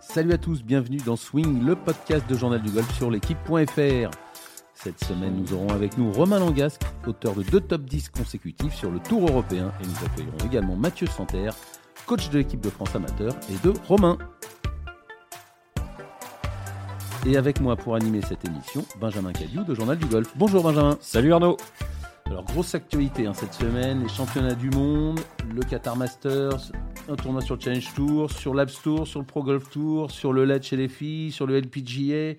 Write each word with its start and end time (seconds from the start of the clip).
Salut 0.00 0.32
à 0.32 0.38
tous, 0.38 0.62
bienvenue 0.62 0.96
dans 0.96 1.14
Swing, 1.14 1.62
le 1.62 1.76
podcast 1.76 2.26
de 2.26 2.34
Journal 2.34 2.62
du 2.62 2.70
Golf 2.70 2.90
sur 2.96 3.10
l'équipe.fr. 3.10 4.10
Cette 4.72 5.04
semaine, 5.04 5.36
nous 5.36 5.52
aurons 5.52 5.68
avec 5.68 5.98
nous 5.98 6.10
Romain 6.10 6.38
Langasque, 6.38 6.80
auteur 7.06 7.34
de 7.34 7.42
deux 7.42 7.60
top 7.60 7.82
10 7.82 8.08
consécutifs 8.08 8.74
sur 8.74 8.90
le 8.90 8.98
Tour 8.98 9.28
européen. 9.28 9.70
Et 9.82 9.86
nous 9.86 10.06
accueillerons 10.06 10.46
également 10.46 10.74
Mathieu 10.74 11.06
Santerre, 11.06 11.54
coach 12.06 12.30
de 12.30 12.38
l'équipe 12.38 12.62
de 12.62 12.70
France 12.70 12.96
amateur, 12.96 13.34
et 13.50 13.66
de 13.66 13.74
Romain. 13.86 14.16
Et 17.26 17.36
avec 17.36 17.60
moi 17.60 17.76
pour 17.76 17.94
animer 17.94 18.22
cette 18.22 18.46
émission, 18.46 18.86
Benjamin 18.98 19.32
Cadieu 19.32 19.64
de 19.64 19.74
Journal 19.74 19.98
du 19.98 20.06
Golf. 20.06 20.32
Bonjour 20.34 20.62
Benjamin. 20.62 20.96
Salut 21.02 21.34
Arnaud. 21.34 21.58
Alors, 22.30 22.44
grosse 22.44 22.76
actualité 22.76 23.26
hein, 23.26 23.32
cette 23.34 23.54
semaine, 23.54 24.04
les 24.04 24.08
championnats 24.08 24.54
du 24.54 24.70
monde, 24.70 25.18
le 25.52 25.62
Qatar 25.62 25.96
Masters, 25.96 26.70
un 27.08 27.16
tournoi 27.16 27.40
sur 27.40 27.56
le 27.56 27.60
Challenge 27.60 27.92
Tour, 27.92 28.30
sur 28.30 28.54
l'Abs 28.54 28.80
Tour, 28.84 29.08
sur 29.08 29.18
le 29.18 29.26
Pro 29.26 29.42
Golf 29.42 29.68
Tour, 29.68 30.12
sur 30.12 30.32
le 30.32 30.44
LED 30.44 30.62
chez 30.62 30.76
les 30.76 30.86
filles, 30.86 31.32
sur 31.32 31.44
le 31.44 31.58
LPGA. 31.58 32.30
Il 32.30 32.36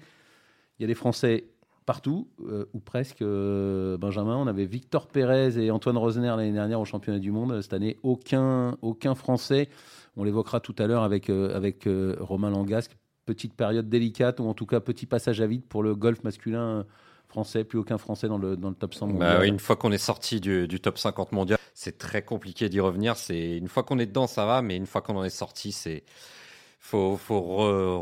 y 0.80 0.84
a 0.86 0.88
des 0.88 0.96
Français 0.96 1.44
partout, 1.86 2.30
euh, 2.48 2.68
ou 2.74 2.80
presque. 2.80 3.22
Euh, 3.22 3.98
Benjamin, 3.98 4.38
on 4.38 4.48
avait 4.48 4.64
Victor 4.64 5.10
Pérez 5.10 5.62
et 5.62 5.72
Antoine 5.72 5.98
Rosner 5.98 6.28
l'année 6.28 6.54
dernière 6.54 6.80
au 6.80 6.86
championnat 6.86 7.20
du 7.20 7.32
monde. 7.32 7.62
Cette 7.62 7.74
année, 7.74 7.98
aucun, 8.02 8.78
aucun 8.82 9.14
Français. 9.14 9.68
On 10.16 10.24
l'évoquera 10.24 10.62
tout 10.62 10.76
à 10.80 10.88
l'heure 10.88 11.04
avec, 11.04 11.30
euh, 11.30 11.54
avec 11.54 11.90
Romain 12.22 12.50
Langasque. 12.50 12.96
Petite 13.26 13.56
période 13.56 13.90
délicate, 13.90 14.40
ou 14.40 14.46
en 14.46 14.54
tout 14.54 14.66
cas 14.66 14.80
petit 14.80 15.06
passage 15.06 15.42
à 15.42 15.48
vide 15.48 15.66
pour 15.66 15.84
le 15.84 15.96
golf 15.96 16.24
masculin 16.24 16.86
français, 17.32 17.64
plus 17.64 17.80
aucun 17.80 17.98
français 17.98 18.28
dans 18.28 18.38
le, 18.38 18.58
dans 18.58 18.70
le 18.70 18.76
top 18.76 18.94
100 18.94 19.08
bah 19.08 19.14
mondial. 19.14 19.46
une 19.46 19.60
fois 19.60 19.76
qu'on 19.76 19.92
est 19.92 19.98
sorti 19.98 20.40
du, 20.40 20.68
top 20.80 20.98
50 20.98 21.32
mondial, 21.32 21.58
c'est 21.74 21.98
très 21.98 22.22
compliqué 22.22 22.70
d'y 22.70 22.80
revenir. 22.80 23.16
C'est 23.16 23.58
une 23.58 23.68
fois 23.68 23.84
qu'on 23.84 24.00
est 24.00 24.06
dedans, 24.06 24.28
ça 24.28 24.46
va, 24.46 24.62
mais 24.62 24.76
une 24.76 24.86
fois 24.86 25.02
qu'on 25.02 25.16
en 25.16 25.24
est 25.24 25.30
sorti, 25.30 25.72
c'est 25.72 26.04
faut, 26.80 27.16
faut 27.16 27.42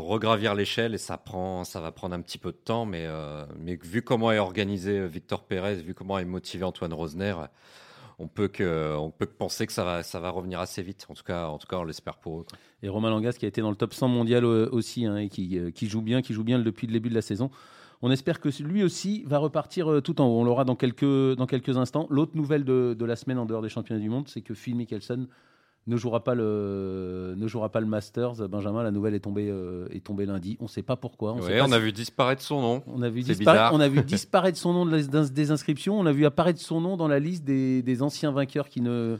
regravir 0.00 0.54
l'échelle 0.54 0.94
et 0.94 0.98
ça 0.98 1.16
prend, 1.16 1.64
ça 1.64 1.80
va 1.80 1.92
prendre 1.92 2.14
un 2.14 2.20
petit 2.20 2.38
peu 2.38 2.50
de 2.50 2.56
temps. 2.56 2.86
Mais, 2.86 3.04
euh, 3.06 3.44
mais 3.58 3.78
vu 3.80 4.02
comment 4.02 4.32
est 4.32 4.38
organisé 4.38 5.06
Victor 5.06 5.44
Pérez, 5.44 5.76
vu 5.76 5.94
comment 5.94 6.18
est 6.18 6.24
motivé 6.24 6.64
Antoine 6.64 6.92
Rosner, 6.92 7.34
on 8.20 8.28
peut 8.28 8.48
que, 8.48 8.94
on 8.96 9.10
peut 9.10 9.24
que 9.24 9.34
penser 9.34 9.66
que 9.66 9.72
ça 9.72 9.82
va, 9.82 10.02
ça 10.02 10.20
va 10.20 10.28
revenir 10.30 10.60
assez 10.60 10.82
vite. 10.82 11.06
En 11.08 11.14
tout 11.14 11.22
cas, 11.22 11.46
en 11.46 11.56
tout 11.56 11.66
cas, 11.66 11.76
on 11.76 11.84
l'espère 11.84 12.18
pour 12.18 12.40
eux. 12.40 12.46
Et 12.82 12.88
Romain 12.88 13.08
Langas 13.08 13.32
qui 13.32 13.46
a 13.46 13.48
été 13.48 13.62
dans 13.62 13.70
le 13.70 13.76
top 13.76 13.94
100 13.94 14.08
mondial 14.08 14.44
euh, 14.44 14.68
aussi 14.72 15.06
hein, 15.06 15.16
et 15.16 15.28
qui, 15.30 15.58
euh, 15.58 15.70
qui 15.70 15.88
joue 15.88 16.02
bien, 16.02 16.20
qui 16.20 16.34
joue 16.34 16.44
bien 16.44 16.58
depuis 16.58 16.86
le 16.86 16.92
début 16.92 17.08
de 17.08 17.14
la 17.14 17.22
saison. 17.22 17.50
On 18.02 18.10
espère 18.10 18.40
que 18.40 18.48
lui 18.62 18.82
aussi 18.82 19.24
va 19.26 19.38
repartir 19.38 19.90
euh, 19.90 20.00
tout 20.00 20.20
en 20.20 20.26
haut. 20.26 20.40
On 20.40 20.44
l'aura 20.44 20.64
dans 20.64 20.76
quelques, 20.76 21.04
dans 21.36 21.46
quelques 21.46 21.76
instants. 21.76 22.06
L'autre 22.10 22.32
nouvelle 22.34 22.64
de, 22.64 23.04
la 23.04 23.16
semaine 23.16 23.38
en 23.38 23.46
dehors 23.46 23.62
des 23.62 23.68
championnats 23.68 24.00
du 24.00 24.08
monde, 24.08 24.28
c'est 24.28 24.40
que 24.40 24.54
Phil 24.54 24.74
Mickelson 24.74 25.26
ne 25.86 25.96
jouera 25.96 26.22
pas 26.22 26.34
le 26.34 27.34
ne 27.36 27.46
jouera 27.46 27.70
pas 27.70 27.80
le 27.80 27.86
Masters. 27.86 28.48
Benjamin, 28.48 28.82
la 28.82 28.90
nouvelle 28.90 29.14
est 29.14 29.20
tombée 29.20 29.48
euh, 29.50 29.88
est 29.90 30.04
tombée 30.04 30.26
lundi. 30.26 30.56
On 30.60 30.64
ne 30.64 30.68
sait 30.68 30.82
pas 30.82 30.96
pourquoi. 30.96 31.34
On, 31.34 31.40
on 31.40 31.72
a 31.72 31.78
vu 31.78 31.92
disparaître 31.92 32.42
son 32.42 32.60
nom. 32.60 32.82
On 32.86 33.02
a 33.02 33.08
vu 33.08 33.22
disparaître. 33.22 33.74
On 33.74 33.80
a 33.80 33.88
vu 33.88 34.02
disparaître 34.04 34.58
son 34.58 34.72
nom 34.72 34.86
des 34.86 35.50
inscriptions. 35.50 35.98
On 35.98 36.06
a 36.06 36.12
vu 36.12 36.24
apparaître 36.26 36.60
son 36.60 36.80
nom 36.80 36.96
dans 36.96 37.08
la 37.08 37.18
liste 37.18 37.44
des, 37.44 37.82
des 37.82 38.02
anciens 38.02 38.30
vainqueurs 38.30 38.68
qui 38.68 38.80
ne 38.80 39.18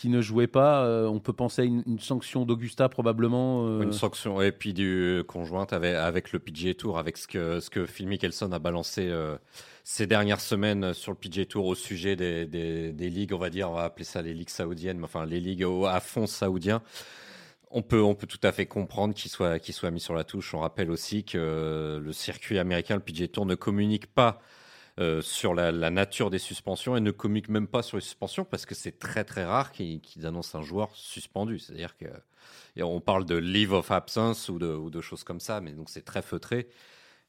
qui 0.00 0.08
ne 0.08 0.22
jouait 0.22 0.46
pas. 0.46 0.86
Euh, 0.86 1.06
on 1.06 1.20
peut 1.20 1.34
penser 1.34 1.60
à 1.60 1.64
une, 1.66 1.98
sanction 1.98 2.46
d'Augusta 2.46 2.88
probablement. 2.88 3.66
Euh. 3.66 3.82
Une 3.82 3.92
sanction 3.92 4.40
et 4.40 4.50
puis 4.50 4.72
du 4.72 5.22
conjointe 5.28 5.74
avec, 5.74 6.32
le 6.32 6.38
PGA 6.38 6.72
Tour, 6.72 6.98
avec 6.98 7.18
ce 7.18 7.28
que, 7.28 7.60
ce 7.60 7.68
que 7.68 7.84
Phil 7.84 8.08
Mickelson 8.08 8.50
a 8.52 8.58
balancé 8.58 9.08
euh, 9.10 9.36
ces 9.84 10.06
dernières 10.06 10.40
semaines 10.40 10.94
sur 10.94 11.12
le 11.12 11.18
PGA 11.18 11.44
Tour 11.44 11.66
au 11.66 11.74
sujet 11.74 12.16
des, 12.16 12.46
des, 12.46 13.10
ligues, 13.10 13.34
on 13.34 13.38
va 13.38 13.50
dire, 13.50 13.70
on 13.70 13.74
va 13.74 13.82
appeler 13.82 14.06
ça 14.06 14.22
les 14.22 14.32
ligues 14.32 14.48
saoudiennes, 14.48 14.96
mais 14.96 15.04
enfin 15.04 15.26
les 15.26 15.38
ligues 15.38 15.66
à 15.86 16.00
fond 16.00 16.26
saoudiens. 16.26 16.80
On 17.70 17.82
peut, 17.82 18.00
on 18.00 18.14
peut 18.14 18.26
tout 18.26 18.40
à 18.42 18.52
fait 18.52 18.64
comprendre 18.64 19.12
qu'il 19.12 19.30
soit, 19.30 19.58
qu'il 19.58 19.74
soit 19.74 19.90
mis 19.90 20.00
sur 20.00 20.14
la 20.14 20.24
touche. 20.24 20.54
On 20.54 20.60
rappelle 20.60 20.90
aussi 20.90 21.24
que 21.24 22.00
le 22.02 22.12
circuit 22.14 22.58
américain, 22.58 22.94
le 22.94 23.02
PGA 23.02 23.28
Tour, 23.28 23.44
ne 23.44 23.54
communique 23.54 24.06
pas 24.06 24.40
euh, 25.00 25.22
sur 25.22 25.54
la, 25.54 25.72
nature 25.90 26.28
des 26.28 26.38
suspensions 26.38 26.94
et 26.94 27.00
ne 27.00 27.10
communiquent 27.10 27.48
même 27.48 27.66
pas 27.66 27.82
sur 27.82 27.96
les 27.96 28.02
suspensions 28.02 28.44
parce 28.44 28.66
que 28.66 28.74
c'est 28.74 28.98
très 28.98 29.24
très 29.24 29.44
rare 29.44 29.72
qu'ils 29.72 30.26
annoncent 30.26 30.58
un 30.58 30.62
joueur 30.62 30.94
suspendu. 30.94 31.58
C'est-à-dire 31.58 31.96
que 31.96 32.06
on 32.82 33.00
parle 33.00 33.24
de 33.24 33.36
leave 33.36 33.72
of 33.72 33.90
absence 33.90 34.48
ou 34.48 34.58
de, 34.58 35.00
choses 35.00 35.24
comme 35.24 35.40
ça, 35.40 35.60
mais 35.60 35.72
donc 35.72 35.88
c'est 35.88 36.04
très 36.04 36.22
feutré. 36.22 36.68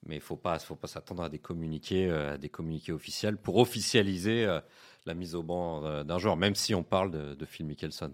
Mais 0.06 0.16
il 0.16 0.22
faut 0.22 0.36
pas, 0.36 0.60
faut 0.60 0.76
pas 0.76 0.88
s'attendre 0.88 1.24
à 1.24 1.30
des 1.30 1.40
communiqués, 1.40 2.10
euh, 2.10 2.38
des 2.38 2.50
communiqués 2.50 2.92
officiels 2.92 3.38
pour 3.38 3.58
officialiser 3.58 4.46
euh, 4.46 4.60
la 5.06 5.14
mise 5.14 5.36
au 5.36 5.44
banc 5.44 6.04
d'un 6.04 6.18
joueur, 6.18 6.38
même 6.38 6.56
si 6.56 6.76
on 6.76 6.84
parle 6.84 7.12
de, 7.12 7.36
de 7.36 7.46
Phil 7.46 7.66
Mickelson. 7.66 8.12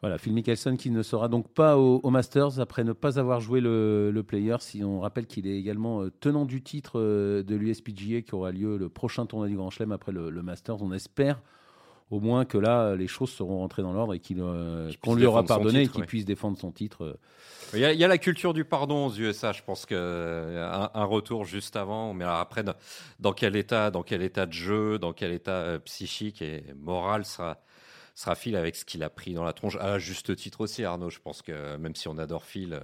Voilà, 0.00 0.16
Phil 0.18 0.32
Mickelson 0.32 0.76
qui 0.76 0.90
ne 0.90 1.02
sera 1.02 1.28
donc 1.28 1.48
pas 1.48 1.76
au, 1.76 2.08
Masters 2.10 2.60
après 2.60 2.84
ne 2.84 2.92
pas 2.92 3.18
avoir 3.18 3.40
joué 3.40 3.60
le, 3.60 4.22
player. 4.26 4.56
Si 4.60 4.84
on 4.84 5.00
rappelle 5.00 5.26
qu'il 5.26 5.46
est 5.46 5.58
également 5.58 6.02
euh, 6.02 6.12
tenant 6.20 6.44
du 6.44 6.62
titre 6.62 7.00
euh, 7.00 7.42
de 7.42 7.56
l'USPGA 7.56 8.22
qui 8.22 8.34
aura 8.34 8.52
lieu 8.52 8.76
le 8.76 8.88
prochain 8.88 9.26
tournoi 9.26 9.48
du 9.48 9.56
Grand 9.56 9.70
Chelem 9.70 9.90
après 9.90 10.12
le, 10.12 10.30
Masters. 10.42 10.80
On 10.82 10.92
espère 10.92 11.40
au 12.10 12.20
moins 12.20 12.44
que 12.44 12.56
là, 12.56 12.94
les 12.94 13.08
choses 13.08 13.30
seront 13.30 13.58
rentrées 13.58 13.82
dans 13.82 13.92
l'ordre 13.92 14.14
et 14.14 14.20
euh, 14.38 14.90
qu'on 15.02 15.14
lui 15.14 15.26
aura 15.26 15.42
pardonné 15.42 15.82
et 15.82 15.88
qu'il 15.88 16.06
puisse 16.06 16.24
défendre 16.24 16.56
son 16.56 16.70
titre. 16.70 17.18
Il 17.74 17.80
y, 17.80 18.04
a, 18.04 18.08
la 18.08 18.18
culture 18.18 18.54
du 18.54 18.64
pardon 18.64 19.08
aux 19.08 19.12
USA. 19.12 19.52
Je 19.52 19.62
pense 19.62 19.84
qu'un 19.84 20.90
un 20.94 21.04
retour 21.04 21.44
juste 21.44 21.76
avant, 21.76 22.14
mais 22.14 22.24
après, 22.24 22.62
dans, 23.18 23.32
quel 23.32 23.56
état, 23.56 23.90
dans 23.90 24.02
quel 24.02 24.22
état 24.22 24.46
de 24.46 24.52
jeu, 24.52 24.98
dans 24.98 25.12
quel 25.12 25.32
état 25.32 25.78
psychique 25.80 26.40
et 26.40 26.64
moral 26.76 27.26
sera 27.26 27.58
sera 28.18 28.34
Phil 28.34 28.56
avec 28.56 28.74
ce 28.74 28.84
qu'il 28.84 29.04
a 29.04 29.10
pris 29.10 29.32
dans 29.32 29.44
la 29.44 29.52
tronche, 29.52 29.76
à 29.76 29.98
juste 29.98 30.34
titre 30.34 30.62
aussi, 30.62 30.84
Arnaud. 30.84 31.08
Je 31.08 31.20
pense 31.20 31.40
que 31.40 31.76
même 31.76 31.94
si 31.94 32.08
on 32.08 32.18
adore 32.18 32.44
Phil. 32.44 32.74
Euh, 32.74 32.80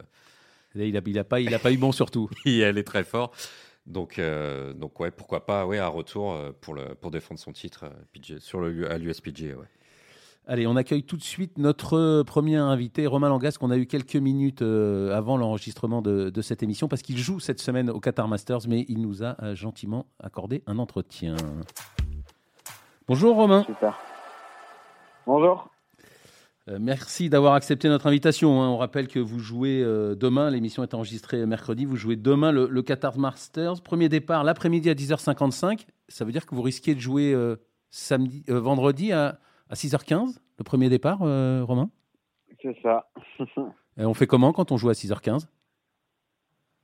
il 0.77 0.95
n'a 0.95 1.00
il 1.05 1.19
a 1.19 1.25
pas, 1.25 1.41
il 1.41 1.53
a 1.55 1.59
pas 1.59 1.72
eu 1.72 1.77
bon 1.77 1.93
surtout. 1.93 2.31
elle 2.47 2.78
est 2.78 2.84
très 2.84 3.05
fort. 3.05 3.33
Donc, 3.87 4.19
euh, 4.19 4.73
donc 4.73 4.99
ouais, 5.00 5.11
pourquoi 5.11 5.44
pas 5.44 5.67
ouais, 5.67 5.78
un 5.78 5.89
retour 5.89 6.33
euh, 6.33 6.53
pour, 6.61 6.75
le, 6.75 6.94
pour 6.94 7.11
défendre 7.11 7.41
son 7.41 7.53
titre 7.53 7.87
sur 8.39 8.61
le, 8.61 8.91
à 8.91 8.97
l'USPG. 8.97 9.55
Ouais. 9.55 9.67
Allez, 10.47 10.67
on 10.67 10.77
accueille 10.77 11.03
tout 11.03 11.17
de 11.17 11.23
suite 11.23 11.59
notre 11.59 12.23
premier 12.23 12.56
invité, 12.56 13.06
Romain 13.06 13.28
Langas, 13.28 13.56
qu'on 13.59 13.71
a 13.71 13.77
eu 13.77 13.87
quelques 13.87 14.17
minutes 14.17 14.62
avant 14.62 15.37
l'enregistrement 15.37 16.03
de, 16.03 16.28
de, 16.28 16.43
cette 16.43 16.62
émission, 16.62 16.87
parce 16.87 17.03
qu'il 17.03 17.17
joue 17.17 17.41
cette 17.41 17.61
semaine 17.61 17.89
au 17.89 17.99
Qatar 17.99 18.28
Masters, 18.28 18.69
mais 18.69 18.84
il 18.89 19.00
nous 19.00 19.25
a 19.25 19.55
gentiment 19.55 20.06
accordé 20.21 20.62
un 20.67 20.78
entretien. 20.78 21.34
Bonjour 23.09 23.37
Romain. 23.37 23.65
Super. 23.65 24.13
Bonjour. 25.27 25.71
Euh, 26.69 26.79
merci 26.81 27.31
d'avoir 27.31 27.55
accepté 27.55 27.89
notre 27.89 28.07
invitation. 28.07 28.61
Hein. 28.62 28.69
On 28.69 28.77
rappelle 28.77 29.09
que 29.09 29.19
vous 29.19 29.39
jouez 29.39 29.83
euh, 29.83 30.15
demain, 30.15 30.51
l'émission 30.51 30.83
est 30.83 30.95
enregistrée 30.95 31.45
mercredi, 31.47 31.87
vous 31.87 31.97
jouez 31.97 32.17
demain 32.17 32.53
le, 32.53 32.83
Qatar 32.83 33.19
Masters. 33.19 33.83
Premier 33.83 34.09
départ 34.09 34.45
l'après-midi 34.45 34.91
à 34.91 34.95
10h55. 34.95 35.87
Ça 36.09 36.25
veut 36.25 36.33
dire 36.33 36.47
que 36.47 36.55
vous 36.55 36.62
risquez 36.62 36.95
de 36.95 37.01
jouer 37.01 37.33
euh, 37.33 37.57
samedi, 37.91 38.45
vendredi 38.49 39.12
à, 39.12 39.39
6h15, 39.73 40.39
le 40.59 40.65
premier 40.65 40.89
départ, 40.89 41.19
Romain? 41.19 41.89
C'est 42.62 42.77
ça. 42.83 43.09
et 43.99 44.05
on 44.05 44.15
fait 44.15 44.27
comment 44.27 44.53
quand 44.53 44.73
on 44.73 44.77
joue 44.77 44.91
à 44.91 44.93
6h15 44.93 45.49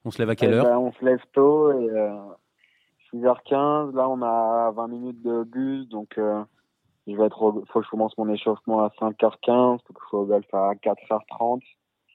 On 0.05 0.11
se 0.11 0.19
lève 0.19 0.31
à 0.31 0.35
quelle 0.35 0.53
eh 0.53 0.57
heure? 0.57 0.65
ben, 0.65 0.79
On 0.79 0.93
se 0.93 1.05
lève 1.05 1.21
tôt 1.33 1.73
et 1.73 1.89
6h15, 3.13 3.95
là 3.95 4.09
on 4.09 4.23
a 4.23 4.73
20 4.73 4.89
minutes 4.89 5.23
de 5.23 5.45
bus, 5.45 5.89
donc 5.89 6.19
je 7.11 7.17
vais 7.17 7.27
être 7.27 7.39
faut 7.39 7.81
que 7.81 7.85
je 7.85 7.91
commence 7.91 8.17
mon 8.19 8.29
échauffement 8.29 8.83
à 8.83 8.89
5h15, 9.01 9.79
faut 9.87 9.93
que 9.93 10.01
je 10.03 10.09
sois 10.09 10.21
au 10.21 10.27
golf 10.27 10.47
à 10.53 10.75
4h30. 10.75 11.61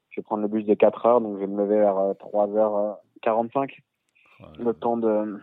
Je 0.09 0.21
vais 0.21 0.23
prendre 0.23 0.43
le 0.43 0.47
bus 0.47 0.65
de 0.65 0.73
4h, 0.73 1.21
donc 1.21 1.35
je 1.35 1.39
vais 1.41 1.47
me 1.47 1.57
lever 1.57 1.79
vers 1.79 1.95
3h45. 1.95 3.71
Euh, 4.41 4.45
le 4.59 4.73
temps 4.73 4.97
de 4.97 5.39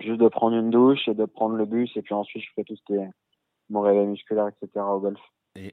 juste 0.00 0.20
de 0.20 0.28
prendre 0.28 0.56
une 0.56 0.70
douche 0.70 1.08
et 1.08 1.14
de 1.14 1.24
prendre 1.24 1.56
le 1.56 1.64
bus 1.64 1.90
et 1.96 2.02
puis 2.02 2.14
ensuite 2.14 2.42
je 2.42 2.50
fais 2.54 2.64
tout 2.64 2.76
ce 2.76 2.82
qui 2.84 2.94
est 2.94 3.10
mon 3.70 3.80
réveil 3.80 4.06
musculaire, 4.06 4.48
etc. 4.48 4.84
au 4.86 5.00
golf. 5.00 5.20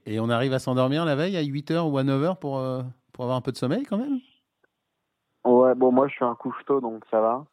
Et, 0.06 0.18
on 0.18 0.30
arrive 0.30 0.54
à 0.54 0.58
s'endormir 0.58 1.04
la 1.04 1.14
veille 1.14 1.36
à 1.36 1.42
8h 1.42 1.90
ou 1.90 1.98
à 1.98 2.04
9h 2.04 2.38
pour, 2.38 2.58
euh, 2.58 2.82
pour 3.12 3.24
avoir 3.24 3.36
un 3.36 3.42
peu 3.42 3.52
de 3.52 3.56
sommeil 3.58 3.84
quand 3.84 3.98
même? 3.98 4.18
Ouais, 5.44 5.74
bon 5.74 5.92
moi 5.92 6.08
je 6.08 6.14
suis 6.14 6.24
un 6.24 6.34
couche-tôt 6.34 6.80
donc 6.80 7.04
ça 7.10 7.20
va. 7.20 7.44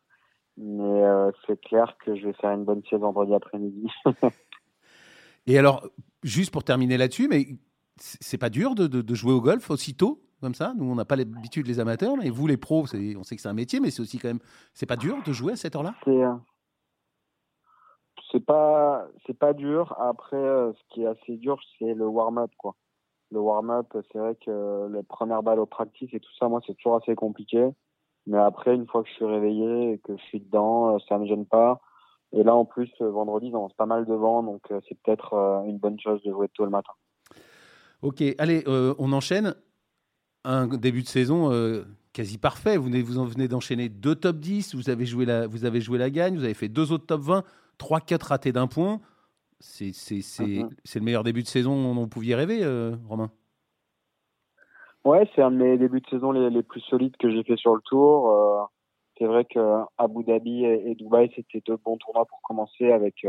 Mais 0.57 1.03
euh, 1.03 1.31
c'est 1.45 1.59
clair 1.62 1.95
que 2.06 2.15
je 2.15 2.27
vais 2.27 2.33
faire 2.33 2.51
une 2.51 2.63
bonne 2.63 2.83
sieste 2.83 3.01
vendredi 3.01 3.33
après-midi. 3.33 3.88
Et 5.47 5.57
alors, 5.57 5.88
juste 6.23 6.51
pour 6.51 6.63
terminer 6.63 6.97
là-dessus, 6.97 7.27
mais 7.27 7.45
c'est 7.97 8.38
pas 8.38 8.49
dur 8.49 8.75
de, 8.75 9.15
jouer 9.15 9.33
au 9.33 9.41
golf 9.41 9.69
aussitôt 9.69 10.21
comme 10.39 10.55
ça? 10.55 10.73
Nous, 10.75 10.85
on 10.85 10.95
n'a 10.95 11.05
pas 11.05 11.15
l'habitude, 11.15 11.67
les 11.67 11.79
amateurs, 11.79 12.17
mais 12.17 12.29
vous, 12.29 12.47
les 12.47 12.57
pros, 12.57 12.83
on 12.83 13.23
sait 13.23 13.35
que 13.35 13.41
c'est 13.41 13.49
un 13.49 13.53
métier, 13.53 13.79
mais 13.79 13.91
c'est 13.91 14.01
aussi 14.01 14.17
quand 14.17 14.29
même. 14.29 14.39
C'est 14.73 14.88
pas 14.88 14.95
dur 14.95 15.17
de 15.23 15.31
jouer 15.31 15.53
à 15.53 15.55
cette 15.55 15.75
heure-là? 15.75 15.93
Euh, 16.07 16.33
C'est 18.31 18.43
pas, 18.43 19.07
c'est 19.25 19.38
pas 19.38 19.53
dur. 19.53 19.95
Après, 19.99 20.38
euh, 20.38 20.73
ce 20.73 20.93
qui 20.93 21.03
est 21.03 21.07
assez 21.07 21.38
dur, 21.38 21.59
c'est 21.77 21.93
le 21.93 22.07
warm-up, 22.07 22.51
quoi. 22.57 22.75
Le 23.31 23.39
warm-up, 23.39 23.95
c'est 24.11 24.17
vrai 24.17 24.35
que 24.43 24.89
les 24.91 25.03
premières 25.03 25.43
balles 25.43 25.59
au 25.59 25.65
practice 25.65 26.09
et 26.13 26.19
tout 26.19 26.33
ça, 26.39 26.49
moi, 26.49 26.59
c'est 26.65 26.73
toujours 26.73 26.95
assez 26.95 27.15
compliqué. 27.15 27.69
Mais 28.27 28.38
après, 28.38 28.75
une 28.75 28.88
fois 28.88 29.03
que 29.03 29.09
je 29.09 29.13
suis 29.13 29.25
réveillé 29.25 29.93
et 29.93 29.97
que 29.99 30.17
je 30.17 30.23
suis 30.23 30.39
dedans, 30.39 30.95
euh, 30.95 30.97
ça 31.07 31.17
me 31.17 31.25
gêne 31.25 31.45
pas. 31.45 31.81
Et 32.33 32.44
là, 32.44 32.56
en 32.56 32.66
plus, 32.66 32.89
euh, 33.01 33.10
vendredi, 33.10 33.48
il 33.48 33.75
pas 33.75 33.86
mal 33.86 34.06
de 34.06 34.13
vent, 34.13 34.44
donc 34.44 34.62
euh, 34.72 34.80
c'est 34.88 34.98
peut-être 35.01 35.33
euh, 35.33 35.63
une 35.63 35.78
bonne 35.78 36.00
chose 36.00 36.24
de 36.24 36.31
jouer 36.31 36.48
tôt 36.50 36.63
le 36.63 36.72
matin. 36.72 36.94
Ok, 38.01 38.24
allez, 38.38 38.63
on 38.68 39.13
enchaîne. 39.13 39.54
un 40.44 40.68
début 40.68 41.04
de 41.04 41.07
saison 41.07 41.51
quasi 42.13 42.39
parfait. 42.39 42.75
Vous, 42.75 43.18
en 43.19 43.25
venez 43.25 43.48
d'enchaîner 43.48 43.89
deux 43.89 44.16
top 44.16 44.38
10, 44.38 44.74
vous 44.74 44.89
avez, 44.89 45.06
joué 45.06 45.25
la, 45.25 45.45
vous 45.45 45.66
avez 45.66 45.81
joué 45.81 46.00
la 46.00 46.10
gagne, 46.10 46.36
vous 46.36 46.44
avez 46.44 46.56
fait 46.56 46.68
deux 46.68 46.92
autres 46.92 47.06
top 47.06 47.22
20, 47.22 47.44
3-4 47.80 48.28
ratés 48.28 48.51
d'un 48.51 48.66
point. 48.66 49.01
C'est 49.60 49.92
mhm. 50.39 50.69
c'est 50.84 51.00
le 51.00 51.06
meilleur 51.06 51.24
début 51.24 51.44
de 51.44 51.48
saison 51.48 51.94
dont 51.94 52.01
vous 52.01 52.07
pouviez 52.07 52.34
rêver, 52.34 52.66
Romain? 53.07 53.30
Ouais, 55.06 55.30
c'est 55.36 55.44
un 55.44 55.51
de 55.51 55.57
mes 55.57 55.77
débuts 55.77 56.01
de 56.01 56.07
saison 56.07 56.31
les, 56.31 56.50
les 56.50 56.63
plus 56.63 56.81
solides 56.81 57.18
que 57.18 57.30
j'ai 57.30 57.44
fait 57.44 57.57
sur 57.57 57.75
le 57.75 57.81
tour. 57.81 58.69
C'est 59.21 59.27
vrai 59.27 59.45
que 59.45 59.83
Abu 60.00 60.23
Dhabi 60.23 60.65
et, 60.65 60.95
Dubaï, 60.95 61.31
c'était 61.35 61.62
deux 61.63 61.77
bons 61.77 61.97
tournois 61.97 62.25
pour 62.25 62.41
commencer 62.41 62.91
avec, 62.91 63.23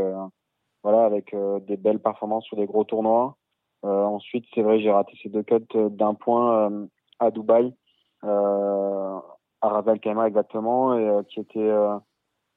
voilà, 0.81 1.05
avec 1.05 1.35
des 1.67 1.77
belles 1.77 1.99
performances 1.99 2.45
sur 2.45 2.57
des 2.57 2.65
gros 2.65 2.83
tournois. 2.83 3.37
Euh, 3.85 4.03
ensuite, 4.03 4.45
c'est 4.55 4.63
vrai, 4.63 4.79
j'ai 4.79 4.91
raté 4.91 5.13
ces 5.21 5.29
deux 5.29 5.43
cuts 5.43 5.59
d'un 5.73 6.15
point 6.15 6.71
euh, 6.71 6.87
à 7.19 7.29
Dubaï, 7.29 7.75
euh, 8.23 9.19
à 9.61 9.69
Ras 9.69 9.83
Al 9.87 9.99
exactement, 10.25 10.97
et 10.97 11.23
qui 11.27 11.39
était 11.39 11.71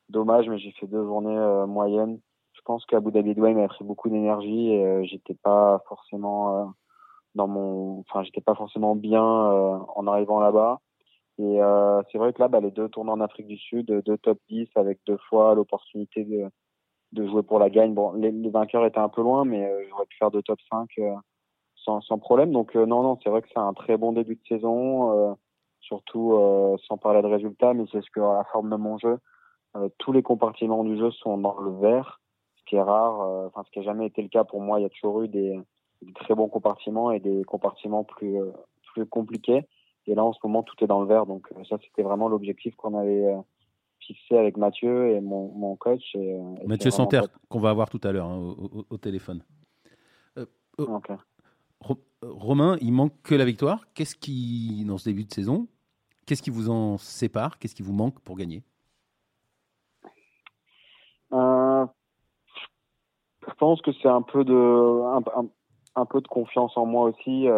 dommage, 0.09 0.49
mais 0.49 0.59
j'ai 0.59 0.73
fait 0.73 0.87
deux 0.87 1.05
journées 1.05 1.67
moyennes. 1.67 2.21
Je 2.53 2.63
pense 2.63 2.87
qu'Abu 2.87 3.11
Dhabi 3.13 3.35
Dubaï 3.35 3.55
m'a 3.55 3.69
pris 3.69 3.85
beaucoup 3.85 4.09
d'énergie 4.09 4.71
et 4.71 5.05
j'étais 5.05 5.35
pas 5.35 5.83
forcément 5.89 6.73
dans 7.35 7.47
mon, 7.47 8.01
enfin, 8.01 8.23
j'étais 8.23 8.41
pas 8.41 8.55
forcément 8.55 8.97
bien 8.97 9.23
en 9.23 10.07
arrivant 10.07 10.41
là-bas. 10.41 10.81
Et 11.39 11.63
euh, 11.63 12.03
c'est 12.11 12.19
vrai 12.19 12.33
que 12.33 12.41
là, 12.41 12.49
bah, 12.49 12.61
les 12.61 12.71
deux 12.71 12.89
tournois 12.89 13.15
en 13.15 13.21
Afrique 13.21 13.47
du 13.47 13.59
Sud, 13.59 13.87
deux 13.87 14.19
top 14.19 14.39
10 14.49 14.69
avec 14.77 15.01
deux 15.07 15.19
fois 15.29 15.55
l'opportunité 15.55 16.25
de, 16.25 16.49
de 17.13 17.27
jouer 17.27 17.43
pour 17.43 17.59
la 17.59 17.71
gagne. 17.71 17.95
Bon, 17.95 18.13
les, 18.13 18.31
vainqueurs 18.51 18.85
étaient 18.87 18.99
un 18.99 19.09
peu 19.09 19.23
loin, 19.23 19.45
mais 19.45 19.65
euh, 19.65 19.85
j'aurais 19.89 20.07
pu 20.07 20.17
faire 20.17 20.31
deux 20.31 20.43
top 20.43 20.59
5 20.71 20.89
euh, 20.99 21.15
sans, 21.77 22.01
sans 22.01 22.19
problème. 22.19 22.53
Donc 22.53 22.77
euh, 22.77 22.87
non, 22.87 23.03
non, 23.03 23.19
c'est 23.23 23.31
vrai 23.31 23.43
que 23.43 23.49
c'est 23.53 23.59
un 23.61 23.75
très 23.75 23.97
bon 23.97 24.13
début 24.13 24.37
de 24.37 24.47
saison, 24.49 25.37
surtout 25.81 26.33
sans 26.89 26.97
parler 26.97 27.23
de 27.23 27.29
résultats, 27.29 27.75
mais 27.75 27.85
c'est 27.93 28.03
ce 28.03 28.11
que 28.11 28.21
la 28.21 28.45
forme 28.53 28.71
de 28.71 28.77
mon 28.77 28.99
jeu, 28.99 29.19
tous 29.99 30.13
les 30.13 30.23
compartiments 30.23 30.83
du 30.83 30.99
jeu 30.99 31.11
sont 31.13 31.39
dans 31.39 31.59
le 31.61 31.71
vert, 31.79 32.21
ce 32.57 32.65
qui 32.65 32.77
est 32.77 32.83
rare, 32.83 33.21
enfin 33.47 33.63
ce 33.65 33.71
qui 33.71 33.79
n'a 33.79 33.85
jamais 33.85 34.07
été 34.07 34.21
le 34.21 34.29
cas 34.29 34.43
pour 34.43 34.61
moi. 34.61 34.81
Il 34.81 34.83
y 34.83 34.87
a 34.87 34.89
toujours 34.89 35.23
eu 35.23 35.29
des, 35.29 35.61
des 36.03 36.13
très 36.15 36.35
bons 36.35 36.49
compartiments 36.49 37.13
et 37.13 37.21
des 37.21 37.45
compartiments 37.45 38.03
plus 38.03 38.37
plus 38.93 39.07
compliqués. 39.07 39.65
Et 40.07 40.15
là, 40.15 40.25
en 40.25 40.33
ce 40.33 40.39
moment, 40.45 40.63
tout 40.63 40.77
est 40.85 40.87
dans 40.87 41.01
le 41.01 41.07
vert. 41.07 41.27
Donc, 41.27 41.49
ça, 41.69 41.77
c'était 41.83 42.03
vraiment 42.03 42.29
l'objectif 42.29 42.75
qu'on 42.77 42.97
avait, 42.97 43.35
fixé 44.01 44.37
avec 44.37 44.57
Mathieu 44.57 45.11
et 45.11 45.21
mon, 45.21 45.53
mon 45.53 45.77
coach. 45.77 46.15
Et, 46.15 46.39
Mathieu 46.67 46.91
Santerre, 46.91 47.25
qu'on 47.49 47.59
va 47.59 47.71
avoir 47.71 47.91
tout 47.91 48.01
à 48.05 48.13
l'heure 48.13 48.27
hein, 48.27 48.55
au, 48.91 48.97
téléphone. 48.99 49.43
Euh, 50.39 50.47
oh, 50.79 51.01
euh, 51.85 51.97
Romain, 52.23 52.77
il 52.81 52.93
manque 52.93 53.15
que 53.23 53.35
la 53.35 53.45
victoire. 53.45 53.87
Qu'est-ce 53.95 54.17
qui, 54.17 54.85
dans 54.87 54.99
ce 54.99 55.07
début 55.07 55.25
de 55.25 55.33
saison, 55.33 55.67
qu'est-ce 56.27 56.43
qui 56.43 56.51
vous 56.51 56.71
en 56.71 56.99
sépare? 56.99 57.59
Qu'est-ce 57.59 57.75
qui 57.75 57.83
vous 57.83 57.93
manque 57.93 58.21
pour 58.21 58.37
gagner? 58.37 58.63
Euh, 61.33 61.87
Je 63.47 63.55
pense 63.59 63.83
que 63.83 63.91
c'est 64.01 64.09
un 64.09 64.23
peu 64.23 64.45
de, 64.45 64.55
un, 64.55 65.23
un, 65.97 66.07
peu 66.07 66.21
de 66.21 66.29
confiance 66.29 66.77
en 66.77 66.87
moi 66.87 67.11
aussi. 67.11 67.49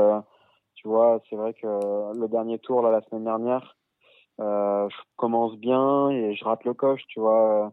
Tu 0.79 0.89
vois, 0.89 1.21
c'est 1.29 1.37
vrai 1.37 1.55
que 1.55 1.67
le 1.67 2.29
dernier 2.29 2.59
tour, 2.61 2.83
là, 2.83 2.91
la 2.91 3.03
semaine 3.03 3.25
dernière, 3.25 3.77
euh, 4.41 4.89
je 4.89 4.97
commence 5.17 5.57
bien 5.57 6.11
et 6.11 6.35
je 6.35 6.45
rate 6.45 6.65
le 6.65 6.73
coche, 6.73 7.03
tu 7.09 7.19
vois. 7.19 7.73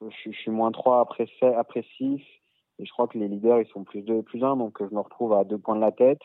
Je, 0.00 0.30
je 0.30 0.36
suis 0.36 0.50
moins 0.50 0.72
3 0.72 1.00
après, 1.00 1.26
7, 1.38 1.54
après 1.54 1.84
6 1.96 2.20
et 2.80 2.84
je 2.84 2.92
crois 2.92 3.06
que 3.06 3.18
les 3.18 3.28
leaders 3.28 3.60
ils 3.60 3.68
sont 3.68 3.84
plus 3.84 4.02
2 4.02 4.16
et 4.18 4.22
plus 4.22 4.42
1 4.42 4.56
donc 4.56 4.78
je 4.80 4.94
me 4.94 5.00
retrouve 5.00 5.34
à 5.34 5.44
deux 5.44 5.58
points 5.58 5.76
de 5.76 5.80
la 5.80 5.92
tête. 5.92 6.20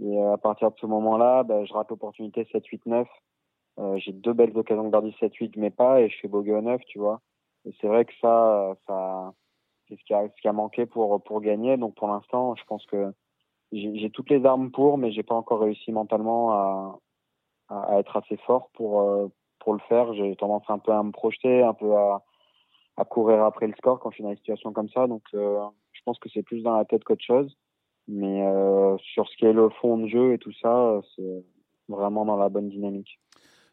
Et 0.00 0.18
euh, 0.18 0.34
à 0.34 0.38
partir 0.38 0.70
de 0.70 0.76
ce 0.78 0.86
moment-là 0.86 1.42
ben, 1.42 1.64
je 1.64 1.72
rate 1.72 1.90
l'opportunité 1.90 2.46
7 2.52 2.64
8 2.66 2.86
9 2.86 3.08
euh, 3.78 3.98
j'ai 3.98 4.12
deux 4.12 4.32
belles 4.32 4.56
occasions 4.56 4.84
de 4.84 4.90
garder 4.90 5.14
7 5.18 5.34
8 5.34 5.56
mais 5.56 5.70
pas. 5.70 6.00
Et 6.02 6.10
je 6.10 6.18
fais 6.20 6.28
bogey 6.28 6.52
au 6.52 6.60
9 6.60 6.80
tu 6.86 6.98
vois. 6.98 7.20
Et 7.64 7.74
c'est 7.80 7.88
vrai 7.88 8.04
que 8.04 8.12
ça 8.20 8.74
ça 8.86 9.32
c'est 9.88 9.96
ce 9.98 10.04
qui 10.04 10.14
a 10.14 10.28
ce 10.28 10.40
qui 10.40 10.48
a 10.48 10.52
manqué 10.52 10.86
pour 10.86 11.22
pour 11.24 11.40
gagner. 11.40 11.76
Donc 11.78 11.94
pour 11.96 12.08
l'instant 12.08 12.54
je 12.56 12.64
pense 12.64 12.84
que 12.86 13.12
j'ai 13.76 14.10
toutes 14.10 14.30
les 14.30 14.44
armes 14.44 14.70
pour 14.70 14.98
mais 14.98 15.12
j'ai 15.12 15.22
pas 15.22 15.34
encore 15.34 15.60
réussi 15.60 15.92
mentalement 15.92 16.52
à 16.52 16.98
à, 17.68 17.98
être 17.98 18.16
assez 18.16 18.36
fort 18.46 18.70
pour 18.74 19.00
euh, 19.00 19.28
pour 19.60 19.72
le 19.74 19.80
faire. 19.88 20.12
J'ai 20.14 20.36
tendance 20.36 20.64
un 20.68 20.78
peu 20.78 20.92
à 20.92 21.02
me 21.02 21.12
projeter, 21.12 21.62
un 21.62 21.74
peu 21.74 21.94
à, 21.96 22.22
à 22.96 23.04
courir 23.04 23.42
après 23.44 23.66
le 23.66 23.74
score 23.74 23.98
quand 24.00 24.10
je 24.10 24.16
suis 24.16 24.24
dans 24.24 24.30
une 24.30 24.36
situation 24.36 24.72
comme 24.72 24.88
ça. 24.90 25.06
Donc, 25.06 25.22
euh, 25.34 25.60
je 25.92 26.00
pense 26.04 26.18
que 26.18 26.28
c'est 26.32 26.42
plus 26.42 26.62
dans 26.62 26.76
la 26.76 26.84
tête 26.84 27.04
qu'autre 27.04 27.24
chose. 27.24 27.56
Mais 28.08 28.46
euh, 28.46 28.96
sur 28.98 29.28
ce 29.28 29.36
qui 29.36 29.46
est 29.46 29.52
le 29.52 29.68
fond 29.80 29.98
de 29.98 30.06
jeu 30.06 30.34
et 30.34 30.38
tout 30.38 30.52
ça, 30.62 31.00
c'est 31.16 31.44
vraiment 31.88 32.24
dans 32.24 32.36
la 32.36 32.48
bonne 32.48 32.68
dynamique. 32.68 33.18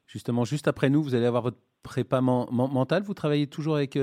Justement, 0.07 0.43
juste 0.43 0.67
après 0.67 0.89
nous, 0.89 1.03
vous 1.03 1.13
allez 1.13 1.27
avoir 1.27 1.43
votre 1.43 1.59
prépa 1.83 2.21
mental. 2.21 3.03
Vous 3.03 3.13
travaillez 3.13 3.47
toujours 3.47 3.75
avec 3.75 3.95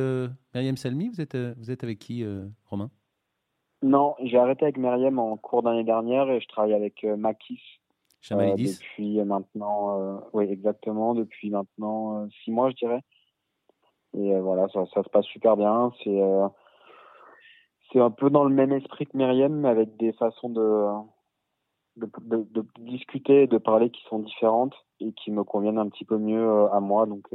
Myriam 0.54 0.76
Salmi 0.76 1.08
vous 1.08 1.20
êtes, 1.20 1.36
vous 1.36 1.70
êtes 1.70 1.82
avec 1.82 1.98
qui, 1.98 2.24
Romain? 2.66 2.90
Non, 3.82 4.14
j'ai 4.22 4.38
arrêté 4.38 4.64
avec 4.64 4.76
Myriam 4.76 5.18
en 5.18 5.36
cours 5.36 5.62
d'année 5.62 5.84
dernière 5.84 6.30
et 6.30 6.40
je 6.40 6.48
travaille 6.48 6.74
avec 6.74 7.02
Makis 7.04 7.60
euh, 8.32 8.54
depuis 8.56 9.22
maintenant, 9.24 9.98
euh, 9.98 10.18
oui, 10.32 10.46
exactement, 10.50 11.14
depuis 11.14 11.50
maintenant 11.50 12.18
euh, 12.18 12.26
six 12.44 12.50
mois, 12.50 12.70
je 12.70 12.76
dirais. 12.76 13.00
Et 14.14 14.38
voilà, 14.40 14.68
ça, 14.68 14.84
ça, 14.92 15.02
se 15.02 15.08
passe 15.08 15.24
super 15.26 15.56
bien. 15.56 15.92
C'est 16.02 16.20
c'est 17.92 18.00
un 18.00 18.10
peu 18.10 18.28
dans 18.28 18.44
le 18.44 18.54
même 18.54 18.72
esprit 18.72 19.06
que 19.06 19.16
Myriam, 19.16 19.52
mais 19.52 19.68
avec 19.68 19.96
des 19.96 20.12
façons 20.12 20.48
de, 20.48 20.86
de, 21.96 22.10
de, 22.20 22.46
de, 22.50 22.66
discuter, 22.78 23.46
de 23.46 23.58
parler 23.58 23.90
qui 23.90 24.02
sont 24.08 24.18
différentes 24.18 24.74
et 25.00 25.12
qui 25.12 25.30
me 25.30 25.44
conviennent 25.44 25.78
un 25.78 25.88
petit 25.88 26.04
peu 26.04 26.18
mieux 26.18 26.68
à 26.72 26.80
moi. 26.80 27.06
Donc 27.06 27.28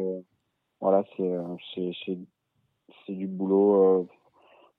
voilà, 0.82 1.04
c'est 1.16 1.34
c'est 1.74 2.18
c'est 3.06 3.14
du 3.14 3.28
boulot. 3.28 4.08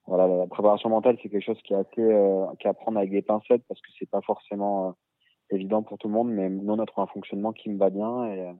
Voilà, 0.06 0.28
la 0.28 0.46
préparation 0.46 0.88
mentale, 0.88 1.16
c'est 1.22 1.28
quelque 1.28 1.44
chose 1.44 1.60
qui 1.62 1.72
est 1.72 1.76
assez 1.76 2.56
qui 2.60 2.68
à 2.68 2.74
prendre 2.74 2.98
avec 2.98 3.10
des 3.10 3.22
pincettes 3.22 3.62
parce 3.68 3.80
que 3.80 3.88
c'est 3.98 4.08
pas 4.08 4.20
forcément 4.20 4.94
évident 5.50 5.82
pour 5.82 5.98
tout 5.98 6.08
le 6.08 6.14
monde, 6.14 6.30
mais 6.30 6.48
nous, 6.48 6.72
on 6.72 6.78
a 6.78 6.86
trouvé 6.86 7.04
un 7.04 7.12
fonctionnement 7.12 7.52
qui 7.52 7.70
me 7.70 7.78
va 7.78 7.90
bien 7.90 8.24
et, 8.26 8.52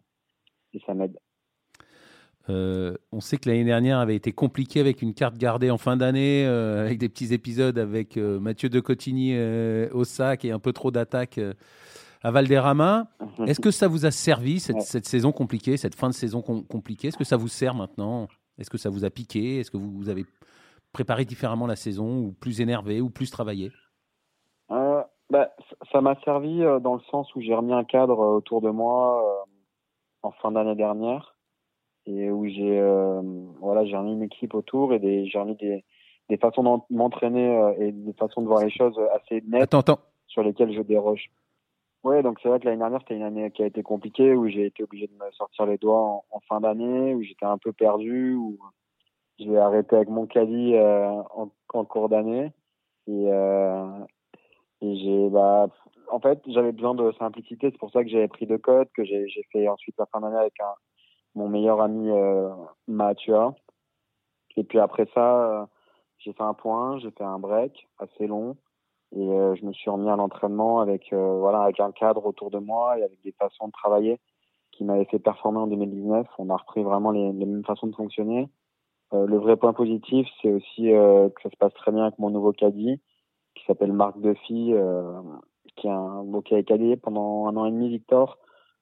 et 0.74 0.80
ça 0.86 0.94
m'aide. 0.94 1.18
Euh, 2.48 2.94
on 3.10 3.20
sait 3.20 3.38
que 3.38 3.48
l'année 3.48 3.64
dernière 3.64 3.98
avait 3.98 4.14
été 4.14 4.32
compliquée 4.32 4.80
avec 4.80 5.02
une 5.02 5.14
carte 5.14 5.36
gardée 5.36 5.70
en 5.70 5.78
fin 5.78 5.96
d'année, 5.96 6.46
euh, 6.46 6.84
avec 6.84 6.98
des 6.98 7.08
petits 7.08 7.34
épisodes 7.34 7.78
avec 7.78 8.16
euh, 8.16 8.38
Mathieu 8.38 8.68
de 8.68 8.78
Cotigny 8.80 9.36
au 9.92 10.04
sac 10.04 10.44
et 10.44 10.52
un 10.52 10.58
peu 10.58 10.72
trop 10.72 10.90
d'attaques 10.90 11.40
à 12.22 12.30
Valderrama. 12.30 13.08
Est-ce 13.46 13.60
que 13.60 13.70
ça 13.70 13.88
vous 13.88 14.06
a 14.06 14.10
servi 14.10 14.60
cette, 14.60 14.82
cette, 14.82 15.06
saison 15.06 15.32
compliquée, 15.32 15.76
cette 15.76 15.94
fin 15.94 16.08
de 16.08 16.14
saison 16.14 16.42
compliquée? 16.42 17.08
Est-ce 17.08 17.18
que 17.18 17.24
ça 17.24 17.36
vous 17.36 17.48
sert 17.48 17.74
maintenant? 17.74 18.28
Est-ce 18.58 18.70
que 18.70 18.78
ça 18.78 18.90
vous 18.90 19.04
a 19.04 19.10
piqué? 19.10 19.58
Est-ce 19.58 19.70
que 19.70 19.76
vous, 19.76 19.90
vous, 19.90 20.08
avez 20.08 20.24
préparé 20.96 21.26
différemment 21.26 21.66
la 21.66 21.76
saison 21.76 22.08
ou 22.24 22.32
plus 22.32 22.62
énervé 22.62 23.02
ou 23.02 23.10
plus 23.10 23.30
travaillé 23.30 23.70
bah, 25.30 25.50
ça 25.90 26.00
m'a 26.00 26.14
servi 26.24 26.62
euh, 26.62 26.78
dans 26.78 26.94
le 26.94 27.00
sens 27.10 27.34
où 27.34 27.40
j'ai 27.40 27.54
remis 27.54 27.72
un 27.72 27.84
cadre 27.84 28.20
euh, 28.20 28.36
autour 28.36 28.60
de 28.60 28.70
moi 28.70 29.24
euh, 29.24 29.44
en 30.22 30.30
fin 30.30 30.52
d'année 30.52 30.76
dernière 30.76 31.34
et 32.06 32.30
où 32.30 32.46
j'ai 32.46 32.80
voilà 33.60 33.84
j'ai 33.84 33.96
remis 33.96 34.12
une 34.12 34.22
équipe 34.22 34.54
autour 34.54 34.94
et 34.94 35.26
j'ai 35.26 35.38
remis 35.38 35.56
des 35.56 35.84
des 36.28 36.36
façons 36.36 36.62
de 36.62 36.94
m'entraîner 36.94 37.74
et 37.78 37.90
des 37.90 38.12
façons 38.12 38.42
de 38.42 38.46
voir 38.46 38.62
les 38.62 38.70
choses 38.70 38.96
assez 39.12 39.42
nettes 39.48 39.62
attends, 39.62 39.80
attends. 39.80 40.00
sur 40.28 40.44
lesquelles 40.44 40.72
je 40.72 40.82
déroge. 40.82 41.30
Ouais, 42.04 42.22
donc 42.22 42.38
c'est 42.40 42.48
vrai 42.48 42.60
que 42.60 42.66
l'année 42.66 42.78
dernière 42.78 43.00
c'était 43.00 43.16
une 43.16 43.24
année 43.24 43.50
qui 43.50 43.64
a 43.64 43.66
été 43.66 43.82
compliquée 43.82 44.34
où 44.34 44.46
j'ai 44.48 44.66
été 44.66 44.84
obligé 44.84 45.08
de 45.08 45.14
me 45.14 45.28
sortir 45.32 45.66
les 45.66 45.78
doigts 45.78 46.22
en, 46.30 46.40
fin 46.48 46.60
d'année 46.60 47.12
où 47.14 47.22
j'étais 47.22 47.44
un 47.44 47.58
peu 47.58 47.72
perdu 47.72 48.34
où 48.34 48.56
j'ai 49.38 49.58
arrêté 49.58 49.96
avec 49.96 50.08
mon 50.08 50.26
caddie 50.26 50.74
en, 50.78 51.50
en, 51.74 51.84
cours 51.84 52.08
d'année 52.08 52.52
et, 53.06 53.26
et 54.82 54.96
j'ai, 54.96 55.28
bah, 55.30 55.68
en 56.10 56.20
fait, 56.20 56.40
j'avais 56.46 56.72
besoin 56.72 56.94
de 56.94 57.12
simplicité. 57.18 57.70
C'est 57.70 57.78
pour 57.78 57.90
ça 57.90 58.02
que 58.02 58.10
j'avais 58.10 58.28
pris 58.28 58.46
deux 58.46 58.58
codes, 58.58 58.88
que 58.94 59.04
j'ai, 59.04 59.28
j'ai 59.28 59.42
fait 59.52 59.68
ensuite 59.68 59.96
la 59.98 60.06
fin 60.06 60.20
d'année 60.20 60.38
avec 60.38 60.58
un, 60.60 60.74
mon 61.36 61.48
meilleur 61.48 61.80
ami 61.80 62.10
euh, 62.10 62.48
Mathieu. 62.88 63.36
Et 64.56 64.64
puis 64.64 64.78
après 64.78 65.06
ça, 65.14 65.44
euh, 65.44 65.66
j'ai 66.18 66.32
fait 66.32 66.42
un 66.42 66.54
point, 66.54 66.98
j'ai 66.98 67.10
fait 67.10 67.24
un 67.24 67.38
break 67.38 67.86
assez 67.98 68.26
long. 68.26 68.56
Et 69.12 69.20
euh, 69.20 69.54
je 69.54 69.64
me 69.64 69.72
suis 69.72 69.88
remis 69.88 70.10
à 70.10 70.16
l'entraînement 70.16 70.80
avec, 70.80 71.12
euh, 71.12 71.38
voilà, 71.38 71.62
avec 71.62 71.78
un 71.78 71.92
cadre 71.92 72.26
autour 72.26 72.50
de 72.50 72.58
moi 72.58 72.98
et 72.98 73.04
avec 73.04 73.20
des 73.22 73.32
façons 73.32 73.68
de 73.68 73.72
travailler 73.72 74.18
qui 74.72 74.84
m'avaient 74.84 75.04
fait 75.04 75.18
performer 75.18 75.58
en 75.58 75.66
2019. 75.68 76.26
On 76.38 76.50
a 76.50 76.56
repris 76.56 76.82
vraiment 76.82 77.10
les, 77.12 77.32
les 77.32 77.46
mêmes 77.46 77.64
façons 77.64 77.86
de 77.86 77.94
fonctionner. 77.94 78.48
Le 79.12 79.36
vrai 79.38 79.56
point 79.56 79.72
positif, 79.72 80.26
c'est 80.42 80.52
aussi 80.52 80.82
que 80.82 81.42
ça 81.42 81.50
se 81.50 81.56
passe 81.56 81.74
très 81.74 81.92
bien 81.92 82.04
avec 82.04 82.18
mon 82.18 82.30
nouveau 82.30 82.52
caddie 82.52 83.00
qui 83.56 83.64
s'appelle 83.64 83.92
Marc 83.92 84.18
Duffy, 84.20 84.72
euh, 84.74 85.20
qui, 85.76 85.88
a 85.88 85.96
un, 85.96 86.22
bon, 86.22 86.42
qui 86.42 86.54
a 86.54 86.58
écalé 86.58 86.96
pendant 86.96 87.46
un 87.46 87.56
an 87.56 87.66
et 87.66 87.70
demi 87.70 87.88
Victor, 87.88 88.38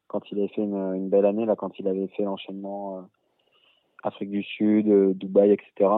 quand 0.09 0.21
il 0.31 0.39
avait 0.39 0.49
fait 0.49 0.63
une, 0.63 1.09
belle 1.09 1.25
année, 1.25 1.47
là, 1.47 1.57
quand 1.57 1.79
il 1.79 1.89
avait 1.89 2.09
fait 2.09 2.25
l'enchaînement 2.25 2.99
euh, 2.99 3.03
Afrique 4.03 4.31
du 4.31 4.43
Sud, 4.43 4.89
euh, 4.89 5.15
Dubaï, 5.15 5.53
etc. 5.53 5.91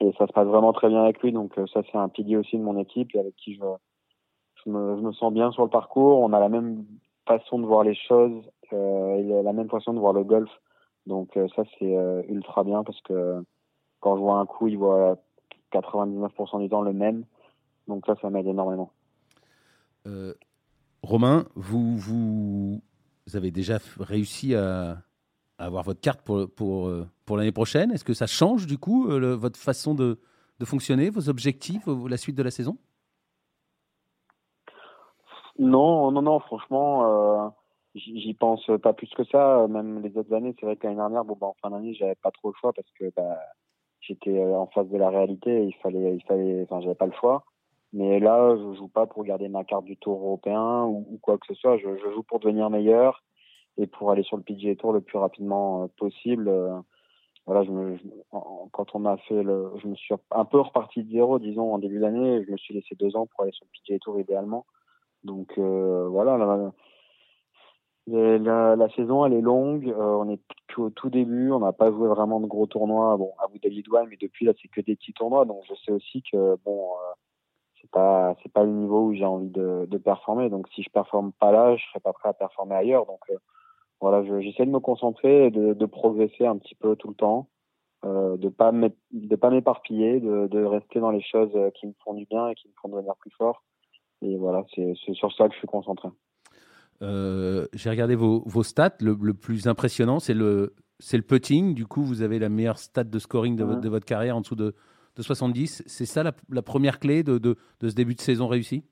Et 0.00 0.12
ça 0.16 0.26
se 0.26 0.32
passe 0.32 0.46
vraiment 0.46 0.72
très 0.72 0.88
bien 0.88 1.02
avec 1.02 1.20
lui, 1.22 1.32
donc 1.32 1.54
ça 1.74 1.82
c'est 1.90 1.98
un 1.98 2.08
pilier 2.08 2.36
aussi 2.36 2.56
de 2.56 2.62
mon 2.62 2.78
équipe 2.78 3.10
avec 3.16 3.34
qui 3.34 3.56
je, 3.56 3.64
je, 4.64 4.70
me, 4.70 4.96
je 4.96 5.02
me 5.02 5.12
sens 5.12 5.32
bien 5.32 5.50
sur 5.50 5.64
le 5.64 5.70
parcours. 5.70 6.20
On 6.20 6.32
a 6.32 6.38
la 6.38 6.48
même 6.48 6.86
façon 7.26 7.58
de 7.58 7.66
voir 7.66 7.82
les 7.82 7.96
choses 7.96 8.48
et 8.70 9.42
la 9.42 9.52
même 9.52 9.68
façon 9.68 9.92
de 9.94 9.98
voir 9.98 10.12
le 10.12 10.22
golf. 10.22 10.48
Donc 11.08 11.30
ça 11.56 11.62
c'est 11.78 11.96
ultra 12.28 12.62
bien 12.62 12.84
parce 12.84 13.00
que 13.00 13.42
quand 14.00 14.16
je 14.16 14.20
vois 14.20 14.38
un 14.38 14.46
coup, 14.46 14.68
il 14.68 14.78
voit 14.78 15.16
99% 15.72 16.60
du 16.60 16.68
temps 16.68 16.82
le 16.82 16.92
même. 16.92 17.24
Donc 17.88 18.06
ça, 18.06 18.14
ça 18.20 18.30
m'aide 18.30 18.46
énormément. 18.46 18.92
Romain, 21.02 21.46
vous, 21.54 21.96
vous, 21.96 22.82
avez 23.34 23.50
déjà 23.50 23.78
réussi 23.98 24.54
à, 24.54 24.98
avoir 25.58 25.82
votre 25.82 26.00
carte 26.00 26.20
pour, 26.22 26.48
pour, 26.50 26.92
pour 27.24 27.36
l'année 27.36 27.52
prochaine. 27.52 27.90
Est-ce 27.90 28.04
que 28.04 28.14
ça 28.14 28.26
change 28.26 28.66
du 28.66 28.78
coup 28.78 29.08
votre 29.08 29.58
façon 29.58 29.94
de, 29.94 30.20
de 30.58 30.64
fonctionner, 30.64 31.10
vos 31.10 31.28
objectifs, 31.28 31.86
la 31.86 32.16
suite 32.16 32.36
de 32.36 32.42
la 32.42 32.50
saison? 32.50 32.76
Non, 35.58 36.12
non, 36.12 36.22
non, 36.22 36.38
franchement, 36.38 37.04
euh, 37.04 37.48
j'y 37.98 38.34
pense 38.34 38.70
pas 38.82 38.92
plus 38.92 39.10
que 39.10 39.24
ça. 39.24 39.66
Même 39.68 40.02
les 40.02 40.16
autres 40.16 40.32
années, 40.34 40.54
c'est 40.58 40.66
vrai 40.66 40.76
qu'année 40.76 40.96
dernière, 40.96 41.24
bon, 41.24 41.36
bah, 41.40 41.48
en 41.48 41.56
fin 41.60 41.70
d'année, 41.70 41.94
j'avais 41.94 42.14
pas 42.16 42.30
trop 42.30 42.48
le 42.48 42.54
choix 42.60 42.72
parce 42.72 42.90
que 42.98 43.12
bah, 43.16 43.38
j'étais 44.00 44.38
euh, 44.38 44.56
en 44.56 44.66
face 44.68 44.88
de 44.88 44.96
la 44.96 45.10
réalité 45.10 45.62
et 45.62 45.64
il 45.64 45.74
fallait, 45.76 46.14
il 46.14 46.22
fallait, 46.24 46.62
enfin, 46.62 46.80
j'avais 46.80 46.94
pas 46.94 47.06
le 47.06 47.12
choix. 47.12 47.44
Mais 47.92 48.20
là, 48.20 48.56
je 48.56 48.74
joue 48.74 48.88
pas 48.88 49.06
pour 49.06 49.24
garder 49.24 49.48
ma 49.48 49.64
carte 49.64 49.84
du 49.84 49.96
Tour 49.96 50.20
européen 50.20 50.84
ou, 50.84 51.18
quoi 51.22 51.38
que 51.38 51.46
ce 51.46 51.54
soit. 51.54 51.78
Je, 51.78 51.88
joue 52.14 52.22
pour 52.22 52.38
devenir 52.40 52.70
meilleur 52.70 53.22
et 53.78 53.86
pour 53.86 54.10
aller 54.10 54.22
sur 54.22 54.36
le 54.36 54.42
PGA 54.42 54.76
Tour 54.76 54.92
le 54.92 55.00
plus 55.00 55.18
rapidement 55.18 55.84
euh, 55.84 55.86
possible 55.96 56.50
voilà, 57.48 57.64
je 57.64 57.70
me, 57.70 57.96
quand 58.72 58.94
on 58.94 59.06
a 59.06 59.16
fait 59.16 59.42
le, 59.42 59.72
je 59.82 59.88
me 59.88 59.94
suis 59.94 60.14
un 60.32 60.44
peu 60.44 60.60
reparti 60.60 61.02
de 61.02 61.10
zéro, 61.10 61.38
disons, 61.38 61.72
en 61.72 61.78
début 61.78 61.98
d'année. 61.98 62.44
Je 62.44 62.52
me 62.52 62.58
suis 62.58 62.74
laissé 62.74 62.94
deux 62.94 63.16
ans 63.16 63.26
pour 63.26 63.42
aller 63.42 63.52
sur 63.52 63.64
le 63.64 63.70
PGA 63.72 63.98
Tour 64.00 64.20
idéalement. 64.20 64.66
Donc 65.24 65.54
euh, 65.56 66.06
voilà, 66.10 66.36
la, 68.10 68.76
la, 68.76 68.88
saison 68.90 69.24
elle 69.24 69.34
est 69.34 69.40
longue. 69.40 69.88
Euh, 69.88 70.16
on 70.20 70.28
est 70.30 70.40
au 70.76 70.90
tout 70.90 71.10
début, 71.10 71.50
on 71.50 71.60
n'a 71.60 71.72
pas 71.72 71.90
joué 71.90 72.08
vraiment 72.08 72.40
de 72.40 72.46
gros 72.46 72.66
tournois. 72.66 73.16
Bon, 73.16 73.32
à 73.38 73.44
Abu 73.44 73.58
Dhabi 73.58 73.82
Douane, 73.82 74.08
mais 74.08 74.16
depuis 74.20 74.46
là 74.46 74.52
c'est 74.60 74.68
que 74.68 74.80
des 74.80 74.96
petits 74.96 75.12
tournois. 75.12 75.44
Donc 75.44 75.62
je 75.68 75.74
sais 75.84 75.92
aussi 75.92 76.22
que 76.22 76.56
bon, 76.64 76.92
euh, 76.92 77.12
c'est 77.80 77.90
pas 77.90 78.36
c'est 78.42 78.52
pas 78.52 78.64
le 78.64 78.72
niveau 78.72 79.06
où 79.06 79.14
j'ai 79.14 79.24
envie 79.24 79.50
de, 79.50 79.86
de 79.88 79.98
performer. 79.98 80.48
Donc 80.50 80.68
si 80.74 80.82
je 80.82 80.90
performe 80.90 81.32
pas 81.32 81.52
là, 81.52 81.76
je 81.76 81.84
serai 81.86 82.00
pas 82.00 82.12
prêt 82.12 82.28
à 82.28 82.34
performer 82.34 82.76
ailleurs. 82.76 83.06
Donc 83.06 83.20
voilà, 84.00 84.22
j'essaie 84.40 84.64
de 84.64 84.70
me 84.70 84.80
concentrer 84.80 85.46
et 85.46 85.50
de, 85.50 85.72
de, 85.74 85.86
progresser 85.86 86.46
un 86.46 86.56
petit 86.56 86.76
peu 86.76 86.94
tout 86.94 87.08
le 87.08 87.14
temps, 87.14 87.48
euh, 88.04 88.36
de 88.36 88.48
pas 88.48 88.70
de 88.72 89.36
pas 89.36 89.50
m'éparpiller, 89.50 90.20
de, 90.20 90.46
de, 90.46 90.64
rester 90.64 91.00
dans 91.00 91.10
les 91.10 91.22
choses 91.22 91.50
euh, 91.56 91.70
qui 91.70 91.86
me 91.86 91.94
font 92.04 92.14
du 92.14 92.24
bien 92.26 92.48
et 92.48 92.54
qui 92.54 92.68
me 92.68 92.72
font 92.80 92.88
devenir 92.88 93.16
plus 93.16 93.32
fort. 93.32 93.64
Et 94.22 94.36
voilà, 94.36 94.64
c'est 94.74 94.94
sur 95.14 95.32
ça 95.32 95.48
que 95.48 95.54
je 95.54 95.58
suis 95.58 95.66
concentré. 95.66 96.08
Euh, 97.02 97.66
J'ai 97.72 97.90
regardé 97.90 98.14
vos, 98.14 98.42
vos 98.46 98.62
stats. 98.62 98.96
Le, 99.00 99.16
le, 99.20 99.34
plus 99.34 99.66
impressionnant, 99.66 100.18
c'est 100.18 100.34
le 100.34 100.72
putting. 101.26 101.74
Du 101.74 101.86
coup, 101.86 102.02
vous 102.02 102.22
avez 102.22 102.38
la 102.38 102.48
meilleure 102.48 102.78
stat 102.78 103.04
de 103.04 103.18
scoring 103.18 103.56
de, 103.56 103.80
de 103.80 103.88
votre 103.88 104.06
carrière 104.06 104.36
en 104.36 104.40
dessous 104.40 104.56
de, 104.56 104.74
de 105.16 105.22
70. 105.22 105.84
C'est 105.86 106.06
ça 106.06 106.22
la, 106.22 106.32
la, 106.50 106.62
première 106.62 106.98
clé 106.98 107.22
de, 107.22 107.56
ce 107.80 107.94
début 107.94 108.14
de 108.14 108.20
saison 108.20 108.46
réussi? 108.46 108.84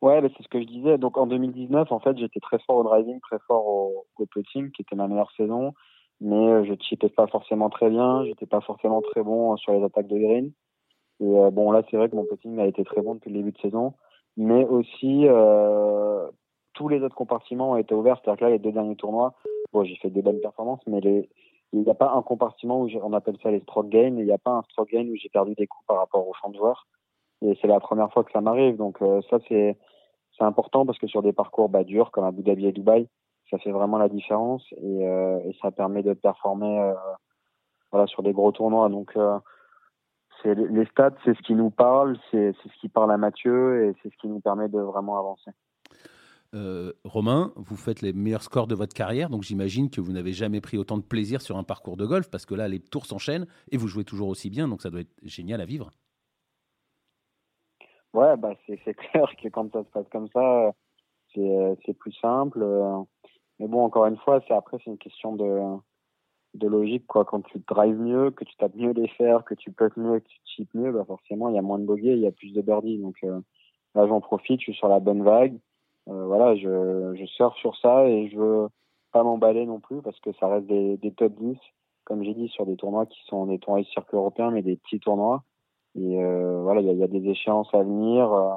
Ouais, 0.00 0.20
bah, 0.20 0.28
c'est 0.36 0.42
ce 0.42 0.48
que 0.48 0.60
je 0.60 0.66
disais. 0.66 0.98
Donc 0.98 1.16
en 1.16 1.26
2019, 1.26 1.90
en 1.92 2.00
fait, 2.00 2.18
j'étais 2.18 2.40
très 2.40 2.58
fort 2.60 2.76
au 2.76 2.82
driving, 2.82 3.20
très 3.20 3.38
fort 3.46 3.66
au, 3.66 4.06
au 4.18 4.26
putting, 4.26 4.70
qui 4.72 4.82
était 4.82 4.96
ma 4.96 5.06
meilleure 5.06 5.30
saison. 5.36 5.74
Mais 6.20 6.36
euh, 6.36 6.64
je 6.64 6.74
chippais 6.80 7.08
pas 7.08 7.26
forcément 7.26 7.68
très 7.68 7.90
bien. 7.90 8.24
J'étais 8.24 8.46
pas 8.46 8.60
forcément 8.60 9.02
très 9.02 9.22
bon 9.22 9.56
sur 9.56 9.72
les 9.72 9.82
attaques 9.82 10.06
de 10.06 10.18
green. 10.18 10.52
Et 11.20 11.24
euh, 11.24 11.50
bon, 11.50 11.70
là, 11.72 11.82
c'est 11.90 11.96
vrai 11.96 12.08
que 12.08 12.16
mon 12.16 12.24
putting 12.24 12.58
a 12.58 12.66
été 12.66 12.84
très 12.84 13.00
bon 13.00 13.14
depuis 13.14 13.30
le 13.30 13.38
début 13.38 13.52
de 13.52 13.58
saison. 13.58 13.94
Mais 14.36 14.64
aussi, 14.64 15.26
euh, 15.26 16.28
tous 16.74 16.88
les 16.88 17.02
autres 17.02 17.14
compartiments 17.14 17.72
ont 17.72 17.76
été 17.76 17.94
ouverts. 17.94 18.18
C'est-à-dire 18.22 18.38
que 18.38 18.44
là, 18.44 18.50
les 18.50 18.58
deux 18.58 18.72
derniers 18.72 18.96
tournois, 18.96 19.34
bon, 19.72 19.84
j'ai 19.84 19.96
fait 19.96 20.10
des 20.10 20.22
bonnes 20.22 20.40
performances, 20.40 20.80
mais 20.86 21.00
les, 21.00 21.28
il 21.72 21.80
n'y 21.80 21.90
a 21.90 21.94
pas 21.94 22.12
un 22.12 22.22
compartiment 22.22 22.82
où 22.82 22.88
on 23.02 23.12
appelle 23.12 23.36
ça 23.42 23.50
les 23.50 23.60
stroke 23.60 23.88
gain. 23.88 24.14
Il 24.18 24.24
n'y 24.24 24.32
a 24.32 24.38
pas 24.38 24.52
un 24.52 24.62
stroke 24.62 24.90
gain 24.90 25.06
où 25.08 25.16
j'ai 25.16 25.28
perdu 25.28 25.54
des 25.54 25.66
coups 25.66 25.84
par 25.86 25.98
rapport 25.98 26.26
au 26.26 26.32
champ 26.34 26.50
de 26.50 26.56
joueur. 26.56 26.86
Et 27.42 27.56
c'est 27.60 27.68
la 27.68 27.80
première 27.80 28.12
fois 28.12 28.24
que 28.24 28.32
ça 28.32 28.40
m'arrive. 28.40 28.76
Donc 28.76 29.02
euh, 29.02 29.20
ça, 29.30 29.38
c'est 29.48 29.76
c'est 30.38 30.44
important 30.44 30.86
parce 30.86 30.98
que 30.98 31.06
sur 31.06 31.22
des 31.22 31.32
parcours 31.32 31.68
bah, 31.68 31.84
durs 31.84 32.10
comme 32.10 32.24
Abu 32.24 32.42
Dhabi 32.42 32.66
et 32.66 32.72
Dubaï, 32.72 33.06
ça 33.50 33.58
fait 33.58 33.70
vraiment 33.70 33.98
la 33.98 34.08
différence 34.08 34.64
et, 34.72 35.06
euh, 35.06 35.38
et 35.44 35.54
ça 35.60 35.70
permet 35.70 36.02
de 36.02 36.14
performer 36.14 36.80
euh, 36.80 36.94
voilà, 37.90 38.06
sur 38.06 38.22
des 38.22 38.32
gros 38.32 38.50
tournois. 38.52 38.88
Donc, 38.88 39.12
euh, 39.16 39.38
c'est 40.42 40.54
les 40.54 40.86
stats, 40.86 41.14
c'est 41.24 41.36
ce 41.36 41.42
qui 41.42 41.54
nous 41.54 41.70
parle, 41.70 42.18
c'est 42.30 42.52
ce 42.52 42.80
qui 42.80 42.88
parle 42.88 43.12
à 43.12 43.16
Mathieu 43.16 43.86
et 43.86 43.94
c'est 44.02 44.10
ce 44.10 44.16
qui 44.16 44.28
nous 44.28 44.40
permet 44.40 44.68
de 44.68 44.80
vraiment 44.80 45.18
avancer. 45.18 45.50
Euh, 46.54 46.92
Romain, 47.04 47.52
vous 47.56 47.76
faites 47.76 48.02
les 48.02 48.12
meilleurs 48.12 48.42
scores 48.42 48.66
de 48.66 48.74
votre 48.74 48.94
carrière, 48.94 49.30
donc 49.30 49.42
j'imagine 49.42 49.88
que 49.88 50.02
vous 50.02 50.12
n'avez 50.12 50.32
jamais 50.32 50.60
pris 50.60 50.76
autant 50.76 50.98
de 50.98 51.02
plaisir 51.02 51.40
sur 51.40 51.56
un 51.56 51.64
parcours 51.64 51.96
de 51.96 52.04
golf 52.04 52.30
parce 52.30 52.44
que 52.44 52.54
là, 52.54 52.68
les 52.68 52.80
tours 52.80 53.06
s'enchaînent 53.06 53.46
et 53.70 53.78
vous 53.78 53.88
jouez 53.88 54.04
toujours 54.04 54.28
aussi 54.28 54.50
bien, 54.50 54.68
donc 54.68 54.82
ça 54.82 54.90
doit 54.90 55.00
être 55.00 55.14
génial 55.22 55.60
à 55.62 55.64
vivre. 55.64 55.90
Ouais, 58.12 58.36
bah 58.36 58.52
c'est 58.66 58.76
clair 58.94 59.32
que 59.42 59.48
quand 59.48 59.72
ça 59.72 59.82
se 59.82 59.88
passe 59.88 60.08
comme 60.10 60.28
ça, 60.28 60.72
c'est 61.34 61.94
plus 61.98 62.12
simple. 62.12 62.62
Mais 63.58 63.66
bon, 63.66 63.84
encore 63.84 64.06
une 64.06 64.18
fois, 64.18 64.40
c'est 64.46 64.54
après 64.54 64.76
c'est 64.84 64.90
une 64.90 64.98
question 64.98 65.34
de 65.34 65.78
de 66.54 66.68
logique 66.68 67.06
quoi. 67.06 67.24
Quand 67.24 67.42
tu 67.42 67.58
drives 67.66 67.98
mieux, 67.98 68.30
que 68.30 68.44
tu 68.44 68.56
tapes 68.56 68.74
mieux 68.74 68.92
les 68.92 69.08
fers, 69.08 69.44
que 69.44 69.54
tu 69.54 69.72
peux 69.72 69.90
mieux, 69.96 70.20
que 70.20 70.28
tu 70.28 70.38
chips 70.44 70.74
mieux, 70.74 70.92
bah 70.92 71.04
forcément 71.06 71.48
il 71.48 71.54
y 71.54 71.58
a 71.58 71.62
moins 71.62 71.78
de 71.78 71.84
bogeys, 71.84 72.14
il 72.14 72.20
y 72.20 72.26
a 72.26 72.32
plus 72.32 72.52
de 72.52 72.62
birdies. 72.62 72.98
Donc 72.98 73.16
euh, 73.24 73.40
là 73.94 74.06
j'en 74.06 74.20
profite, 74.20 74.60
je 74.60 74.64
suis 74.64 74.74
sur 74.74 74.88
la 74.88 75.00
bonne 75.00 75.22
vague. 75.22 75.58
Euh, 76.08 76.26
voilà, 76.26 76.56
je 76.56 77.14
je 77.14 77.26
surfe 77.26 77.56
sur 77.56 77.76
ça 77.76 78.08
et 78.08 78.28
je 78.28 78.36
veux 78.36 78.68
pas 79.12 79.22
m'emballer 79.22 79.66
non 79.66 79.80
plus 79.80 80.02
parce 80.02 80.18
que 80.20 80.32
ça 80.40 80.48
reste 80.48 80.66
des, 80.66 80.96
des 80.96 81.12
top 81.12 81.34
10, 81.38 81.56
comme 82.04 82.24
j'ai 82.24 82.34
dit, 82.34 82.48
sur 82.48 82.66
des 82.66 82.76
tournois 82.76 83.06
qui 83.06 83.20
sont 83.26 83.46
des 83.46 83.58
tournois 83.58 83.84
circuit 83.84 84.16
européen, 84.16 84.50
mais 84.50 84.62
des 84.62 84.76
petits 84.76 85.00
tournois. 85.00 85.44
Et 85.94 86.22
euh, 86.22 86.60
voilà, 86.62 86.80
il 86.80 86.86
y 86.86 86.90
a, 86.90 86.94
y 86.94 87.02
a, 87.02 87.08
des 87.08 87.28
échéances 87.28 87.72
à 87.74 87.82
venir. 87.82 88.32
Euh, 88.32 88.54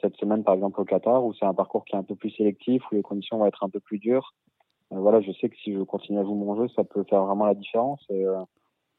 cette 0.00 0.16
semaine, 0.16 0.44
par 0.44 0.54
exemple, 0.54 0.80
au 0.80 0.84
Qatar, 0.84 1.24
où 1.24 1.34
c'est 1.34 1.44
un 1.44 1.52
parcours 1.52 1.84
qui 1.84 1.94
est 1.94 1.98
un 1.98 2.02
peu 2.02 2.14
plus 2.14 2.30
sélectif, 2.30 2.82
où 2.90 2.94
les 2.94 3.02
conditions 3.02 3.36
vont 3.36 3.46
être 3.46 3.62
un 3.62 3.68
peu 3.68 3.80
plus 3.80 3.98
dures. 3.98 4.34
Euh, 4.92 4.98
voilà, 4.98 5.20
je 5.20 5.32
sais 5.32 5.48
que 5.48 5.56
si 5.56 5.72
je 5.72 5.80
continue 5.82 6.18
à 6.18 6.24
jouer 6.24 6.34
mon 6.34 6.56
jeu, 6.56 6.68
ça 6.74 6.84
peut 6.84 7.04
faire 7.04 7.24
vraiment 7.24 7.46
la 7.46 7.54
différence. 7.54 8.04
Et 8.10 8.24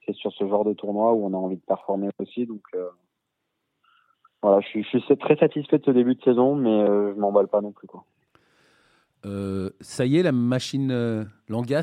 c'est 0.06 0.16
sur 0.16 0.32
ce 0.32 0.48
genre 0.48 0.66
de 0.66 0.74
tournoi 0.74 1.14
où 1.14 1.26
on 1.26 1.34
a 1.34 1.38
envie 1.38 1.58
de 1.58 1.66
performer 1.66 2.10
aussi. 2.20 2.46
Donc 2.46 2.64
voilà, 4.42 4.62
je 4.62 4.68
suis, 4.68 4.84
je 4.84 4.98
suis 4.98 5.18
très 5.18 5.36
satisfait 5.38 5.78
de 5.78 5.86
ce 5.86 5.92
début 5.92 6.16
de 6.16 6.24
saison, 6.24 6.56
mais 6.56 6.86
je 6.86 7.20
m'emballe 7.20 7.48
pas 7.48 7.62
non 7.62 7.72
plus. 7.72 7.88
Quoi. 7.88 8.06
Euh, 9.26 9.70
ça 9.82 10.06
y 10.06 10.18
est, 10.18 10.24
la 10.24 10.32
machine 10.32 10.92
euh, 10.92 11.26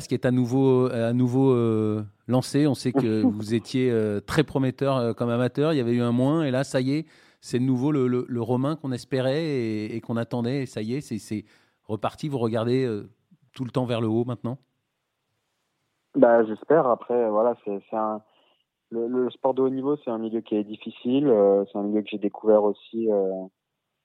qui 0.07 0.13
est 0.13 0.25
à 0.25 0.31
nouveau, 0.31 0.91
à 0.91 1.13
nouveau 1.13 1.51
euh, 1.53 2.03
lancée. 2.27 2.67
On 2.67 2.73
sait 2.73 2.91
que 2.91 3.21
vous 3.23 3.53
étiez 3.53 3.89
euh, 3.91 4.19
très 4.19 4.43
prometteur 4.43 5.15
comme 5.15 5.29
amateur. 5.29 5.73
Il 5.73 5.77
y 5.77 5.79
avait 5.79 5.93
eu 5.93 6.01
un 6.01 6.11
moins, 6.11 6.43
et 6.43 6.51
là, 6.51 6.63
ça 6.63 6.81
y 6.81 6.93
est, 6.93 7.05
c'est 7.41 7.59
de 7.59 7.63
nouveau 7.63 7.91
le, 7.91 8.07
le, 8.07 8.41
Romain 8.41 8.75
qu'on 8.75 8.91
espérait 8.91 9.45
et, 9.45 10.01
qu'on 10.01 10.17
attendait. 10.17 10.63
Et 10.63 10.65
ça 10.65 10.81
y 10.81 10.95
est, 10.95 11.01
c'est 11.01 11.45
reparti. 11.83 12.27
Vous 12.27 12.39
regardez 12.39 12.85
tout 13.53 13.65
le 13.65 13.71
temps 13.71 13.85
vers 13.85 14.01
le 14.01 14.07
haut 14.07 14.25
maintenant? 14.25 14.57
Bah, 16.15 16.43
j'espère. 16.45 16.87
Après, 16.87 17.29
voilà, 17.29 17.55
c'est 17.65 17.81
un 17.93 18.21
le, 18.91 19.29
sport 19.29 19.53
de 19.53 19.61
haut 19.61 19.69
niveau, 19.69 19.97
c'est 19.97 20.09
un 20.09 20.17
milieu 20.17 20.41
qui 20.41 20.55
est 20.55 20.63
difficile. 20.63 21.31
c'est 21.71 21.77
un 21.77 21.83
milieu 21.83 22.01
que 22.01 22.09
j'ai 22.09 22.17
découvert 22.17 22.63
aussi 22.63 23.07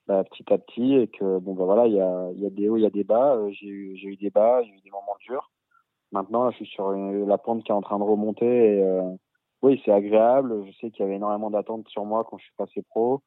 bah, 0.06 0.22
petit 0.24 0.52
à 0.52 0.58
petit 0.58 0.94
et 0.94 1.08
que 1.08 1.38
bon 1.38 1.54
bah 1.54 1.64
voilà 1.64 1.86
il 1.86 1.94
y 1.94 2.00
a, 2.00 2.30
y 2.32 2.46
a 2.46 2.50
des 2.50 2.68
hauts 2.68 2.76
il 2.76 2.82
y 2.82 2.86
a 2.86 2.90
des 2.90 3.04
bas 3.04 3.36
euh, 3.36 3.50
j'ai 3.52 3.66
eu 3.66 3.94
eu 3.94 4.16
des 4.16 4.28
bas 4.28 4.62
j'ai 4.62 4.70
eu 4.70 4.80
des 4.82 4.90
moments 4.90 5.16
durs 5.20 5.50
maintenant 6.12 6.50
je 6.50 6.56
suis 6.56 6.66
sur 6.66 6.92
la 6.92 7.38
pente 7.38 7.64
qui 7.64 7.72
est 7.72 7.74
en 7.74 7.80
train 7.80 7.98
de 7.98 8.04
remonter 8.04 8.82
euh, 8.82 9.02
oui 9.62 9.80
c'est 9.82 9.92
agréable 9.92 10.62
je 10.66 10.72
sais 10.72 10.90
qu'il 10.90 11.00
y 11.00 11.02
avait 11.04 11.16
énormément 11.16 11.50
d'attentes 11.50 11.88
sur 11.88 12.04
moi 12.04 12.24
quand 12.28 12.36
je 12.36 12.44
suis 12.44 12.54
passé 12.58 12.82
pro 12.82 13.22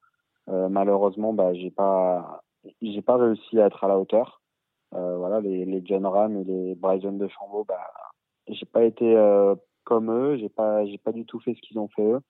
euh, 0.49 0.69
malheureusement 0.69 1.33
bah 1.33 1.55
j'ai 1.55 1.71
pas 1.71 2.43
j'ai 2.83 3.01
pas 3.01 3.17
réussi 3.17 3.59
à 3.59 3.65
être 3.65 3.83
à 3.83 3.87
la 3.87 3.97
hauteur 3.97 4.41
euh, 4.43 4.46
voilà 4.91 5.41
les 5.41 5.65
les 5.65 5.81
John 5.85 6.05
Ram 6.05 6.37
et 6.37 6.43
les 6.43 6.75
Bryson 6.75 7.13
de 7.13 7.27
Chambaud 7.27 7.65
bah 7.67 7.91
j'ai 8.47 8.65
pas 8.65 8.83
été 8.83 9.15
comme 9.83 10.11
eux 10.11 10.37
j'ai 10.37 10.49
pas 10.49 10.85
j'ai 10.85 10.97
pas 10.97 11.11
du 11.11 11.25
tout 11.25 11.39
fait 11.39 11.53
ce 11.53 11.61
qu'ils 11.61 11.79
ont 11.79 11.89
fait 11.89 12.05
eux 12.05 12.21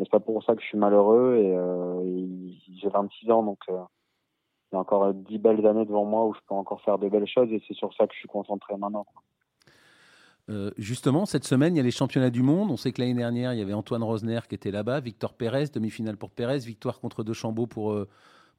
mais 0.00 0.06
c'est 0.06 0.10
pas 0.10 0.20
pour 0.20 0.42
ça 0.42 0.54
que 0.54 0.62
je 0.62 0.66
suis 0.66 0.78
malheureux 0.78 1.36
et, 1.36 1.54
euh, 1.54 2.48
j'ai 2.80 2.88
26 2.88 3.30
ans 3.30 3.42
donc 3.42 3.58
euh, 3.68 3.82
il 4.72 4.76
y 4.76 4.78
a 4.78 4.80
encore 4.80 5.12
10 5.12 5.38
belles 5.38 5.66
années 5.66 5.84
devant 5.84 6.06
moi 6.06 6.24
où 6.26 6.32
je 6.32 6.40
peux 6.48 6.54
encore 6.54 6.80
faire 6.80 6.98
de 6.98 7.08
belles 7.08 7.26
choses 7.26 7.52
et 7.52 7.62
c'est 7.68 7.74
sur 7.74 7.92
ça 7.94 8.06
que 8.06 8.14
je 8.14 8.20
suis 8.20 8.28
concentré 8.28 8.76
maintenant. 8.76 9.04
Euh, 10.48 10.70
justement, 10.78 11.26
cette 11.26 11.44
semaine, 11.44 11.74
il 11.74 11.78
y 11.78 11.80
a 11.80 11.84
les 11.84 11.90
championnats 11.90 12.30
du 12.30 12.42
monde. 12.42 12.70
On 12.70 12.76
sait 12.76 12.92
que 12.92 13.00
l'année 13.00 13.14
dernière, 13.14 13.52
il 13.52 13.58
y 13.58 13.62
avait 13.62 13.74
Antoine 13.74 14.02
Rosner 14.02 14.40
qui 14.48 14.54
était 14.54 14.70
là-bas, 14.70 15.00
Victor 15.00 15.34
Pérez, 15.34 15.66
demi-finale 15.66 16.16
pour 16.16 16.30
Pérez, 16.30 16.58
victoire 16.58 17.00
contre 17.00 17.22
De 17.24 17.32
Chambaud 17.32 17.66
pour, 17.66 17.94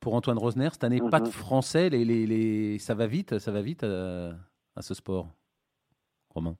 pour 0.01 0.15
Antoine 0.15 0.37
Rosner. 0.37 0.69
Cette 0.71 0.83
année, 0.83 0.99
pas 1.09 1.21
de 1.21 1.27
mhm. 1.27 1.31
français. 1.31 1.89
Les, 1.89 2.03
les, 2.03 2.25
les, 2.25 2.79
Ça 2.79 2.93
va 2.93 3.07
vite, 3.07 3.39
ça 3.39 3.51
va 3.51 3.61
vite 3.61 3.83
à, 3.83 4.31
à 4.75 4.81
ce 4.81 4.93
sport. 4.93 5.27
Romain? 6.33 6.55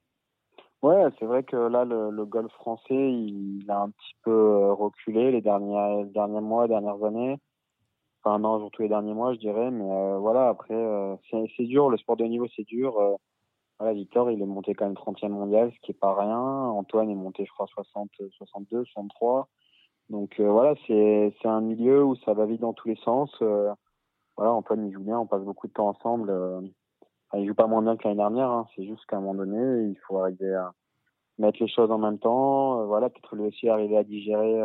Ouais, 0.82 1.10
c'est 1.20 1.26
vrai 1.26 1.44
que 1.44 1.56
là, 1.56 1.86
le, 1.86 2.10
le, 2.10 2.26
golf 2.26 2.52
français, 2.54 3.12
il 3.12 3.66
a 3.70 3.82
un 3.82 3.90
petit 3.90 4.16
peu 4.24 4.32
euh, 4.32 4.74
reculé 4.74 5.32
les 5.32 5.42
derniers, 5.42 6.06
derniers 6.06 6.42
mois, 6.42 6.68
dernières 6.68 7.04
années. 7.04 7.38
Enfin, 8.24 8.40
non, 8.40 8.60
surtout 8.60 8.84
les 8.84 8.90
derniers 8.90 9.14
mois, 9.14 9.34
je 9.34 9.40
dirais. 9.40 9.72
Mais 9.72 10.18
voilà, 10.18 10.50
après, 10.50 10.76
c'est 11.32 11.64
dur. 11.64 11.90
Le 11.90 11.98
sport 11.98 12.18
de 12.18 12.26
niveau, 12.26 12.48
c'est 12.56 12.64
dur. 12.64 12.94
voilà, 13.80 13.94
Victor, 13.94 14.30
il 14.30 14.42
est 14.42 14.46
monté 14.46 14.76
quand 14.76 14.86
même 14.86 14.94
30e 14.94 15.30
mondial, 15.30 15.72
ce 15.74 15.80
qui 15.82 15.92
est 15.92 16.00
pas 16.00 16.14
rien. 16.14 16.40
Antoine 16.40 17.10
est 17.10 17.16
monté, 17.16 17.46
je 17.46 17.52
crois, 17.52 17.66
60, 17.68 18.10
62, 18.38 18.86
63. 18.86 19.48
Donc 20.12 20.40
voilà, 20.40 20.76
c'est 20.86 21.34
un 21.46 21.62
milieu 21.62 22.04
où 22.04 22.16
ça 22.18 22.34
va 22.34 22.46
vite 22.46 22.62
dans 22.62 22.74
tous 22.74 22.90
les 22.90 22.98
sens. 22.98 23.32
voilà, 23.40 24.54
Antoine, 24.54 24.86
il 24.86 24.94
joue 24.94 25.02
bien, 25.02 25.18
on 25.18 25.26
passe 25.26 25.42
beaucoup 25.42 25.68
de 25.68 25.74
temps 25.74 25.90
ensemble. 25.90 26.32
il 27.34 27.48
joue 27.48 27.56
pas 27.56 27.68
moins 27.68 27.82
bien 27.82 27.98
que 27.98 28.04
l'année 28.04 28.18
dernière. 28.18 28.52
Hein. 28.52 28.68
C'est 28.76 28.86
juste 28.86 29.06
qu'à 29.08 29.18
un 29.18 29.22
moment 29.22 29.36
donné, 29.36 29.90
il 29.90 29.98
faut 30.08 30.20
arriver 30.20 30.54
à 30.54 30.74
mettre 31.40 31.60
les 31.62 31.70
choses 31.70 31.92
en 31.92 31.98
même 31.98 32.20
temps. 32.20 32.86
voilà, 32.86 33.10
peut-être 33.10 33.36
lui 33.36 33.48
aussi 33.48 33.70
arriver 33.70 33.98
à 33.98 34.04
digérer 34.04 34.62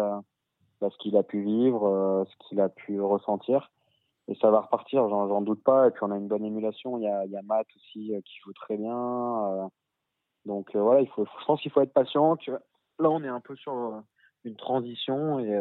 ce 0.80 0.96
qu'il 0.98 1.16
a 1.16 1.22
pu 1.22 1.42
vivre, 1.42 1.86
euh, 1.86 2.24
ce 2.24 2.48
qu'il 2.48 2.60
a 2.60 2.68
pu 2.68 3.00
ressentir. 3.00 3.70
Et 4.28 4.34
ça 4.36 4.50
va 4.50 4.60
repartir, 4.60 5.08
j'en 5.08 5.40
doute 5.40 5.62
pas. 5.62 5.88
Et 5.88 5.90
puis 5.90 6.02
on 6.02 6.10
a 6.10 6.16
une 6.16 6.28
bonne 6.28 6.44
émulation. 6.44 6.98
Il 6.98 7.04
y 7.04 7.08
a, 7.08 7.24
il 7.24 7.30
y 7.30 7.36
a 7.36 7.42
Matt 7.42 7.66
aussi 7.76 8.14
euh, 8.14 8.20
qui 8.22 8.38
joue 8.44 8.52
très 8.52 8.76
bien. 8.76 8.96
Euh. 8.96 9.68
donc 10.44 10.74
voilà, 10.74 11.00
il 11.00 11.08
faut, 11.08 11.24
je 11.24 11.44
pense 11.46 11.60
qu'il 11.60 11.70
faut 11.70 11.80
être 11.80 11.92
patient. 11.92 12.36
Là, 12.98 13.10
on 13.10 13.22
est 13.22 13.28
un 13.28 13.40
peu 13.40 13.54
sur 13.56 14.02
une 14.46 14.56
transition 14.56 15.38
et 15.38 15.60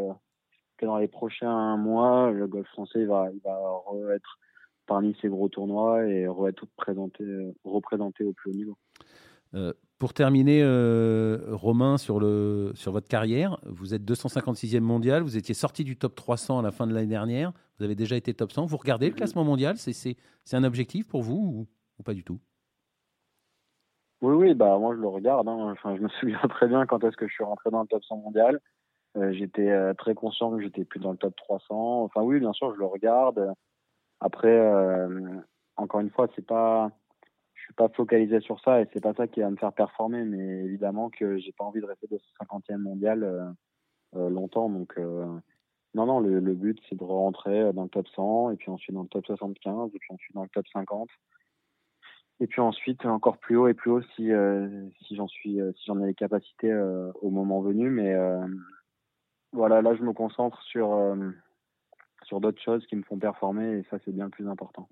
que 0.77 0.85
dans 0.85 0.97
les 0.97 1.07
prochains 1.07 1.77
mois, 1.77 2.31
le 2.31 2.47
golf 2.47 2.67
français 2.69 3.05
va, 3.05 3.29
il 3.33 3.41
va 3.41 4.15
être 4.15 4.39
parmi 4.87 5.15
ces 5.21 5.27
gros 5.27 5.49
tournois 5.49 6.05
et 6.07 6.27
être 6.47 6.65
présenté, 6.77 7.23
représenté 7.63 8.23
au 8.23 8.33
plus 8.33 8.51
haut 8.51 8.55
niveau. 8.55 8.77
Pour 9.97 10.13
terminer, 10.13 10.61
euh, 10.61 11.37
Romain, 11.51 11.97
sur, 11.97 12.19
le, 12.19 12.73
sur 12.75 12.91
votre 12.91 13.07
carrière, 13.07 13.57
vous 13.65 13.93
êtes 13.93 14.03
256e 14.03 14.81
mondial, 14.81 15.23
vous 15.23 15.37
étiez 15.37 15.53
sorti 15.53 15.85
du 15.85 15.95
top 15.95 16.15
300 16.15 16.59
à 16.59 16.61
la 16.61 16.71
fin 16.71 16.85
de 16.85 16.93
l'année 16.93 17.07
dernière, 17.07 17.53
vous 17.77 17.85
avez 17.85 17.95
déjà 17.95 18.17
été 18.17 18.33
top 18.33 18.51
100. 18.51 18.65
Vous 18.65 18.75
regardez 18.75 19.07
le 19.07 19.15
classement 19.15 19.45
mondial 19.45 19.77
C'est 19.77 20.17
un 20.51 20.65
objectif 20.65 21.07
pour 21.07 21.21
vous 21.21 21.67
ou, 21.97 22.03
pas 22.03 22.13
du 22.13 22.25
tout? 22.25 22.39
Oui, 24.21 24.35
oui, 24.35 24.53
bah, 24.53 24.77
moi 24.79 24.93
je 24.95 24.99
le 24.99 25.07
regarde. 25.07 25.47
Hein. 25.47 25.71
Enfin, 25.71 25.95
je 25.95 26.01
me 26.01 26.09
souviens 26.19 26.41
très 26.49 26.67
bien 26.67 26.85
quand 26.85 27.01
est-ce 27.05 27.15
que 27.15 27.27
je 27.27 27.33
suis 27.33 27.45
rentré 27.45 27.69
dans 27.69 27.81
le 27.81 27.87
top 27.87 28.03
100 28.03 28.17
mondial. 28.17 28.59
Euh, 29.17 29.31
j'étais 29.33 29.69
euh, 29.69 29.93
très 29.93 30.15
conscient 30.15 30.51
que 30.51 30.61
j'étais 30.61 30.83
plus 30.85 30.99
dans 30.99 31.11
le 31.11 31.17
top 31.17 31.35
300. 31.35 32.03
Enfin, 32.03 32.21
oui, 32.21 32.39
bien 32.39 32.53
sûr, 32.53 32.73
je 32.73 32.79
le 32.79 32.85
regarde. 32.85 33.53
Après, 34.19 34.59
encore 35.75 35.99
une 35.99 36.09
fois, 36.09 36.27
c'est 36.35 36.45
pas 36.45 36.91
je 37.65 37.71
suis 37.71 37.73
pas 37.73 37.89
focalisé 37.89 38.41
sur 38.41 38.59
ça 38.59 38.81
et 38.81 38.87
c'est 38.93 39.01
pas 39.01 39.13
ça 39.13 39.27
qui 39.27 39.39
va 39.39 39.49
me 39.49 39.55
faire 39.55 39.73
performer. 39.73 40.23
Mais 40.23 40.65
évidemment 40.65 41.09
que 41.09 41.37
j'ai 41.37 41.51
pas 41.51 41.63
envie 41.63 41.81
de 41.81 41.85
rester 41.85 42.07
250e 42.07 42.77
mondial 42.77 43.23
euh, 43.23 43.49
euh, 44.15 44.29
longtemps. 44.29 44.69
Donc 44.69 44.93
euh, 44.97 45.25
non, 45.95 46.05
non, 46.05 46.19
le, 46.19 46.39
but 46.53 46.79
c'est 46.87 46.95
de 46.95 47.03
rentrer 47.03 47.73
dans 47.73 47.83
le 47.83 47.89
top 47.89 48.07
100 48.09 48.51
et 48.51 48.57
puis 48.57 48.69
ensuite 48.69 48.93
dans 48.93 49.03
le 49.03 49.07
top 49.07 49.25
75 49.25 49.91
et 49.95 49.99
puis 49.99 50.13
ensuite 50.13 50.35
dans 50.35 50.43
le 50.43 50.49
top 50.49 50.67
50. 50.73 51.09
Et 52.41 52.47
puis 52.47 52.61
ensuite 52.61 53.05
encore 53.05 53.37
plus 53.37 53.55
haut 53.55 53.67
et 53.67 53.73
plus 53.73 53.91
haut 53.91 54.01
si 54.15 54.29
si 55.07 55.15
j'en 55.15 55.27
suis 55.27 55.57
si 55.75 55.85
j'en 55.87 55.99
ai 56.03 56.07
les 56.07 56.13
capacités 56.13 56.73
au 57.21 57.29
moment 57.29 57.61
venu. 57.61 57.89
Mais 57.89 58.13
voilà, 59.53 59.81
là 59.81 59.95
je 59.95 60.03
me 60.03 60.13
concentre 60.13 60.61
sur 60.63 61.15
sur 62.23 62.39
d'autres 62.41 62.61
choses 62.61 62.85
qui 62.87 62.95
me 62.95 63.03
font 63.03 63.17
performer 63.17 63.79
et 63.79 63.83
ça 63.89 63.97
c'est 64.03 64.11
bien 64.11 64.25
le 64.25 64.31
plus 64.31 64.47
important. 64.47 64.87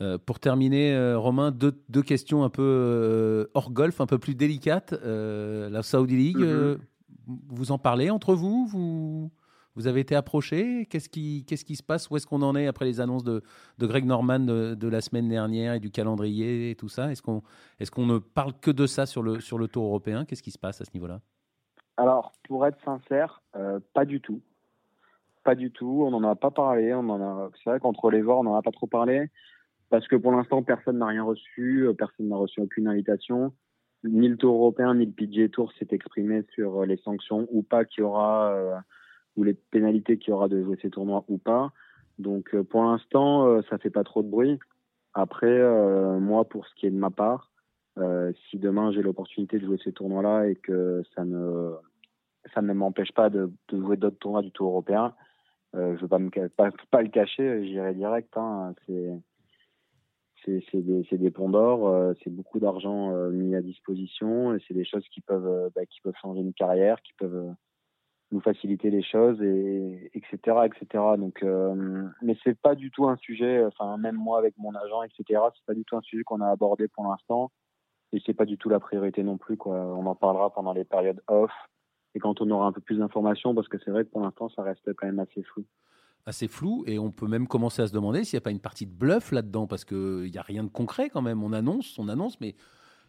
Euh, 0.00 0.18
pour 0.18 0.40
terminer, 0.40 0.92
euh, 0.92 1.18
Romain, 1.18 1.52
deux, 1.52 1.80
deux, 1.88 2.02
questions 2.02 2.42
un 2.42 2.50
peu 2.50 2.62
euh, 2.62 3.46
hors 3.54 3.70
golf, 3.70 4.00
un 4.00 4.06
peu 4.06 4.18
plus 4.18 4.34
délicates. 4.34 4.92
la 4.92 5.82
Saudi 5.82 6.16
League, 6.16 6.38
mhm. 6.38 6.78
vous 7.26 7.70
en 7.70 7.78
parlez 7.78 8.10
entre 8.10 8.34
vous, 8.34 8.66
vous 8.66 9.30
vous 9.76 9.88
avez 9.88 10.00
été 10.00 10.14
approché? 10.14 10.86
Qu'est-ce 10.86 11.08
qui, 11.08 11.44
qu'est-ce 11.46 11.64
qui 11.64 11.74
se 11.74 11.82
passe? 11.82 12.08
Où 12.08 12.16
est-ce 12.16 12.28
qu'on 12.28 12.42
en 12.42 12.54
est 12.54 12.68
après 12.68 12.84
les 12.84 13.00
annonces 13.00 13.24
de, 13.24 13.42
de 13.78 13.86
Greg 13.86 14.04
Norman 14.04 14.38
de, 14.38 14.88
la 14.88 15.00
semaine 15.00 15.28
dernière 15.28 15.74
et 15.74 15.80
du 15.80 15.90
calendrier 15.90 16.70
et 16.70 16.76
tout 16.76 16.88
ça? 16.88 17.10
Est-ce 17.10 17.22
qu'on, 17.22 17.42
est-ce 17.80 17.90
qu'on 17.90 18.06
ne 18.06 18.18
parle 18.18 18.52
que 18.60 18.70
de 18.70 18.86
ça 18.86 19.04
sur 19.04 19.22
le, 19.22 19.40
sur 19.40 19.58
le 19.58 19.66
tour 19.66 19.84
européen? 19.84 20.24
Qu'est-ce 20.24 20.44
qui 20.44 20.52
se 20.52 20.58
passe 20.58 20.80
à 20.80 20.84
ce 20.84 20.90
niveau-là? 20.94 21.20
Alors, 21.96 22.32
pour 22.48 22.66
être 22.66 22.82
sincère, 22.84 23.42
pas 23.92 24.04
du 24.04 24.20
tout. 24.20 24.40
Pas 25.44 25.54
du 25.54 25.70
tout. 25.70 26.02
On 26.06 26.10
n'en 26.10 26.28
a 26.28 26.34
pas 26.34 26.50
parlé. 26.50 26.92
On 26.94 27.08
en 27.08 27.20
a... 27.20 27.50
C'est 27.56 27.70
vrai 27.70 27.80
qu'entre 27.80 28.10
les 28.10 28.22
voix, 28.22 28.38
on 28.38 28.44
n'en 28.44 28.56
a 28.56 28.62
pas 28.62 28.72
trop 28.72 28.86
parlé 28.86 29.30
parce 29.94 30.08
que 30.08 30.16
pour 30.16 30.32
l'instant, 30.32 30.62
personne 30.64 30.98
n'a 30.98 31.06
rien 31.06 31.22
reçu, 31.22 31.86
euh, 31.86 31.92
personne 31.92 32.28
n'a 32.28 32.34
reçu 32.34 32.60
aucune 32.60 32.88
invitation. 32.88 33.52
Ni 34.02 34.28
le 34.28 34.36
Tour 34.36 34.56
européen, 34.56 34.94
ni 34.94 35.06
le 35.06 35.12
PGA 35.12 35.48
Tour 35.48 35.72
s'est 35.78 35.86
exprimé 35.92 36.42
sur 36.52 36.82
euh, 36.82 36.84
les 36.84 36.96
sanctions 36.96 37.46
ou 37.52 37.62
pas 37.62 37.84
qu'il 37.84 38.02
y 38.02 38.04
aura, 38.04 38.52
euh, 38.54 38.74
ou 39.36 39.44
les 39.44 39.54
pénalités 39.54 40.18
qu'il 40.18 40.30
y 40.30 40.32
aura 40.32 40.48
de 40.48 40.60
jouer 40.64 40.76
ces 40.82 40.90
tournois 40.90 41.24
ou 41.28 41.38
pas. 41.38 41.70
Donc 42.18 42.56
pour 42.70 42.82
l'instant, 42.82 43.62
ça 43.70 43.78
fait 43.78 43.90
pas 43.90 44.02
trop 44.02 44.22
de 44.24 44.28
bruit. 44.28 44.58
Après, 45.14 45.60
moi, 46.20 46.44
pour 46.44 46.64
ce 46.66 46.74
qui 46.76 46.86
est 46.86 46.90
de 46.90 46.96
ma 46.96 47.10
part, 47.10 47.50
si 48.50 48.58
demain 48.58 48.92
j'ai 48.92 49.02
l'opportunité 49.02 49.58
de 49.58 49.66
jouer 49.66 49.78
ces 49.82 49.92
tournois-là 49.92 50.48
et 50.48 50.56
que 50.56 51.02
ça 51.14 51.24
ne, 51.24 51.74
ça 52.52 52.62
ne 52.62 52.72
m'empêche 52.72 53.12
pas 53.12 53.30
de, 53.30 53.52
jouer 53.72 53.96
d'autres 53.96 54.18
tournois 54.18 54.42
du 54.42 54.50
Tour 54.50 54.68
européen, 54.68 55.14
je 55.74 55.78
ne 55.78 55.96
veux 55.96 56.08
pas, 56.08 56.18
me, 56.18 56.30
pas, 56.48 56.70
pas 56.90 57.02
le 57.02 57.08
cacher, 57.08 57.64
j'irai 57.64 57.94
direct. 57.94 58.36
Hein, 58.36 58.74
c'est 58.86 59.10
c'est 60.44 60.82
des, 60.82 61.06
des 61.10 61.30
ponts 61.30 61.48
d'or, 61.48 61.88
euh, 61.88 62.12
c'est 62.22 62.30
beaucoup 62.30 62.60
d'argent 62.60 63.12
euh, 63.12 63.30
mis 63.30 63.54
à 63.54 63.62
disposition 63.62 64.54
et 64.54 64.58
c'est 64.66 64.74
des 64.74 64.84
choses 64.84 65.06
qui 65.08 65.20
peuvent, 65.20 65.46
euh, 65.46 65.70
bah, 65.74 65.86
qui 65.86 66.00
peuvent 66.00 66.14
changer 66.20 66.40
une 66.40 66.52
carrière, 66.52 67.00
qui 67.02 67.12
peuvent 67.14 67.54
nous 68.32 68.40
faciliter 68.40 68.90
les 68.90 69.02
choses, 69.02 69.40
et, 69.42 70.10
etc., 70.14 70.58
etc. 70.64 71.04
Donc, 71.18 71.44
mais 72.22 72.36
c'est 72.42 72.58
pas 72.58 72.74
du 72.74 72.90
tout 72.90 73.06
un 73.06 73.16
sujet, 73.16 73.64
enfin, 73.64 73.96
même 73.96 74.16
moi 74.16 74.38
avec 74.38 74.54
mon 74.58 74.74
agent, 74.74 75.02
etc., 75.04 75.40
c'est 75.54 75.64
pas 75.66 75.74
du 75.74 75.84
tout 75.84 75.96
un 75.96 76.00
sujet 76.00 76.24
qu'on 76.24 76.40
a 76.40 76.48
abordé 76.48 76.88
pour 76.88 77.04
l'instant 77.04 77.52
et 78.14 78.22
c'est 78.24 78.34
pas 78.34 78.44
du 78.44 78.56
tout 78.56 78.68
la 78.68 78.80
priorité 78.80 79.22
non 79.22 79.36
plus, 79.36 79.56
quoi. 79.56 79.76
On 79.76 80.06
en 80.06 80.14
parlera 80.14 80.50
pendant 80.50 80.72
les 80.72 80.84
périodes 80.84 81.22
off 81.26 81.50
et 82.14 82.20
quand 82.20 82.40
on 82.40 82.50
aura 82.50 82.66
un 82.66 82.72
peu 82.72 82.80
plus 82.80 82.98
d'informations 82.98 83.54
parce 83.54 83.68
que 83.68 83.76
c'est 83.84 83.90
vrai 83.90 84.04
que 84.04 84.10
pour 84.10 84.20
l'instant, 84.20 84.48
ça 84.48 84.62
reste 84.62 84.92
quand 84.94 85.06
même 85.06 85.18
assez 85.18 85.42
flou 85.42 85.64
assez 86.26 86.48
flou 86.48 86.84
et 86.86 86.98
on 86.98 87.10
peut 87.10 87.26
même 87.26 87.46
commencer 87.46 87.82
à 87.82 87.86
se 87.86 87.92
demander 87.92 88.24
s'il 88.24 88.36
n'y 88.36 88.42
a 88.42 88.44
pas 88.44 88.50
une 88.50 88.60
partie 88.60 88.86
de 88.86 88.92
bluff 88.92 89.32
là-dedans 89.32 89.66
parce 89.66 89.84
qu'il 89.84 90.30
n'y 90.30 90.38
a 90.38 90.42
rien 90.42 90.64
de 90.64 90.70
concret 90.70 91.10
quand 91.10 91.22
même. 91.22 91.42
On 91.42 91.52
annonce, 91.52 91.98
on 91.98 92.08
annonce, 92.08 92.40
mais 92.40 92.54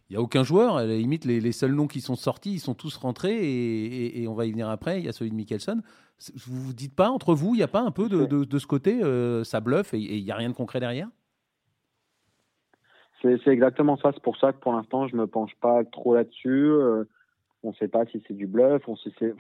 il 0.10 0.14
n'y 0.14 0.18
a 0.18 0.22
aucun 0.22 0.44
joueur. 0.44 0.78
À 0.78 0.86
la 0.86 0.96
limite, 0.96 1.26
les, 1.26 1.52
seuls 1.52 1.74
noms 1.74 1.88
qui 1.88 2.02
sont 2.02 2.16
sortis, 2.16 2.54
ils 2.54 2.60
sont 2.60 2.74
tous 2.74 2.98
rentrés 2.98 4.20
et, 4.22 4.28
on 4.28 4.34
va 4.34 4.46
y 4.46 4.52
venir 4.52 4.70
après. 4.70 5.00
Il 5.00 5.06
y 5.06 5.10
a 5.10 5.14
celui 5.14 5.32
de 5.32 5.36
Mickelson. 5.36 5.82
Vous 6.36 6.62
vous 6.62 6.74
dites 6.74 6.94
pas 6.94 7.10
entre 7.10 7.34
vous, 7.34 7.56
il 7.56 7.58
n'y 7.58 7.64
a 7.64 7.68
pas 7.68 7.82
un 7.82 7.92
peu 7.92 8.10
de, 8.10 8.26
de, 8.26 8.60
ce 8.60 8.68
côté, 8.68 9.02
euh, 9.04 9.44
ça 9.44 9.60
bluffe 9.60 9.94
et 9.94 10.00
il 10.00 10.24
n'y 10.24 10.32
a 10.32 10.36
rien 10.36 10.50
de 10.50 10.56
concret 10.56 10.80
derrière? 10.80 11.10
C'est 13.44 13.52
exactement 13.52 13.98
ça. 13.98 14.12
C'est 14.14 14.22
pour 14.22 14.38
ça 14.38 14.54
que 14.54 14.60
pour 14.60 14.74
l'instant, 14.74 15.08
je 15.08 15.16
me 15.16 15.26
penche 15.26 15.56
pas 15.60 15.84
trop 15.84 16.14
là-dessus. 16.14 16.70
Euh, 16.70 17.06
on 17.64 17.70
ne 17.70 17.76
sait 17.76 17.88
pas 17.88 18.06
si 18.06 18.24
c'est 18.28 18.36
du 18.36 18.46
bluff. 18.46 18.84
On 18.88 18.96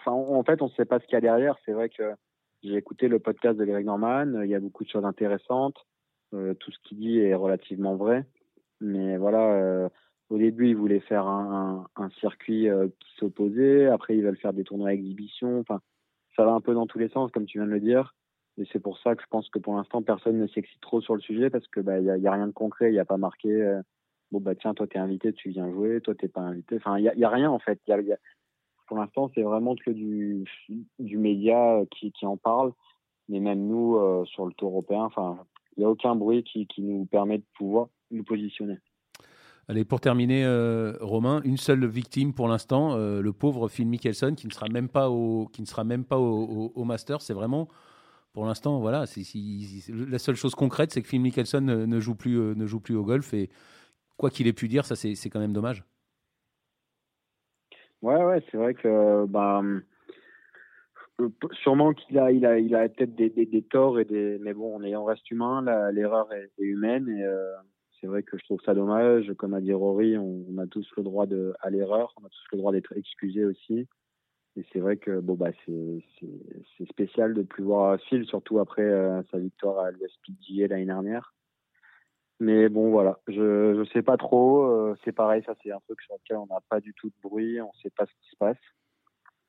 en 0.06 0.44
fait, 0.44 0.62
on 0.62 0.66
ne 0.66 0.72
sait 0.72 0.86
pas 0.86 1.00
ce 1.00 1.06
qu'il 1.06 1.14
y 1.14 1.18
a 1.18 1.22
derrière. 1.22 1.56
C'est 1.66 1.74
vrai 1.74 1.90
que 1.90 2.16
j'ai 2.64 2.76
écouté 2.76 3.08
le 3.08 3.20
podcast 3.20 3.60
de 3.60 3.66
Greg 3.66 3.86
Norman. 3.86 4.42
Il 4.44 4.50
y 4.50 4.56
a 4.56 4.60
beaucoup 4.60 4.84
de 4.84 4.90
choses 4.90 5.06
intéressantes. 5.06 5.78
Euh, 6.34 6.56
tout 6.56 6.72
ce 6.72 6.80
qu'il 6.84 6.98
dit 6.98 7.20
est 7.20 7.36
relativement 7.36 7.96
vrai. 7.96 8.26
Mais 8.82 9.18
voilà, 9.18 9.54
euh, 9.54 9.90
au 10.30 10.40
début, 10.40 10.70
il 10.70 10.76
voulait 10.76 11.00
faire 11.00 11.28
un, 11.28 11.86
circuit 12.20 12.68
qui 13.00 13.16
s'opposait. 13.20 13.86
Après, 13.86 14.18
ils 14.18 14.24
veulent 14.24 14.38
faire 14.38 14.54
des 14.54 14.64
tournois 14.64 14.90
à 14.90 14.94
exhibition. 14.94 15.60
Enfin, 15.60 15.80
ça 16.36 16.44
va 16.44 16.54
un 16.54 16.62
peu 16.62 16.74
dans 16.74 16.88
tous 16.88 16.98
les 16.98 17.10
sens, 17.10 17.32
comme 17.32 17.46
tu 17.46 17.60
viens 17.60 17.68
de 17.68 17.72
le 17.72 17.80
dire. 17.80 18.16
Et 18.58 18.66
c'est 18.72 18.80
pour 18.80 18.98
ça 19.00 19.16
que 19.16 19.22
je 19.22 19.28
pense 19.30 19.50
que 19.50 19.60
pour 19.60 19.76
l'instant, 19.76 20.02
personne 20.02 20.40
ne 20.40 20.48
s'excite 20.48 20.82
trop 20.82 21.02
sur 21.02 21.16
le 21.16 21.22
sujet 21.22 21.50
parce 21.50 21.68
que 21.68 21.80
bah, 21.82 22.00
il 22.00 22.06
y, 22.06 22.28
a, 22.28 22.32
rien 22.32 22.48
de 22.48 22.54
concret. 22.54 22.90
Il 22.90 22.94
n'y 22.94 23.00
a 23.00 23.06
pas 23.06 23.18
marqué. 23.18 23.80
bon 24.32 24.40
bah 24.40 24.56
tiens, 24.56 24.74
toi 24.74 24.88
t'es 24.88 24.98
invité, 24.98 25.34
tu 25.34 25.50
viens 25.50 25.70
jouer. 25.70 26.00
Toi 26.02 26.16
t'es 26.16 26.30
pas 26.30 26.42
invité. 26.42 26.78
Enfin, 26.78 26.98
il 26.98 27.04
y 27.04 27.10
a, 27.10 27.16
y 27.16 27.26
a, 27.26 27.30
rien 27.30 27.52
en 27.52 27.60
fait. 27.60 27.80
Y 27.88 27.92
a, 27.92 28.18
pour 28.88 28.98
l'instant, 28.98 29.30
c'est 29.34 29.42
vraiment 29.42 29.76
que 29.76 29.92
du, 29.92 30.46
du 31.00 31.18
média 31.18 31.82
qui, 31.92 32.12
qui 32.12 32.26
en 32.26 32.38
parle. 32.38 32.72
Mais 33.28 33.40
même 33.40 33.68
nous, 33.68 33.98
euh, 33.98 34.24
sur 34.26 34.46
le 34.46 34.54
tour 34.54 34.72
européen, 34.72 35.04
enfin, 35.04 35.40
il 35.76 35.80
n'y 35.80 35.86
a 35.86 35.90
aucun 35.90 36.16
bruit 36.16 36.44
qui, 36.44 36.68
qui, 36.68 36.82
nous 36.82 37.06
permet 37.06 37.40
de 37.40 37.46
pouvoir 37.58 37.88
nous 38.12 38.24
positionner. 38.24 38.78
Allez, 39.68 39.84
pour 39.84 40.00
terminer, 40.00 40.46
euh, 40.46 40.94
Romain, 41.02 41.42
une 41.44 41.58
seule 41.58 41.88
victime 41.88 42.34
pour 42.34 42.48
l'instant, 42.48 42.94
euh, 42.94 43.22
le 43.22 43.34
pauvre 43.34 43.68
Phil 43.68 43.88
Mickelson, 43.88 44.36
qui 44.36 44.46
ne 44.46 44.52
sera 44.52 44.68
même 44.70 44.90
pas 44.90 45.10
au, 45.10 45.48
qui 45.52 45.62
ne 45.62 45.68
sera 45.68 45.84
même 45.84 46.06
pas 46.06 46.20
au, 46.20 46.72
au, 46.76 46.84
Master. 46.84 47.22
C'est 47.22 47.34
vraiment, 47.34 47.68
pour 48.36 48.46
l'instant, 48.46 48.80
voilà, 48.80 49.06
la 50.10 50.20
seule 50.20 50.36
chose 50.36 50.56
concrète, 50.56 50.92
c'est 50.92 51.02
que 51.02 51.08
Phil 51.08 51.22
Mickelson 51.22 51.62
ne, 51.62 52.00
joue 52.02 52.16
plus, 52.16 52.38
ne 52.38 52.66
joue 52.66 52.82
plus 52.82 52.94
au 52.94 53.06
golf. 53.06 53.34
Et 53.34 53.50
quoi 54.18 54.30
qu'il 54.30 54.46
ait 54.48 54.54
pu 54.54 54.68
dire, 54.68 54.86
ça, 54.86 54.98
c'est, 54.98 55.30
quand 55.30 55.40
même 55.40 55.54
dommage. 55.54 55.86
Ouais, 58.02 58.22
ouais, 58.22 58.44
c'est 58.52 58.58
vrai 58.58 58.74
que 58.74 59.26
bah, 59.26 59.62
euh, 61.22 61.30
sûrement 61.64 61.94
qu'il 61.94 62.20
a, 62.20 62.30
il 62.34 62.46
a, 62.46 62.60
il 62.60 62.76
a 62.76 62.90
peut-être 62.90 63.16
des, 63.16 63.30
des, 63.30 63.62
torts 63.62 64.02
et 64.02 64.06
des, 64.06 64.38
mais 64.42 64.54
bon, 64.54 64.76
on, 64.76 64.84
est, 64.84 64.98
on 64.98 65.06
reste 65.06 65.32
humain, 65.32 65.62
l'erreur 65.94 66.28
est, 66.34 66.52
humaine 66.58 67.08
et 67.08 67.24
euh, 67.24 67.54
c'est 68.02 68.08
vrai 68.08 68.22
que 68.22 68.38
je 68.38 68.44
trouve 68.44 68.60
ça 68.66 68.74
dommage. 68.74 69.32
Comme 69.38 69.54
a 69.54 69.62
dit 69.62 69.72
Rory, 69.72 70.18
on, 70.18 70.58
a 70.58 70.68
tous 70.68 70.86
le 70.98 71.04
droit 71.04 71.26
à 71.62 71.70
l'erreur, 71.70 72.14
on 72.22 72.26
a 72.26 72.30
tous 72.30 72.48
le 72.52 72.58
droit 72.58 72.74
d'être 72.74 72.92
excusés 72.98 73.46
aussi. 73.46 73.88
Et 74.58 74.66
c'est 74.72 74.80
vrai 74.80 74.98
que 74.98 75.20
bon 75.20 75.36
bah 75.36 75.52
c'est 75.66 76.90
spécial 76.90 77.34
de 77.34 77.44
plus 77.44 77.64
voir 77.64 78.00
Phil, 78.02 78.26
surtout 78.26 78.60
après 78.60 78.90
sa 79.32 79.38
victoire 79.38 79.80
à 79.80 79.92
l'USPGA 79.92 80.68
l'année 80.68 80.86
dernière. 80.86 81.34
Mais 82.42 82.68
bon, 82.68 82.92
voilà, 82.92 83.20
je 83.28 83.80
ne 83.80 83.86
sais 83.86 84.02
pas 84.02 84.18
trop. 84.18 84.94
c'est 85.04 85.14
pareil, 85.14 85.44
ça 85.46 85.56
c'est 85.64 85.72
un 85.72 85.80
truc 85.82 86.02
sur 86.02 86.16
lequel 86.16 86.38
on 86.38 86.48
n'a 86.48 86.60
pas 86.70 86.82
du 86.82 86.94
tout 86.94 87.10
de 87.10 87.16
bruit, 87.22 87.62
on 87.62 87.68
ne 87.68 87.82
sait 87.82 87.90
pas 87.90 88.06
ce 88.06 88.12
qui 88.22 88.30
se 88.30 88.36
passe. 88.38 88.58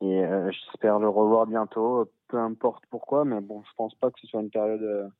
Et 0.02 0.22
j'espère 0.50 0.98
le 0.98 1.08
revoir 1.08 1.46
bientôt, 1.46 2.10
peu 2.28 2.38
importe 2.38 2.84
pourquoi, 2.90 3.24
mais 3.24 3.40
bon, 3.40 3.62
je 3.62 3.74
pense 3.76 3.94
pas 3.96 4.10
que 4.10 4.20
ce 4.20 4.26
soit 4.26 4.40
une 4.40 4.50
période 4.50 5.12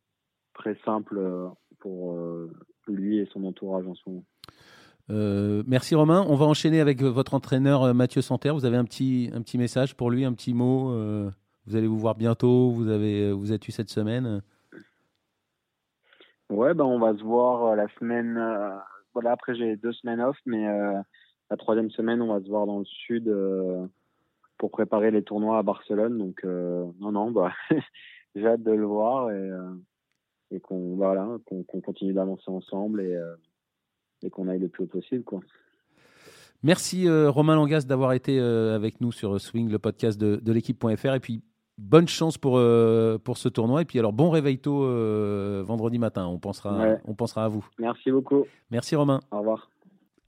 très 0.55 0.77
simple 0.85 1.51
pour 1.79 2.17
lui 2.87 3.19
et 3.19 3.27
son 3.27 3.45
entourage 3.45 3.87
en 3.87 3.95
ce 3.95 4.09
moment. 4.09 4.25
Euh, 5.11 5.63
merci 5.67 5.95
Romain. 5.95 6.25
On 6.29 6.35
va 6.35 6.47
enchaîner 6.47 6.81
avec 6.81 7.01
votre 7.01 7.35
entraîneur 7.35 7.85
euh, 7.85 7.95
Mathieu 7.95 8.23
Santerre. 8.23 8.55
Vous 8.55 8.65
avez 8.65 8.77
un 8.77 8.85
petit, 8.85 9.31
un 9.35 9.43
petit 9.43 9.59
message 9.59 9.95
pour 9.95 10.11
lui, 10.11 10.25
un 10.25 10.33
petit 10.33 10.55
mot. 10.55 10.91
Euh, 10.91 11.31
vous 11.67 11.77
allez 11.77 11.87
vous 11.87 11.99
voir 11.99 12.17
bientôt. 12.17 12.71
Vous 12.71 12.89
avez, 12.89 13.33
vous 13.33 13.53
êtes 13.53 13.67
eu 13.69 13.73
cette 13.73 13.89
semaine. 13.89 14.43
Ouais, 16.51 16.75
ben 16.75 16.85
on 16.85 16.99
va 16.99 17.17
se 17.17 17.23
voir 17.23 17.75
la 17.75 17.89
semaine. 17.99 18.35
voilà, 19.15 19.33
après 19.33 19.57
j'ai 19.57 19.77
deux 19.77 19.93
semaines 19.93 20.21
off, 20.21 20.37
mais 20.47 20.65
la 21.51 21.57
troisième 21.57 21.91
semaine 21.91 22.23
on 22.23 22.33
va 22.33 22.41
se 22.41 22.49
voir 22.49 22.67
dans 22.67 22.79
le 22.79 22.85
sud 22.85 23.35
pour 24.57 24.71
préparer 24.71 25.11
les 25.11 25.25
tournois 25.25 25.59
à 25.59 25.65
Barcelone. 25.65 26.19
Donc 26.19 26.45
non, 26.45 27.11
non, 27.11 27.33
bah 27.33 27.51
j'ai 28.37 28.47
hâte 28.47 28.63
de 28.63 28.71
le 28.71 28.85
voir 28.85 29.33
et, 29.33 29.51
et 30.53 30.61
qu'on 30.61 30.95
voilà, 30.95 31.29
qu'on 31.47 31.81
continue 31.81 32.13
d'avancer 32.13 32.49
ensemble 32.49 33.01
et 33.01 33.21
et 34.23 34.31
qu'on 34.31 34.49
aille 34.49 34.59
le 34.59 34.69
plus 34.69 34.85
haut 34.85 34.89
possible. 34.89 35.25
Quoi. 35.25 35.41
Merci 36.63 37.07
euh, 37.07 37.31
Romain 37.31 37.55
Langas 37.55 37.83
d'avoir 37.83 38.13
été 38.13 38.39
euh, 38.41 38.75
avec 38.75 39.01
nous 39.01 39.13
sur 39.13 39.41
Swing, 39.41 39.71
le 39.71 39.79
podcast 39.79 40.19
de, 40.19 40.37
de 40.37 40.53
l'équipe.fr. 40.53 41.15
Et 41.15 41.21
puis 41.21 41.43
bonne 41.79 42.09
chance 42.09 42.39
pour, 42.39 42.59
euh, 42.59 43.19
pour 43.19 43.37
ce 43.37 43.49
tournoi. 43.49 43.83
Et 43.83 43.85
puis 43.85 43.99
alors 43.99 44.13
bon 44.13 44.31
réveil 44.31 44.59
tôt 44.59 44.81
vendredi 45.65 45.99
matin. 45.99 46.27
On 46.27 46.39
pensera, 46.39 46.97
on 47.05 47.15
pensera 47.15 47.45
à 47.45 47.49
vous. 47.49 47.67
Merci 47.79 48.11
beaucoup. 48.11 48.47
Merci 48.71 48.97
Romain. 48.97 49.21
Au 49.31 49.39
revoir. 49.39 49.71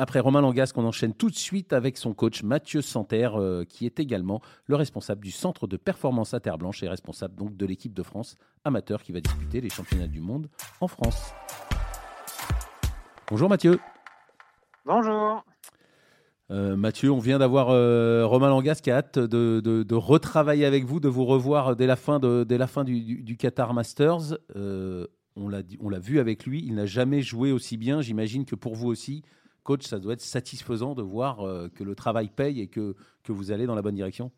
Après 0.00 0.20
Romain 0.20 0.40
Langas, 0.40 0.70
qu'on 0.72 0.84
enchaîne 0.84 1.12
tout 1.12 1.28
de 1.28 1.34
suite 1.34 1.72
avec 1.72 1.96
son 1.96 2.14
coach 2.14 2.44
Mathieu 2.44 2.82
Santerre, 2.82 3.36
qui 3.68 3.84
est 3.84 3.98
également 3.98 4.40
le 4.66 4.76
responsable 4.76 5.24
du 5.24 5.32
centre 5.32 5.66
de 5.66 5.76
performance 5.76 6.34
à 6.34 6.40
Terre 6.40 6.56
Blanche 6.56 6.84
et 6.84 6.88
responsable 6.88 7.34
donc 7.34 7.56
de 7.56 7.66
l'équipe 7.66 7.94
de 7.94 8.04
France 8.04 8.36
amateur 8.62 9.02
qui 9.02 9.10
va 9.10 9.20
disputer 9.20 9.60
les 9.60 9.70
championnats 9.70 10.06
du 10.06 10.20
monde 10.20 10.48
en 10.80 10.86
France. 10.86 11.32
Bonjour 13.30 13.50
Mathieu. 13.50 13.78
Bonjour. 14.86 15.44
Euh, 16.50 16.76
Mathieu, 16.76 17.10
on 17.10 17.18
vient 17.18 17.38
d'avoir 17.38 17.68
euh, 17.68 18.24
Romain 18.24 18.48
Langas 18.48 18.80
qui 18.82 18.90
a 18.90 18.96
hâte 18.96 19.18
de, 19.18 19.94
retravailler 19.94 20.64
avec 20.64 20.84
vous, 20.84 20.98
de 20.98 21.08
vous 21.08 21.26
revoir 21.26 21.76
dès 21.76 21.86
la 21.86 21.96
fin, 21.96 22.20
dès 22.20 22.56
la 22.56 22.66
fin 22.66 22.84
du, 22.84 23.36
Qatar 23.36 23.74
Masters. 23.74 24.38
Euh, 24.56 25.06
on 25.36 25.50
l'a 25.50 25.98
vu 25.98 26.20
avec 26.20 26.46
lui, 26.46 26.64
il 26.64 26.74
n'a 26.74 26.86
jamais 26.86 27.20
joué 27.20 27.52
aussi 27.52 27.76
bien. 27.76 28.00
J'imagine 28.00 28.46
que 28.46 28.54
pour 28.54 28.74
vous 28.74 28.88
aussi, 28.88 29.22
coach, 29.62 29.84
ça 29.84 29.98
doit 29.98 30.14
être 30.14 30.22
satisfaisant 30.22 30.94
de 30.94 31.02
voir 31.02 31.36
que 31.74 31.84
le 31.84 31.94
travail 31.94 32.30
paye 32.30 32.62
et 32.62 32.68
que, 32.68 32.96
que 33.24 33.32
vous 33.32 33.52
allez 33.52 33.66
dans 33.66 33.74
la 33.74 33.82
bonne 33.82 33.94
direction. 33.94 34.32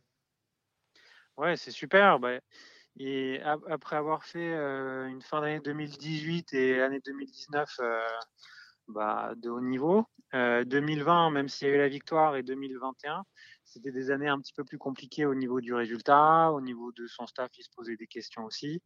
Ouais, 1.36 1.56
c'est 1.56 1.70
super. 1.70 2.18
Bah, 2.18 2.40
et 2.98 3.40
après 3.68 3.94
avoir 3.94 4.24
fait 4.24 4.52
une 4.52 5.22
fin 5.22 5.40
d'année 5.40 5.60
2018 5.60 6.54
et 6.54 6.76
l'année 6.78 7.00
2019 7.06 7.80
bah, 8.90 9.32
de 9.36 9.50
haut 9.50 9.60
niveau. 9.60 10.06
2020, 10.32 11.26
euh, 11.26 11.30
même 11.30 11.48
s'il 11.48 11.68
y 11.68 11.70
a 11.70 11.74
eu 11.74 11.78
la 11.78 11.88
victoire, 11.88 12.36
et 12.36 12.42
2021, 12.42 13.24
c'était 13.64 13.90
des 13.90 14.10
années 14.10 14.28
un 14.28 14.38
petit 14.38 14.52
peu 14.52 14.64
plus 14.64 14.78
compliquées 14.78 15.26
au 15.26 15.34
niveau 15.34 15.60
du 15.60 15.74
résultat, 15.74 16.52
au 16.52 16.60
niveau 16.60 16.92
de 16.92 17.06
son 17.06 17.26
staff, 17.26 17.50
il 17.58 17.64
se 17.64 17.70
posait 17.74 17.96
des 17.96 18.06
questions 18.06 18.44
aussi. 18.44 18.82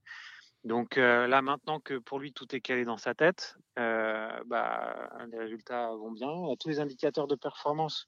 Donc 0.65 0.97
euh, 0.97 1.27
là, 1.27 1.43
maintenant 1.43 1.81
que 1.81 1.99
pour 1.99 2.19
lui 2.19 2.33
tout 2.33 2.57
est 2.57 2.61
calé 2.61 2.87
dans 2.87 2.97
sa 2.97 3.15
tête, 3.15 3.57
euh, 3.79 4.31
bah, 4.47 5.11
les 5.31 5.39
résultats 5.39 5.89
vont 5.89 6.13
bien. 6.13 6.31
Tous 6.59 6.69
les 6.69 6.81
indicateurs 6.81 7.27
de 7.27 7.35
performance, 7.35 8.07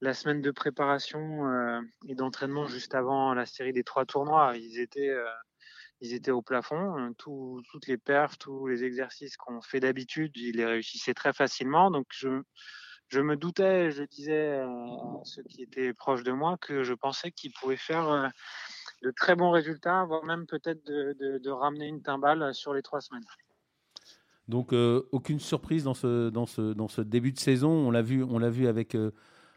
la 0.00 0.12
semaine 0.12 0.40
de 0.40 0.50
préparation 0.50 1.80
et 2.08 2.16
d'entraînement 2.16 2.66
juste 2.66 2.96
avant 2.96 3.32
la 3.32 3.46
série 3.46 3.72
des 3.72 3.84
trois 3.84 4.04
tournois, 4.04 4.56
ils 4.56 4.80
étaient 4.80 5.14
ils 6.04 6.12
étaient 6.12 6.30
au 6.30 6.42
plafond. 6.42 6.96
Hein, 6.96 7.12
toutes 7.16 7.86
les 7.86 7.96
perfs, 7.96 8.38
tous 8.38 8.66
les 8.66 8.84
exercices 8.84 9.36
qu'on 9.36 9.62
fait 9.62 9.80
d'habitude, 9.80 10.32
ils 10.36 10.56
les 10.56 10.66
réussissaient 10.66 11.14
très 11.14 11.32
facilement. 11.32 11.90
Donc 11.90 12.06
je, 12.10 13.20
me 13.20 13.36
doutais, 13.36 13.90
je 13.90 14.04
disais 14.04 14.58
à 14.58 14.68
ceux 15.24 15.42
qui 15.44 15.62
étaient 15.62 15.94
proches 15.94 16.22
de 16.22 16.32
moi 16.32 16.58
que 16.60 16.82
je 16.82 16.92
pensais 16.92 17.30
qu'ils 17.30 17.52
pouvaient 17.52 17.76
faire 17.76 18.08
euh, 18.08 18.28
de 19.02 19.10
très 19.10 19.34
bons 19.34 19.50
résultats, 19.50 20.04
voire 20.04 20.24
même 20.24 20.46
peut-être 20.46 20.84
de, 20.84 21.50
ramener 21.50 21.86
une 21.86 22.02
timbale 22.02 22.54
sur 22.54 22.74
les 22.74 22.82
trois 22.82 23.00
semaines. 23.00 23.24
Donc 24.46 24.74
euh, 24.74 25.08
aucune 25.10 25.40
surprise 25.40 25.84
dans 25.84 25.94
ce, 25.94 27.00
début 27.00 27.32
de 27.32 27.38
saison. 27.38 27.70
On 27.70 27.90
l'a 27.90 28.02
vu, 28.02 28.66
avec 28.66 28.94
euh, 28.94 29.12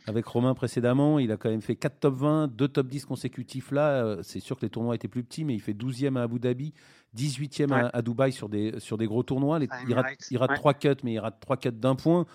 avec 0.07 0.25
Romain 0.25 0.53
précédemment. 0.53 1.19
Il 1.19 1.31
a 1.31 1.37
quand 1.37 1.49
même 1.49 1.61
fait 1.61 1.75
4 1.75 1.99
top 1.99 2.15
20, 2.15 2.47
2 2.47 2.67
top 2.67 2.87
10 2.87 3.05
consécutifs 3.05 3.71
là. 3.71 4.03
Euh, 4.03 4.23
c'est 4.23 4.39
sûr 4.39 4.57
que 4.57 4.65
les 4.65 4.69
tournois 4.69 4.95
étaient 4.95 5.07
plus 5.07 5.23
petits, 5.23 5.43
mais 5.43 5.53
il 5.53 5.61
fait 5.61 5.73
12e 5.73 6.17
à 6.17 6.23
Abu 6.23 6.39
Dhabi, 6.39 6.73
18e 7.15 7.89
à, 7.93 8.01
Dubaï 8.01 8.31
sur 8.31 8.49
des, 8.49 8.79
sur 8.79 8.97
des 8.97 9.05
gros 9.05 9.23
tournois. 9.23 9.59
il, 9.87 9.93
rate, 10.37 10.55
3 10.55 10.73
cuts, 10.73 10.89
mais 11.03 11.13
il 11.13 11.19
rate 11.19 11.39
3 11.39 11.57
cuts 11.57 11.71
d'un 11.71 11.95
point. 11.95 12.25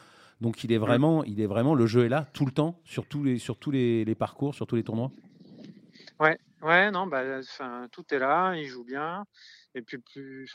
Donc 0.41 0.65
il 0.65 0.73
est, 0.73 0.79
vraiment, 0.79 1.23
il 1.25 1.41
est 1.41 1.47
vraiment, 1.47 1.75
le 1.75 1.87
jeu 1.87 2.05
est 2.05 2.09
là 2.09 2.27
tout 2.33 2.45
le 2.45 2.51
temps, 2.51 2.81
sur 2.85 3.07
tous 3.07 3.23
les, 3.23 3.39
sur 3.39 3.57
tous 3.59 3.71
les, 3.71 4.15
parcours, 4.17 4.55
sur 4.55 4.67
tous 4.67 4.75
les 4.75 4.83
tournois. 4.83 5.13
Ouais, 6.19 6.37
ouais, 6.63 6.91
non, 6.91 7.07
bah, 7.07 7.23
tout 7.93 8.05
est 8.13 8.19
là, 8.19 8.55
il 8.57 8.67
joue 8.67 8.85
bien. 8.85 9.25
Et 9.75 9.83
puis, 9.83 9.99
plus, 9.99 10.53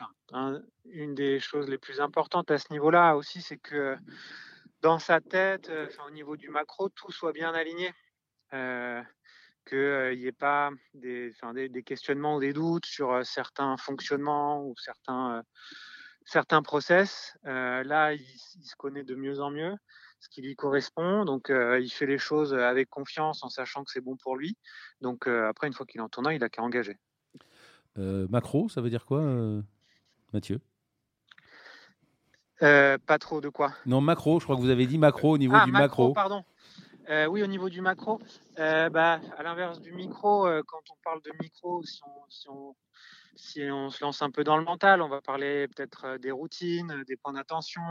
une 0.86 1.15
des 1.15 1.39
choses 1.39 1.69
les 1.69 1.77
plus 1.77 2.01
importantes 2.01 2.51
à 2.51 2.58
ce 2.58 2.71
niveau-là 2.71 3.15
aussi, 3.15 3.41
c'est 3.41 3.58
que 3.58 3.95
dans 4.82 5.00
sa 5.00 5.22
tête, 5.22 5.70
euh, 5.70 5.88
au 6.08 6.12
niveau 6.12 6.38
du 6.38 6.50
macro, 6.50 6.90
tout 6.90 7.12
soit 7.12 7.32
bien 7.32 7.54
aligné. 7.54 7.94
Euh, 8.54 9.02
qu'il 9.68 9.78
n'y 9.78 9.84
euh, 9.84 10.28
ait 10.28 10.32
pas 10.32 10.72
des, 10.94 11.34
questionnements 11.86 12.38
ou 12.38 12.40
des 12.40 12.54
doutes 12.54 12.86
sur 12.86 13.26
certains 13.26 13.76
fonctionnements 13.76 14.63
ou 14.63 14.74
certains, 14.78 15.44
certains 16.26 16.62
process. 16.62 17.38
là, 17.44 18.13
il, 18.13 18.24
se 18.63 18.76
connaît 18.78 19.04
de 19.04 19.16
mieux 19.16 19.42
en 19.42 19.52
mieux 19.52 19.76
ce 20.20 20.30
qui 20.30 20.42
lui 20.42 20.56
correspond. 20.56 21.26
Donc, 21.26 21.50
il 21.50 21.90
fait 21.90 22.06
les 22.06 22.18
choses 22.18 22.54
avec 22.54 22.90
confiance 22.90 23.44
en 23.44 23.50
sachant 23.50 23.84
que 23.84 23.92
c'est 23.92 24.00
bon 24.00 24.16
pour 24.16 24.38
lui. 24.38 24.58
Donc, 25.02 25.28
après, 25.28 25.68
une 25.68 25.74
fois 25.74 25.86
qu'il 25.86 26.00
est 26.00 26.04
en 26.04 26.08
tournoi, 26.08 26.34
il 26.34 26.40
n'a 26.40 26.48
qu'à 26.48 26.62
engager. 26.62 26.98
macro, 27.98 28.70
ça 28.70 28.80
veut 28.80 28.90
dire 28.90 29.06
quoi, 29.06 29.22
Mathieu? 30.32 30.62
Euh, 32.63 32.98
pas 32.98 33.20
trop 33.20 33.41
de 33.41 33.50
quoi 33.50 33.74
Non, 33.86 34.02
macro, 34.02 34.39
je 34.39 34.46
crois 34.46 34.56
que 34.56 34.62
vous 34.62 34.70
avez 34.70 34.88
dit 34.88 34.98
macro 34.98 35.32
au 35.32 35.38
niveau 35.38 35.56
ah, 35.56 35.65
du 35.65 35.72
macro, 35.72 36.13
Pardon. 36.13 36.43
Euh, 37.10 37.26
oui, 37.28 37.41
au 37.43 37.48
niveau 37.48 37.70
du 37.70 37.82
macro. 37.82 38.20
Euh, 38.60 38.89
bah, 38.89 39.22
à 39.38 39.43
l'inverse 39.43 39.80
du 39.80 39.93
micro, 39.93 40.43
quand 40.65 40.82
on 40.89 40.96
parle 41.04 41.22
de 41.22 41.32
micro, 41.41 41.82
si 41.84 42.02
on, 42.50 42.76
si, 43.36 43.62
on, 43.70 43.89
se 43.89 44.04
lance 44.04 44.22
un 44.22 44.32
peu 44.32 44.43
dans 44.43 44.58
le 44.58 44.63
mental, 44.63 45.02
on 45.02 45.08
va 45.08 45.22
parler 45.22 45.67
peut-être 45.70 46.17
des 46.17 46.32
routines, 46.32 47.04
des 47.08 47.15
points 47.15 47.34
d'attention, 47.34 47.82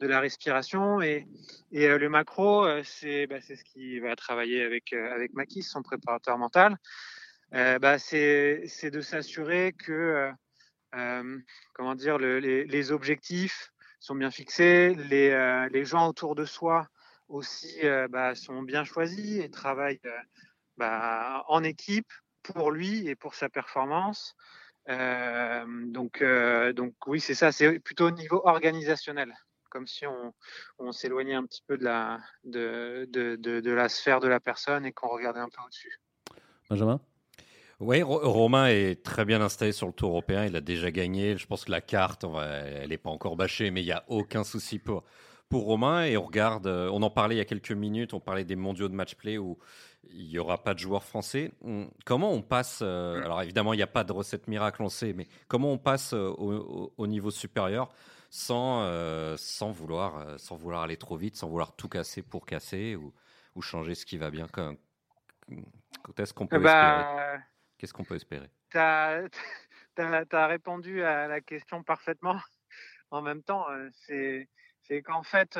de 0.00 0.06
la 0.06 0.20
respiration. 0.20 1.00
Et, 1.00 1.26
et 1.70 1.88
le 1.88 2.08
macro, 2.08 2.66
c'est 2.82 3.26
bah, 3.26 3.40
ce 3.40 3.54
qui 3.64 4.00
va 4.00 4.16
travailler 4.16 4.64
avec, 4.64 4.92
avec 4.92 5.32
Makis, 5.32 5.62
son 5.62 5.82
préparateur 5.82 6.36
mental. 6.36 6.76
Bah, 7.52 7.98
c'est 7.98 8.90
de 8.90 9.00
s'assurer 9.00 9.72
que 9.72 10.30
comment 11.72 11.94
dire, 11.94 12.18
les, 12.18 12.64
les, 12.64 12.92
objectifs 12.92 13.72
sont 14.06 14.14
bien 14.14 14.30
fixés, 14.30 14.94
les, 14.94 15.30
euh, 15.30 15.68
les 15.70 15.84
gens 15.84 16.08
autour 16.08 16.36
de 16.36 16.44
soi 16.44 16.86
aussi 17.28 17.80
euh, 17.82 18.06
bah, 18.06 18.36
sont 18.36 18.62
bien 18.62 18.84
choisis 18.84 19.42
et 19.42 19.50
travaillent 19.50 20.00
euh, 20.06 20.18
bah, 20.76 21.44
en 21.48 21.64
équipe 21.64 22.12
pour 22.44 22.70
lui 22.70 23.08
et 23.08 23.16
pour 23.16 23.34
sa 23.34 23.48
performance. 23.48 24.36
donc, 24.88 26.22
donc 26.74 26.94
oui, 27.08 27.18
c'est 27.18 27.34
ça, 27.34 27.50
c'est 27.50 27.80
plutôt 27.80 28.06
au 28.06 28.12
niveau 28.12 28.40
organisationnel, 28.44 29.34
comme 29.70 29.88
si 29.88 30.06
on, 30.06 30.32
on 30.78 30.92
s'éloignait 30.92 31.34
un 31.34 31.44
petit 31.44 31.64
peu 31.66 31.76
de 31.76 31.82
la, 31.82 32.20
de, 32.44 33.08
de, 33.08 33.34
de, 33.34 33.58
de 33.58 33.70
la 33.72 33.88
sphère 33.88 34.20
de 34.20 34.28
la 34.28 34.38
personne 34.38 34.86
et 34.86 34.92
qu'on 34.92 35.08
regardait 35.08 35.40
un 35.40 35.48
peu 35.48 35.60
au-dessus. 35.64 35.98
Benjamin? 36.70 37.00
Oui, 37.80 38.02
Romain 38.02 38.68
est 38.68 39.02
très 39.02 39.26
bien 39.26 39.42
installé 39.42 39.72
sur 39.72 39.86
le 39.86 39.92
tour 39.92 40.10
européen. 40.10 40.46
Il 40.46 40.56
a 40.56 40.62
déjà 40.62 40.90
gagné. 40.90 41.36
Je 41.36 41.46
pense 41.46 41.66
que 41.66 41.70
la 41.70 41.82
carte, 41.82 42.24
elle 42.24 42.88
n'est 42.88 42.96
pas 42.96 43.10
encore 43.10 43.36
bâchée, 43.36 43.70
mais 43.70 43.82
il 43.82 43.86
n'y 43.86 43.92
a 43.92 44.04
aucun 44.08 44.44
souci 44.44 44.78
pour, 44.78 45.04
pour 45.50 45.64
Romain. 45.64 46.04
Et 46.04 46.16
on 46.16 46.24
regarde, 46.24 46.66
euh, 46.66 46.88
on 46.90 47.02
en 47.02 47.10
parlait 47.10 47.34
il 47.34 47.38
y 47.38 47.42
a 47.42 47.44
quelques 47.44 47.72
minutes, 47.72 48.14
on 48.14 48.20
parlait 48.20 48.44
des 48.44 48.56
mondiaux 48.56 48.88
de 48.88 48.94
match 48.94 49.14
play 49.14 49.36
où 49.36 49.58
il 50.08 50.26
n'y 50.26 50.38
aura 50.38 50.62
pas 50.62 50.72
de 50.72 50.78
joueurs 50.78 51.04
français. 51.04 51.52
Comment 52.06 52.32
on 52.32 52.40
passe, 52.40 52.80
euh, 52.82 53.22
alors 53.22 53.42
évidemment, 53.42 53.74
il 53.74 53.76
n'y 53.76 53.82
a 53.82 53.88
pas 53.88 54.04
de 54.04 54.12
recette 54.12 54.48
miracle, 54.48 54.82
on 54.82 54.88
sait, 54.88 55.12
mais 55.12 55.26
comment 55.46 55.70
on 55.72 55.78
passe 55.78 56.14
euh, 56.14 56.32
au, 56.38 57.06
niveau 57.06 57.30
supérieur 57.30 57.90
sans, 58.30 58.86
sans, 59.36 59.70
vouloir, 59.70 60.38
sans 60.38 60.56
vouloir 60.56 60.82
aller 60.82 60.96
trop 60.96 61.16
vite, 61.16 61.36
sans 61.36 61.48
vouloir 61.48 61.74
tout 61.76 61.88
casser 61.88 62.22
pour 62.22 62.46
casser 62.46 62.96
ou, 62.96 63.12
ou 63.54 63.62
changer 63.62 63.94
ce 63.94 64.06
qui 64.06 64.16
va 64.16 64.30
bien? 64.30 64.46
Qu'est-ce 66.16 66.32
qu'on 66.32 66.46
peut 66.46 66.58
bah, 66.58 67.00
espérer? 67.00 67.38
Qu'est-ce 67.78 67.92
qu'on 67.92 68.04
peut 68.04 68.16
espérer? 68.16 68.50
Tu 69.96 70.02
as, 70.02 70.46
répondu 70.46 71.02
à 71.02 71.26
la 71.26 71.40
question 71.40 71.82
parfaitement. 71.82 72.38
En 73.12 73.22
même 73.22 73.42
temps, 73.44 73.64
c'est 73.92 74.48
qu'en 75.04 75.22
fait, 75.22 75.56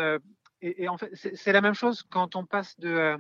et, 0.61 0.89
en 0.89 0.99
fait, 0.99 1.11
c'est 1.15 1.53
la 1.53 1.61
même 1.61 1.75
chose 1.75 2.03
quand 2.11 2.35
on 2.35 2.45
passe 2.45 2.79
de, 2.81 3.17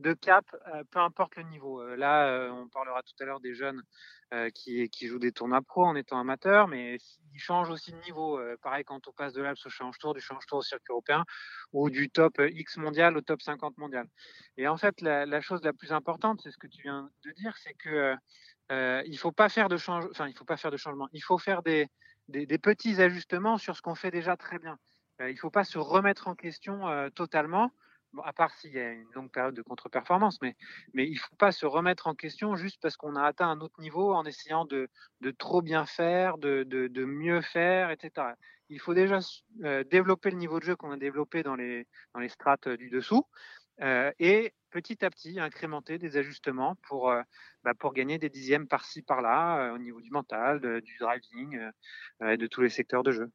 de 0.00 0.12
cap, 0.12 0.44
peu 0.90 0.98
importe 0.98 1.36
le 1.36 1.42
niveau. 1.44 1.84
là, 1.96 2.50
on 2.52 2.68
parlera 2.68 3.02
tout 3.02 3.14
à 3.20 3.24
l'heure 3.24 3.40
des 3.40 3.54
jeunes 3.54 3.82
qui, 4.54 4.88
jouent 5.06 5.18
des 5.18 5.32
tournois 5.32 5.62
pro 5.62 5.84
en 5.84 5.94
étant 5.96 6.18
amateurs, 6.18 6.68
mais 6.68 6.98
ils 7.34 7.40
changent 7.40 7.70
aussi 7.70 7.92
de 7.92 7.98
niveau. 7.98 8.40
pareil, 8.62 8.84
quand 8.84 9.08
on 9.08 9.12
passe 9.12 9.32
de 9.32 9.42
l'Alps 9.42 9.64
au 9.66 9.70
Change 9.70 9.98
Tour, 9.98 10.14
du 10.14 10.20
Change 10.20 10.46
Tour 10.46 10.58
au 10.58 10.62
circuit 10.62 10.90
européen, 10.90 11.24
ou 11.72 11.90
du 11.90 12.10
top 12.10 12.40
X 12.40 12.76
mondial 12.76 13.16
au 13.16 13.20
top 13.20 13.42
50 13.42 13.78
mondial. 13.78 14.06
Et 14.56 14.68
en 14.68 14.76
fait, 14.76 15.00
la, 15.00 15.40
chose 15.40 15.62
la 15.62 15.72
plus 15.72 15.92
importante, 15.92 16.40
c'est 16.42 16.50
ce 16.50 16.58
que 16.58 16.66
tu 16.66 16.82
viens 16.82 17.10
de 17.24 17.30
dire, 17.32 17.56
c'est 17.58 17.74
que 17.74 18.14
il 19.06 19.18
faut 19.18 19.32
pas 19.32 19.48
faire 19.48 19.68
de 19.68 19.76
change, 19.76 20.06
enfin, 20.10 20.28
il 20.28 20.36
faut 20.36 20.44
pas 20.44 20.56
faire 20.56 20.70
de 20.70 20.76
changement. 20.76 21.08
Il 21.12 21.22
faut 21.22 21.38
faire 21.38 21.62
des 21.62 21.88
petits 22.62 23.00
ajustements 23.00 23.58
sur 23.58 23.76
ce 23.76 23.82
qu'on 23.82 23.94
fait 23.94 24.10
déjà 24.10 24.36
très 24.36 24.58
bien. 24.58 24.78
il 25.20 25.32
ne 25.32 25.38
faut 25.38 25.50
pas 25.50 25.64
se 25.64 25.78
remettre 25.78 26.28
en 26.28 26.34
question 26.34 27.10
totalement 27.14 27.72
à 28.24 28.32
part 28.32 28.52
s'il 28.54 28.72
y 28.72 28.78
a 28.78 28.92
une 28.92 29.10
longue 29.14 29.30
période 29.30 29.54
de 29.54 29.62
contre-performance, 29.62 30.38
mais, 30.42 30.56
il 30.94 31.12
ne 31.12 31.18
faut 31.18 31.36
pas 31.36 31.52
se 31.52 31.66
remettre 31.66 32.06
en 32.06 32.14
question 32.14 32.56
juste 32.56 32.80
parce 32.80 32.96
qu'on 32.96 33.16
a 33.16 33.22
atteint 33.22 33.48
un 33.48 33.60
autre 33.60 33.80
niveau 33.80 34.12
en 34.12 34.24
essayant 34.24 34.64
de, 34.64 34.88
trop 35.38 35.62
bien 35.62 35.86
faire, 35.86 36.38
de, 36.38 37.04
mieux 37.04 37.40
faire, 37.40 37.90
etc. 37.90 38.28
Il 38.68 38.78
faut 38.78 38.94
déjà 38.94 39.18
euh, 39.64 39.82
développer 39.82 40.30
le 40.30 40.36
niveau 40.36 40.60
de 40.60 40.64
jeu 40.64 40.76
qu'on 40.76 40.92
a 40.92 40.96
développé 40.96 41.42
dans 41.42 41.56
les, 41.56 41.86
strates 42.28 42.68
euh, 42.68 42.76
du 42.76 42.88
dessous 42.88 43.26
et 43.80 44.52
petit 44.70 45.04
à 45.04 45.10
petit 45.10 45.38
incrémenter 45.38 45.98
des 45.98 46.16
ajustements 46.16 46.76
pour, 46.88 47.10
euh, 47.10 47.20
bah, 47.64 47.72
pour 47.74 47.92
gagner 47.92 48.18
des 48.18 48.28
dixièmes 48.28 48.66
par-ci 48.66 49.02
par-là 49.02 49.58
euh, 49.58 49.74
au 49.74 49.78
niveau 49.78 50.00
du 50.00 50.10
mental, 50.10 50.80
du 50.82 50.96
driving 50.98 51.58
et 52.24 52.36
de 52.36 52.46
tous 52.46 52.62
les 52.62 52.68
secteurs 52.68 53.02
de 53.02 53.12
jeu. 53.12 53.30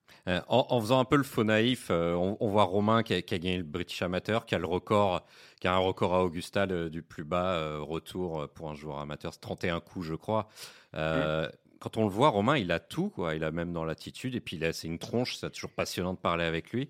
En, 0.48 0.80
faisant 0.80 1.00
un 1.00 1.06
peu 1.06 1.18
le 1.18 1.24
faux 1.24 1.44
naïf, 1.44 1.90
on, 1.90 2.48
voit 2.48 2.64
Romain 2.64 3.04
qui 3.04 3.14
a, 3.14 3.22
gagné 3.22 3.58
le 3.58 3.64
British 3.64 4.02
Amateur, 4.02 4.46
qui 4.46 4.56
a 4.56 4.60
le 4.60 4.66
record, 4.66 5.26
qui 5.60 5.68
a 5.68 5.74
un 5.74 5.80
record 5.80 6.14
à 6.16 6.24
Augusta 6.24 6.66
du 6.68 7.04
plus 7.04 7.24
bas 7.24 7.80
retour 7.80 8.48
pour 8.54 8.70
un 8.70 8.76
joueur 8.76 9.00
amateur, 9.00 9.38
31 9.38 9.82
coups 9.82 10.06
je 10.08 10.16
crois. 10.16 10.48
Quand 10.94 11.98
on 11.98 12.04
le 12.04 12.10
voit, 12.10 12.30
Romain, 12.30 12.58
il 12.58 12.72
a 12.72 12.80
tout, 12.80 13.10
quoi. 13.10 13.36
Il 13.36 13.44
a 13.44 13.52
même 13.52 13.74
dans 13.74 13.86
l'attitude, 13.86 14.34
et 14.34 14.40
puis 14.40 14.60
c'est 14.74 14.88
une 14.88 14.98
tronche, 14.98 15.36
c'est 15.36 15.52
toujours 15.52 15.72
passionnant 15.72 16.14
de 16.14 16.20
parler 16.20 16.46
avec 16.46 16.72
lui. 16.72 16.90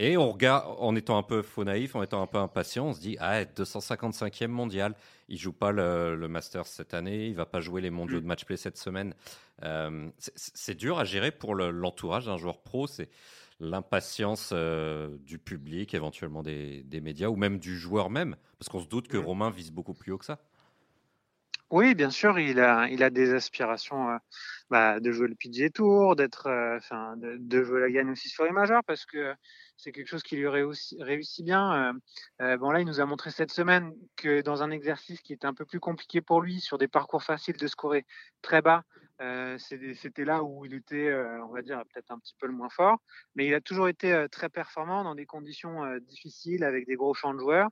Et 0.00 0.16
on 0.16 0.30
regarde, 0.30 0.76
en 0.78 0.94
étant 0.94 1.18
un 1.18 1.24
peu 1.24 1.42
faux 1.42 1.64
naïf, 1.64 1.96
en 1.96 2.04
étant 2.04 2.22
un 2.22 2.28
peu 2.28 2.38
impatient, 2.38 2.86
on 2.86 2.92
se 2.94 3.00
dit 3.00 3.16
ah 3.18 3.42
255e 3.42 4.46
mondial. 4.46 4.94
Il 5.28 5.38
joue 5.38 5.52
pas 5.52 5.72
le, 5.72 6.14
le, 6.14 6.28
Masters 6.28 6.68
cette 6.68 6.94
année, 6.94 7.26
il 7.26 7.34
va 7.34 7.46
pas 7.46 7.60
jouer 7.60 7.80
les 7.80 7.90
mondiaux 7.90 8.18
mm. 8.18 8.22
de 8.22 8.26
match 8.26 8.44
play 8.44 8.56
cette 8.56 8.78
semaine. 8.78 9.12
Euh, 9.64 10.08
c'est 10.18 10.76
dur 10.76 11.00
à 11.00 11.04
gérer 11.04 11.32
pour 11.32 11.56
l'entourage 11.56 12.26
d'un 12.26 12.36
joueur 12.36 12.62
pro. 12.62 12.86
C'est 12.86 13.10
l'impatience 13.58 14.50
euh, 14.52 15.16
du 15.18 15.40
public, 15.40 15.94
éventuellement 15.94 16.44
des, 16.44 16.84
des, 16.84 17.00
médias 17.00 17.26
ou 17.26 17.34
même 17.34 17.58
du 17.58 17.76
joueur 17.76 18.08
même, 18.08 18.36
parce 18.60 18.68
qu'on 18.68 18.80
se 18.80 18.86
doute 18.86 19.08
que 19.08 19.16
mm. 19.16 19.24
Romain 19.24 19.50
vise 19.50 19.72
beaucoup 19.72 19.94
plus 19.94 20.12
haut 20.12 20.18
que 20.18 20.24
ça. 20.24 20.38
Oui, 21.70 21.96
bien 21.96 22.10
sûr, 22.10 22.38
il 22.38 22.60
a, 22.60 22.88
il 22.88 23.02
a 23.02 23.10
des 23.10 23.34
aspirations 23.34 24.10
euh, 24.10 24.16
bah, 24.70 25.00
de 25.00 25.10
jouer 25.10 25.26
le 25.26 25.34
PGA 25.34 25.70
Tour, 25.70 26.14
d'être, 26.14 26.48
enfin, 26.76 27.16
de, 27.16 27.36
de, 27.36 27.64
jouer 27.64 27.80
la 27.80 27.90
gagne 27.90 28.10
aussi 28.10 28.28
sur 28.28 28.44
les 28.44 28.52
majeurs, 28.52 28.84
parce 28.84 29.04
que 29.04 29.34
c'est 29.78 29.92
quelque 29.92 30.08
chose 30.08 30.24
qui 30.24 30.36
lui 30.36 30.48
réussit, 30.48 31.44
bien. 31.44 31.72
Euh, 31.72 31.92
euh, 32.42 32.56
bon 32.56 32.70
là, 32.70 32.80
il 32.80 32.86
nous 32.86 33.00
a 33.00 33.06
montré 33.06 33.30
cette 33.30 33.52
semaine 33.52 33.94
que 34.16 34.42
dans 34.42 34.62
un 34.62 34.70
exercice 34.70 35.20
qui 35.22 35.32
était 35.32 35.46
un 35.46 35.54
peu 35.54 35.64
plus 35.64 35.80
compliqué 35.80 36.20
pour 36.20 36.42
lui, 36.42 36.60
sur 36.60 36.78
des 36.78 36.88
parcours 36.88 37.22
faciles 37.22 37.56
de 37.56 37.66
scorer 37.68 38.04
très 38.42 38.60
bas, 38.60 38.82
euh, 39.20 39.56
c'était 39.58 40.24
là 40.24 40.42
où 40.42 40.64
il 40.64 40.74
était, 40.74 41.12
on 41.42 41.52
va 41.52 41.62
dire, 41.62 41.82
peut-être 41.92 42.10
un 42.10 42.18
petit 42.18 42.34
peu 42.38 42.46
le 42.48 42.52
moins 42.52 42.68
fort. 42.68 42.98
Mais 43.36 43.46
il 43.46 43.54
a 43.54 43.60
toujours 43.60 43.88
été 43.88 44.26
très 44.30 44.48
performant 44.48 45.04
dans 45.04 45.14
des 45.14 45.26
conditions 45.26 45.96
difficiles 46.00 46.64
avec 46.64 46.86
des 46.86 46.96
gros 46.96 47.14
champs 47.14 47.34
de 47.34 47.38
joueurs. 47.38 47.70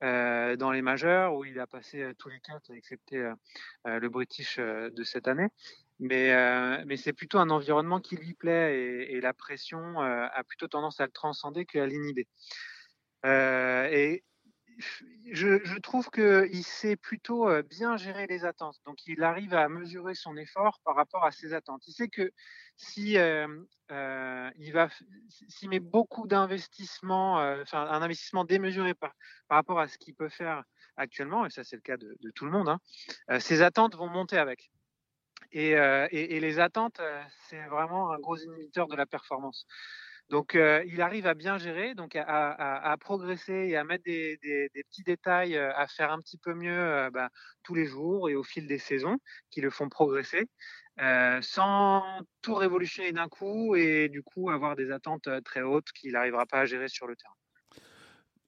dans 0.00 0.72
les 0.72 0.82
majeurs 0.82 1.34
où 1.34 1.44
il 1.44 1.60
a 1.60 1.66
passé 1.66 2.12
tous 2.18 2.28
les 2.28 2.40
quatre, 2.40 2.72
excepté 2.74 3.32
le 3.84 4.08
British 4.08 4.58
de 4.58 5.02
cette 5.04 5.28
année. 5.28 5.48
Mais, 5.98 6.32
euh, 6.32 6.82
mais 6.86 6.96
c'est 6.96 7.12
plutôt 7.12 7.38
un 7.38 7.50
environnement 7.50 8.00
qui 8.00 8.16
lui 8.16 8.34
plaît 8.34 9.06
et, 9.08 9.20
la 9.20 9.32
pression 9.32 10.02
euh, 10.02 10.26
a 10.32 10.44
plutôt 10.44 10.66
tendance 10.66 11.00
à 11.00 11.06
le 11.06 11.12
transcender 11.12 11.64
qu'à 11.64 11.86
l'inhiber. 11.86 12.26
Euh, 13.24 13.88
et 13.90 14.24
je, 15.30 15.78
trouve 15.78 16.10
qu'il 16.10 16.64
sait 16.64 16.96
plutôt 16.96 17.48
bien 17.62 17.96
gérer 17.96 18.26
les 18.26 18.44
attentes. 18.44 18.80
Donc, 18.84 19.06
il 19.06 19.22
arrive 19.22 19.54
à 19.54 19.68
mesurer 19.68 20.14
son 20.14 20.36
effort 20.36 20.80
par 20.84 20.96
rapport 20.96 21.24
à 21.24 21.30
ses 21.30 21.52
attentes. 21.52 21.86
Il 21.86 21.92
sait 21.92 22.08
que 22.08 22.32
si 22.76 23.16
s'il 25.48 25.68
met 25.68 25.80
beaucoup 25.80 26.26
d'investissement, 26.26 27.36
enfin 27.60 27.82
un 27.82 28.02
investissement 28.02 28.44
démesuré 28.44 28.94
par, 28.94 29.12
rapport 29.50 29.78
à 29.78 29.86
ce 29.86 29.98
qu'il 29.98 30.14
peut 30.14 30.30
faire 30.30 30.64
actuellement, 30.96 31.46
et 31.46 31.50
ça 31.50 31.62
c'est 31.62 31.76
le 31.76 31.82
cas 31.82 31.96
de, 31.96 32.16
de 32.20 32.30
tout 32.30 32.46
le 32.46 32.50
monde, 32.50 32.70
hein, 32.70 32.80
ses 33.38 33.62
attentes 33.62 33.94
vont 33.94 34.08
monter 34.08 34.38
avec. 34.38 34.70
Euh, 35.54 36.08
et, 36.10 36.40
les 36.40 36.58
attentes, 36.58 37.00
euh, 37.00 37.22
c'est 37.48 37.62
vraiment 37.66 38.12
un 38.12 38.18
gros 38.18 38.36
inhibiteur 38.36 38.88
de 38.88 38.96
la 38.96 39.06
performance. 39.06 39.66
Donc, 40.30 40.54
euh, 40.54 40.82
il 40.86 41.02
arrive 41.02 41.26
à 41.26 41.34
bien 41.34 41.58
gérer, 41.58 41.94
donc 41.94 42.16
à, 42.16 42.96
progresser 43.00 43.66
et 43.68 43.76
à 43.76 43.84
mettre 43.84 44.04
des, 44.04 44.38
petits 44.88 45.02
détails, 45.02 45.56
à 45.56 45.86
faire 45.86 46.10
un 46.10 46.18
petit 46.20 46.38
peu 46.38 46.54
mieux 46.54 47.10
bah, 47.12 47.28
tous 47.62 47.74
les 47.74 47.84
jours 47.84 48.30
et 48.30 48.34
au 48.34 48.42
fil 48.42 48.66
des 48.66 48.78
saisons 48.78 49.18
qui 49.50 49.60
le 49.60 49.68
font 49.68 49.90
progresser, 49.90 50.48
sans 51.42 52.02
tout 52.40 52.54
révolutionner 52.54 53.12
d'un 53.12 53.28
coup 53.28 53.74
et 53.74 54.08
du 54.08 54.22
coup 54.22 54.48
avoir 54.48 54.74
des 54.74 54.90
attentes 54.90 55.28
très 55.44 55.60
hautes 55.60 55.92
qu'il 55.92 56.12
n'arrivera 56.12 56.46
pas 56.46 56.60
à 56.60 56.64
gérer 56.64 56.88
sur 56.88 57.06
le 57.06 57.14
terrain. 57.14 57.34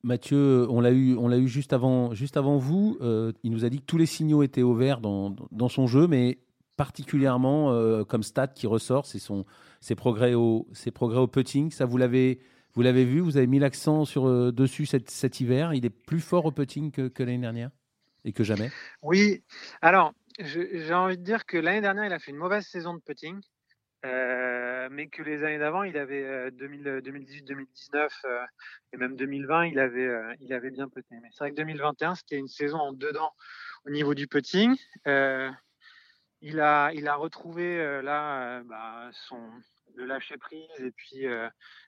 Mathieu, 0.02 0.66
on 0.70 0.80
l'a 0.80 0.92
eu, 0.92 1.16
on 1.16 1.28
l'a 1.28 1.38
eu 1.38 1.48
juste 1.48 1.74
avant, 1.74 2.14
juste 2.14 2.38
avant 2.38 2.57
vous. 2.57 2.96
il 3.42 3.50
nous 3.50 3.66
a 3.66 3.68
dit 3.68 3.80
que 3.80 3.87
tous 3.87 3.98
les 3.98 4.07
signaux 4.07 4.42
étaient 4.42 4.62
au 4.62 4.74
vert 4.74 5.00
dans, 5.00 5.37
dans 5.50 5.68
son 5.68 5.87
jeu, 5.87 6.07
mais 6.07 6.38
particulièrement 6.76 7.72
euh, 7.72 8.04
comme 8.04 8.22
stat 8.22 8.48
qui 8.48 8.66
ressort, 8.66 9.06
c'est 9.06 9.20
ses 9.80 9.94
progrès 9.94 10.34
au 10.34 10.66
putting. 11.26 11.70
Ça 11.70 11.87
vous 11.87 11.98
l'avez 11.98 12.38
vu, 12.76 13.20
vous 13.20 13.37
avez 13.37 13.46
mis 13.46 13.58
l'accent 13.58 14.04
sur 14.04 14.26
euh, 14.26 14.52
dessus 14.52 14.87
cet, 14.87 15.40
hiver. 15.40 15.74
Il 15.74 15.84
est 15.84 15.90
plus 15.90 16.20
fort 16.20 16.46
au 16.46 16.50
putting 16.50 16.90
que, 16.90 17.08
que 17.08 17.22
l'année 17.22 17.38
dernière 17.38 17.70
et 18.24 18.32
que 18.32 18.44
jamais. 18.44 18.70
Oui. 19.02 19.44
Alors 19.82 20.12
j'ai 20.40 20.94
envie 20.94 21.16
de 21.16 21.22
dire 21.22 21.46
que 21.46 21.56
l'année 21.56 21.80
dernière 21.80 22.06
il 22.06 22.12
a 22.12 22.18
fait 22.18 22.32
une 22.32 22.38
mauvaise 22.38 22.66
saison 22.66 22.94
de 22.94 23.00
putting. 23.00 23.40
Euh, 24.04 24.88
mais 24.90 25.06
que 25.06 25.22
les 25.22 25.42
années 25.44 25.56
d'avant, 25.56 25.82
il 25.82 25.96
avait 25.96 26.50
2018, 26.50 27.42
2019 27.42 28.26
et 28.92 28.96
même 28.98 29.16
2020, 29.16 29.68
il 29.68 29.78
avait, 29.78 30.10
il 30.40 30.52
avait 30.52 30.70
bien 30.70 30.90
puté. 30.90 31.14
Mais 31.22 31.28
c'est 31.30 31.44
vrai 31.44 31.50
que 31.52 31.56
2021, 31.56 32.14
c'était 32.14 32.37
une 32.37 32.48
saison 32.48 32.76
en 32.76 32.92
dedans 32.92 33.32
au 33.87 33.90
niveau 33.90 34.12
du 34.12 34.26
putting 34.26 34.76
il 36.44 36.61
a, 36.61 37.16
retrouvé 37.16 38.02
là 38.02 38.62
bah, 38.64 39.09
son, 39.12 39.40
le 39.94 40.04
lâcher 40.04 40.37
prise 40.37 40.68
et 40.78 40.90
puis 40.90 41.24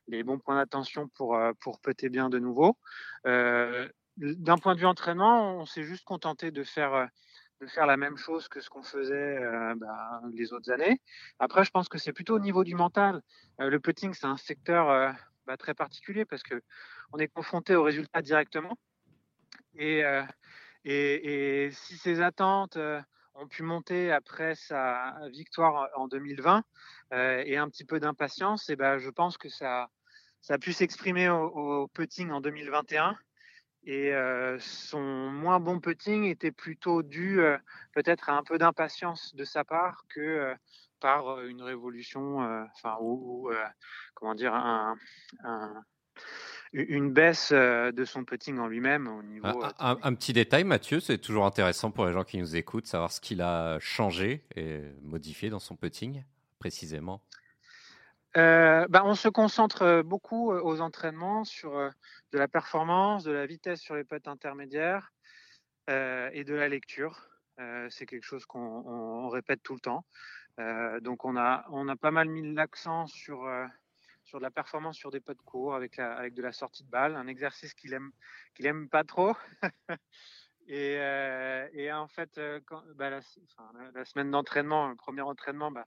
les 0.08 0.22
bons 0.22 0.38
points 0.38 0.56
d'attention 0.56 1.08
pour, 1.08 1.38
pour 1.60 1.78
péter 1.80 2.08
bien 2.08 2.30
de 2.30 2.38
nouveau. 2.38 2.78
D'un 3.24 4.58
point 4.58 4.74
de 4.74 4.80
vue 4.80 4.86
entraînement, 4.86 5.58
on 5.58 5.66
s'est 5.66 5.82
juste 5.82 6.04
contenté 6.04 6.50
de 6.50 6.64
faire, 6.64 7.08
de 7.60 7.66
faire 7.66 7.84
la 7.84 7.98
même 7.98 8.16
chose 8.16 8.48
que 8.48 8.60
ce 8.60 8.70
qu'on 8.70 8.82
faisait 8.82 9.38
bah, 9.76 10.22
les 10.32 10.54
autres 10.54 10.70
années. 10.72 11.02
Après, 11.38 11.62
je 11.62 11.70
pense 11.70 11.90
que 11.90 11.98
c'est 11.98 12.14
plutôt 12.14 12.36
au 12.36 12.40
niveau 12.40 12.64
du 12.64 12.74
mental. 12.74 13.20
le 13.58 13.78
putting, 13.78 14.14
c'est 14.14 14.26
un 14.26 14.38
secteur 14.38 15.14
bah, 15.46 15.58
très 15.58 15.74
particulier 15.74 16.24
parce 16.24 16.42
que 16.42 16.62
on 17.12 17.18
est 17.18 17.28
confronté 17.28 17.74
aux 17.74 17.82
résultats 17.82 18.22
directement. 18.22 18.78
Et, 19.74 20.02
et, 20.84 21.64
et 21.64 21.70
si 21.72 21.98
ces 21.98 22.22
attentes 22.22 22.78
ont 23.38 23.46
pu 23.46 23.62
monter 23.62 24.12
après 24.12 24.54
sa 24.54 25.14
victoire 25.30 25.88
en 25.96 26.08
2020 26.08 26.64
euh, 27.12 27.42
et 27.44 27.56
un 27.56 27.68
petit 27.68 27.84
peu 27.84 28.00
d'impatience, 28.00 28.68
et 28.70 28.76
ben 28.76 28.98
je 28.98 29.10
pense 29.10 29.36
que 29.38 29.48
ça, 29.48 29.90
ça 30.40 30.54
a 30.54 30.58
pu 30.58 30.72
s'exprimer 30.72 31.28
au, 31.28 31.88
putting 31.88 32.30
en 32.30 32.40
2021. 32.40 33.16
Et 33.88 34.12
euh, 34.12 34.58
son 34.58 35.00
moins 35.00 35.60
bon 35.60 35.78
putting 35.78 36.24
était 36.24 36.50
plutôt 36.50 37.04
dû 37.04 37.40
euh, 37.40 37.56
peut-être 37.92 38.28
à 38.28 38.36
un 38.36 38.42
peu 38.42 38.58
d'impatience 38.58 39.34
de 39.36 39.44
sa 39.44 39.64
part 39.64 40.04
que 40.08 40.54
par 40.98 41.40
une 41.42 41.62
révolution, 41.62 42.38
enfin 42.74 42.96
ou, 43.00 43.50
comment 44.14 44.34
dire 44.34 44.54
un, 44.54 44.96
un 45.44 45.84
une 46.72 47.12
baisse 47.12 47.50
euh, 47.52 47.92
de 47.92 48.04
son 48.04 48.24
putting 48.24 48.58
en 48.58 48.66
lui-même 48.66 49.08
au 49.08 49.22
niveau. 49.22 49.46
Euh, 49.46 49.70
un, 49.78 50.14
petit 50.14 50.32
détail, 50.32 50.64
Mathieu, 50.64 51.00
c'est 51.00 51.18
toujours 51.18 51.46
intéressant 51.46 51.90
pour 51.90 52.06
les 52.06 52.12
gens 52.12 52.24
qui 52.24 52.38
nous 52.38 52.56
écoutent, 52.56 52.86
savoir 52.86 53.12
ce 53.12 53.20
qu'il 53.20 53.42
a 53.42 53.78
changé 53.80 54.44
et 54.54 54.82
modifié 55.02 55.50
dans 55.50 55.58
son 55.58 55.76
putting, 55.76 56.24
précisément. 56.58 57.22
Euh, 58.36 58.86
bah, 58.90 59.02
on 59.04 59.14
se 59.14 59.28
concentre 59.28 60.02
beaucoup 60.02 60.52
aux 60.52 60.80
entraînements 60.80 61.44
sur 61.44 61.72
de 62.32 62.38
la 62.38 62.48
performance, 62.48 63.24
de 63.24 63.32
la 63.32 63.46
vitesse 63.46 63.80
sur 63.80 63.94
les 63.94 64.04
putts 64.04 64.28
intermédiaires, 64.28 65.12
et 65.88 66.44
de 66.44 66.54
la 66.54 66.68
lecture. 66.68 67.28
c'est 67.88 68.06
quelque 68.06 68.24
chose 68.24 68.44
qu'on 68.44 69.28
répète 69.28 69.62
tout 69.62 69.74
le 69.74 69.80
temps. 69.80 70.04
donc 71.00 71.24
on 71.24 71.36
a, 71.36 71.64
on 71.70 71.88
a 71.88 71.96
pas 71.96 72.10
mal 72.10 72.28
mis 72.28 72.52
l'accent 72.52 73.06
sur, 73.06 73.48
sur 74.26 74.38
de 74.38 74.42
la 74.42 74.50
performance 74.50 74.96
sur 74.96 75.10
des 75.10 75.20
potes 75.20 75.42
courts 75.42 75.74
avec, 75.74 75.98
avec 75.98 76.34
de 76.34 76.42
la 76.42 76.52
sortie 76.52 76.84
de 76.84 76.90
balle, 76.90 77.14
un 77.16 77.28
exercice 77.28 77.74
qu'il 77.74 77.94
aime, 77.94 78.10
qu'il 78.54 78.66
aime 78.66 78.88
pas 78.88 79.04
trop. 79.04 79.34
et, 80.66 80.94
et, 81.72 81.92
en 81.92 82.08
fait, 82.08 82.40
quand, 82.66 82.82
bah, 82.96 83.08
la, 83.08 84.04
semaine 84.04 84.30
d'entraînement, 84.30 84.88
le 84.88 84.96
premier 84.96 85.22
entraînement, 85.22 85.70
bah, 85.70 85.86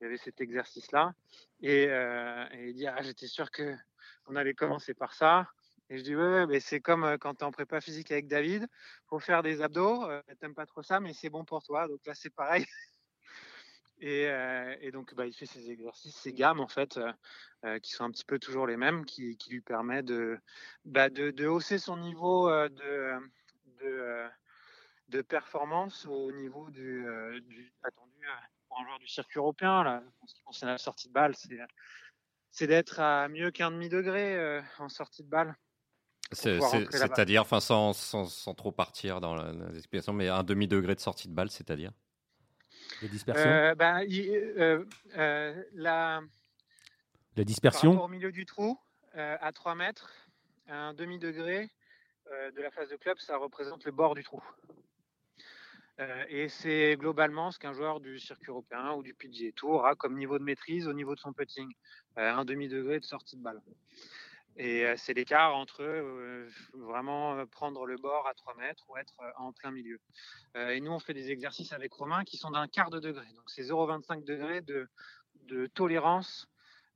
il 0.00 0.04
y 0.04 0.06
avait 0.06 0.18
cet 0.18 0.40
exercice-là. 0.40 1.14
Et, 1.62 1.84
et, 1.84 2.68
il 2.68 2.74
dit 2.74 2.86
ah, 2.86 3.00
J'étais 3.02 3.26
sûr 3.26 3.50
qu'on 3.50 4.36
allait 4.36 4.54
commencer 4.54 4.92
par 4.92 5.14
ça. 5.14 5.48
Et 5.88 5.96
je 5.96 6.02
dis 6.02 6.14
Ouais, 6.14 6.46
mais 6.46 6.60
c'est 6.60 6.80
comme 6.80 7.16
quand 7.18 7.36
tu 7.36 7.40
es 7.40 7.44
en 7.44 7.52
prépa 7.52 7.80
physique 7.80 8.12
avec 8.12 8.28
David 8.28 8.68
faut 9.06 9.18
faire 9.18 9.42
des 9.42 9.62
abdos. 9.62 10.06
T'aimes 10.40 10.54
pas 10.54 10.66
trop 10.66 10.82
ça, 10.82 11.00
mais 11.00 11.14
c'est 11.14 11.30
bon 11.30 11.46
pour 11.46 11.62
toi. 11.62 11.88
Donc 11.88 12.04
là, 12.04 12.14
c'est 12.14 12.30
pareil. 12.30 12.66
Et, 14.00 14.28
et, 14.80 14.90
donc, 14.92 15.14
bah, 15.14 15.26
il 15.26 15.32
fait 15.32 15.46
ces 15.46 15.70
exercices, 15.70 16.14
ces 16.14 16.32
gammes, 16.32 16.60
en 16.60 16.68
fait, 16.68 17.00
qui 17.82 17.92
sont 17.92 18.04
un 18.04 18.10
petit 18.10 18.24
peu 18.24 18.38
toujours 18.38 18.66
les 18.66 18.76
mêmes, 18.76 19.04
qui, 19.04 19.36
qui 19.36 19.50
lui 19.50 19.60
permet 19.60 20.02
de, 20.02 20.38
bah, 20.84 21.10
de, 21.10 21.30
de, 21.30 21.46
hausser 21.46 21.78
son 21.78 21.96
niveau 21.96 22.48
de, 22.48 23.18
de, 23.80 24.26
de, 25.08 25.22
performance 25.22 26.06
au 26.06 26.30
niveau 26.32 26.70
du, 26.70 27.04
du 27.42 27.72
attendu 27.82 28.24
pour 28.68 28.80
un 28.80 28.84
joueur 28.84 28.98
du 28.98 29.08
circuit 29.08 29.38
européen, 29.38 29.82
là, 29.82 30.02
en 30.20 30.26
ce 30.26 30.34
qui 30.34 30.42
concerne 30.42 30.70
la 30.70 30.78
sortie 30.78 31.08
de 31.08 31.12
balle, 31.12 31.34
c'est 32.50 32.66
d'être 32.66 33.00
à 33.00 33.28
mieux 33.28 33.50
qu'un 33.50 33.70
demi-degré 33.70 34.36
euh, 34.36 34.60
en 34.78 34.88
sortie 34.88 35.22
de 35.22 35.28
balle. 35.28 35.56
C'est-à-dire, 36.32 37.42
enfin, 37.42 37.60
sans, 37.60 37.94
sans, 37.94 38.26
sans, 38.26 38.54
trop 38.54 38.70
partir 38.70 39.20
dans 39.20 39.34
l'explication, 39.70 40.12
mais 40.12 40.28
un 40.28 40.44
demi-degré 40.44 40.94
de 40.94 41.00
sortie 41.00 41.26
de 41.26 41.32
balle, 41.32 41.50
c'est-à-dire? 41.50 41.90
La 43.02 43.08
dispersion 43.08 43.48
euh, 43.48 43.74
ben, 43.74 44.04
euh, 45.16 45.64
la, 45.74 46.22
la 47.36 47.44
dispersion 47.44 48.02
Au 48.02 48.08
milieu 48.08 48.32
du 48.32 48.46
trou, 48.46 48.78
à 49.14 49.52
3 49.52 49.74
mètres, 49.74 50.12
un 50.68 50.94
demi-degré 50.94 51.68
de 52.30 52.62
la 52.62 52.70
phase 52.70 52.90
de 52.90 52.96
club, 52.96 53.18
ça 53.18 53.36
représente 53.36 53.84
le 53.84 53.92
bord 53.92 54.14
du 54.14 54.22
trou. 54.22 54.42
Euh, 56.00 56.24
et 56.28 56.48
c'est 56.48 56.96
globalement 56.96 57.50
ce 57.50 57.58
qu'un 57.58 57.72
joueur 57.72 57.98
du 57.98 58.20
circuit 58.20 58.50
européen 58.50 58.92
ou 58.92 59.02
du 59.02 59.14
PGA 59.14 59.50
Tour 59.52 59.84
a 59.84 59.96
comme 59.96 60.16
niveau 60.16 60.38
de 60.38 60.44
maîtrise 60.44 60.86
au 60.86 60.92
niveau 60.92 61.14
de 61.14 61.20
son 61.20 61.32
putting, 61.32 61.68
euh, 62.18 62.32
un 62.32 62.44
demi-degré 62.44 63.00
de 63.00 63.04
sortie 63.04 63.36
de 63.36 63.42
balle. 63.42 63.60
Et 64.60 64.84
c'est 64.96 65.14
l'écart 65.14 65.56
entre 65.56 65.84
vraiment 66.74 67.46
prendre 67.46 67.86
le 67.86 67.96
bord 67.96 68.26
à 68.26 68.34
3 68.34 68.56
mètres 68.56 68.84
ou 68.88 68.96
être 68.96 69.14
en 69.36 69.52
plein 69.52 69.70
milieu. 69.70 70.00
et 70.56 70.80
nous, 70.80 70.90
on 70.90 70.98
fait 70.98 71.14
des 71.14 71.30
exercices 71.30 71.72
avec 71.72 71.92
Romain 71.92 72.24
qui 72.24 72.36
sont 72.36 72.50
d'un 72.50 72.66
quart 72.66 72.90
de 72.90 72.98
degré. 72.98 73.26
Donc 73.36 73.44
c'est 73.46 73.62
0,25 73.62 74.24
degrés 74.24 74.60
de, 74.62 74.88
tolérance 75.74 76.48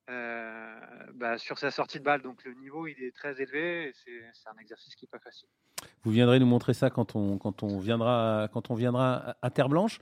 bah, 0.08 1.38
sur 1.38 1.56
sa 1.56 1.70
sortie 1.70 2.00
de 2.00 2.04
balle. 2.04 2.22
Donc 2.22 2.42
le 2.44 2.54
niveau, 2.54 2.88
il 2.88 3.00
est 3.00 3.14
très 3.14 3.40
élevé. 3.40 3.92
C'est 3.94 4.48
un 4.48 4.58
exercice 4.60 4.96
qui 4.96 5.04
n'est 5.04 5.10
pas 5.10 5.20
facile. 5.20 5.48
Vous 6.02 6.10
viendrez 6.10 6.40
nous 6.40 6.46
montrer 6.46 6.74
ça 6.74 6.90
quand 6.90 7.14
on, 7.14 7.38
viendra, 7.78 8.48
quand 8.52 8.70
on 8.70 8.74
viendra 8.74 9.36
à 9.40 9.50
Terre 9.50 9.68
Blanche. 9.68 10.00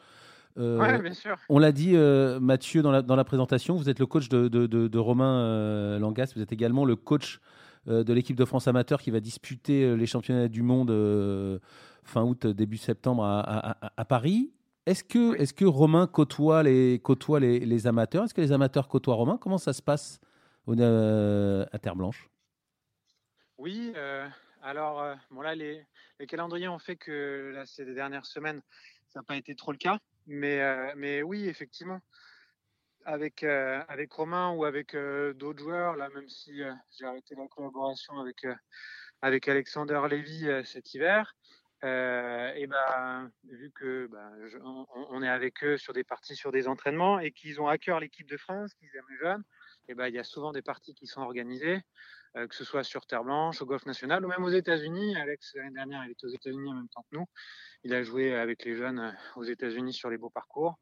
Euh, 0.59 0.99
bien 0.99 1.15
sûr. 1.15 1.37
On 1.49 1.59
l'a 1.59 1.73
dit, 1.73 1.93
euh, 1.95 2.41
Mathieu, 2.41 2.83
dans 2.83 2.91
la, 2.91 3.03
dans 3.03 3.17
la, 3.17 3.25
présentation, 3.25 3.77
vous 3.77 3.89
êtes 3.89 3.99
le 3.99 4.07
coach 4.07 4.29
de, 4.29 4.49
de, 4.49 4.67
de, 4.67 4.99
Romain 4.99 5.45
euh, 5.45 5.99
Langas, 5.99 6.33
vous 6.35 6.43
êtes 6.43 6.53
également 6.53 6.85
le 6.85 6.97
coach 6.97 7.41
de 7.87 8.13
l'équipe 8.13 8.37
de 8.37 8.45
France 8.45 8.69
amateur 8.69 9.01
qui 9.01 9.11
va 9.11 9.21
disputer 9.21 9.97
les 9.97 10.07
championnats 10.07 10.49
du 10.49 10.61
monde 10.63 10.91
fin 12.05 12.23
août, 12.23 12.47
début 12.47 12.77
septembre 12.77 13.25
à, 13.25 13.41
à, 13.41 13.93
à 13.97 14.05
Paris. 14.05 14.53
Est-ce 14.85 15.03
que, 15.03 15.35
est 15.41 15.51
que 15.57 15.65
Romain 15.65 16.07
côtoie 16.07 16.63
les, 16.63 16.99
côtoie 16.99 17.41
les, 17.41 17.61
les 17.61 17.87
amateurs? 17.87 18.25
Est-ce 18.25 18.35
que 18.35 18.43
les 18.43 18.53
amateurs 18.53 18.87
côtoient 18.87 19.15
Romain? 19.15 19.39
Comment 19.41 19.57
ça 19.57 19.73
se 19.73 19.81
passe 19.81 20.21
à 20.69 21.79
Terre 21.79 21.97
Blanche 21.97 22.29
Oui, 23.57 23.95
alors, 24.63 25.01
euh, 25.01 25.15
bon 25.31 25.41
là, 25.41 25.55
les, 25.55 25.87
calendriers 26.29 26.69
ont 26.69 26.79
fait 26.79 26.97
que 26.97 27.53
là, 27.55 27.65
ces 27.65 27.85
dernières 27.95 28.27
semaines, 28.27 28.61
ça 29.09 29.21
n'a 29.21 29.25
pas 29.25 29.37
été 29.37 29.55
trop 29.55 29.73
le 29.73 29.79
cas. 29.79 29.99
Mais, 30.31 30.61
euh, 30.61 30.93
mais 30.97 31.23
oui, 31.23 31.49
effectivement, 31.49 32.01
avec, 33.05 33.43
euh, 33.43 33.83
Romain 34.13 34.53
ou 34.53 34.65
avec 34.65 34.97
d'autres 35.35 35.59
joueurs, 35.59 35.97
là, 35.97 36.09
même 36.11 36.29
si 36.29 36.55
j'ai 36.57 37.05
arrêté 37.05 37.35
la 37.35 37.49
collaboration 37.49 38.15
avec, 38.21 38.47
Alexander 39.49 40.01
Lévy 40.09 40.47
cet 40.65 40.95
hiver, 40.95 41.35
et 41.83 42.67
ben, 42.69 43.33
vu 43.43 43.73
que 43.73 44.07
bah, 44.07 44.31
on, 45.11 45.21
est 45.21 45.29
avec 45.29 45.65
eux 45.65 45.77
sur 45.77 45.93
des 45.93 46.05
parties, 46.05 46.37
sur 46.37 46.53
des 46.53 46.69
entraînements, 46.69 47.19
et 47.19 47.33
qu'ils 47.33 47.61
ont 47.61 47.67
à 47.67 47.77
cœur 47.77 47.99
l'équipe 47.99 48.29
de 48.29 48.37
France, 48.37 48.73
qu'ils 48.75 48.95
aiment 48.95 49.11
les 49.11 49.19
jeunes, 49.19 49.43
et 49.89 49.95
ben, 49.95 50.07
il 50.07 50.15
y 50.15 50.19
a 50.21 50.25
souvent 50.25 50.53
des 50.53 50.63
parties 50.63 50.95
qui 50.95 51.09
sont 51.09 51.23
organisées. 51.23 51.81
Euh, 52.37 52.47
que 52.47 52.55
ce 52.55 52.65
soit 52.65 52.85
sur 52.85 53.07
Terre 53.07 53.25
Blanche, 53.25 53.61
au 53.61 53.67
Golf 53.67 53.85
National 53.87 54.25
ou 54.25 54.29
même 54.29 54.45
aux 54.45 54.51
États-Unis. 54.51 55.17
Alex, 55.17 55.53
l'année 55.57 55.75
dernière, 55.75 56.05
il 56.05 56.13
était 56.13 56.27
aux 56.27 56.31
États-Unis 56.33 56.71
en 56.71 56.75
même 56.75 56.89
temps 56.89 57.05
que 57.11 57.17
nous. 57.17 57.27
Il 57.83 57.93
a 57.93 58.05
joué 58.05 58.35
avec 58.35 58.65
les 58.65 58.77
jeunes 58.77 59.01
euh, 59.01 59.11
aux 59.35 59.43
États-Unis 59.43 59.93
sur 59.93 60.11
les 60.11 60.19
beaux 60.19 60.31
parcours. 60.31 60.79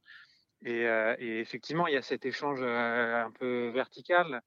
Et, 0.62 0.86
euh, 0.86 1.16
effectivement, 1.18 1.86
il 1.86 1.94
y 1.94 1.96
a 1.96 2.02
cet 2.02 2.26
échange 2.26 2.60
un 2.62 3.30
peu 3.30 3.68
vertical, 3.70 4.42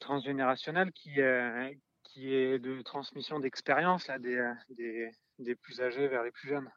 transgénérationnel, 0.00 0.92
qui, 0.92 1.20
est 1.20 2.58
de 2.58 2.82
transmission 2.82 3.40
d'expérience 3.40 4.08
des 4.20 5.54
plus 5.56 5.80
âgés 5.80 6.08
vers 6.08 6.22
les 6.22 6.30
plus 6.30 6.48
jeunes. 6.48 6.70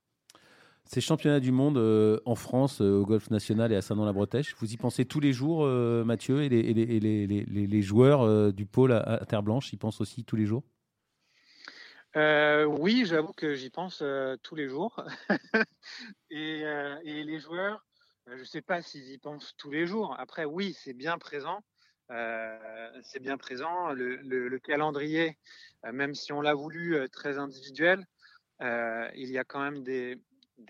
Ces 0.86 1.00
championnats 1.00 1.40
du 1.40 1.52
monde 1.52 1.78
euh, 1.78 2.20
en 2.26 2.36
France, 2.36 2.82
euh, 2.82 3.00
au 3.00 3.06
Golf 3.06 3.30
National 3.30 3.72
et 3.72 3.76
à 3.76 3.82
Saint-Nom-la-Bretèche, 3.82 4.56
vous 4.60 4.74
y 4.74 4.78
pensez 4.78 5.06
tous 5.06 5.20
les 5.20 5.32
jours, 5.32 5.64
euh, 5.64 6.04
Mathieu, 6.04 6.44
et 6.44 6.50
les, 6.50 7.82
joueurs 7.82 8.52
du 8.52 8.66
pôle 8.66 8.92
à, 8.92 9.26
Terre 9.26 9.44
Blanche, 9.44 9.72
y 9.72 9.78
pensent 9.78 10.02
aussi 10.02 10.26
tous 10.26 10.36
les 10.36 10.46
jours? 10.46 10.64
Oui, 12.16 13.06
j'avoue 13.06 13.32
que 13.32 13.54
j'y 13.54 13.70
pense 13.70 14.04
tous 14.44 14.56
les 14.56 14.68
jours. 14.68 15.02
et, 16.30 16.64
et, 17.04 17.24
les 17.24 17.40
joueurs, 17.40 17.86
je 18.28 18.40
ne 18.40 18.44
sais 18.44 18.62
pas 18.62 18.82
s'ils 18.82 19.10
y 19.12 19.18
pensent 19.18 19.54
tous 19.58 19.72
les 19.72 19.86
jours. 19.86 20.16
Après, 20.20 20.44
oui, 20.44 20.76
c'est 20.78 20.94
bien 20.94 21.18
présent. 21.18 21.64
c'est 22.10 23.22
bien 23.22 23.38
présent. 23.38 23.94
Le, 23.94 24.18
le 24.18 24.60
calendrier, 24.60 25.38
même 25.90 26.16
si 26.16 26.34
on 26.34 26.42
l'a 26.42 26.54
voulu 26.54 26.98
très 27.12 27.38
individuel, 27.38 28.06
il 28.60 29.30
y 29.32 29.38
a 29.38 29.46
quand 29.46 29.62
même 29.62 29.84
des, 29.84 30.20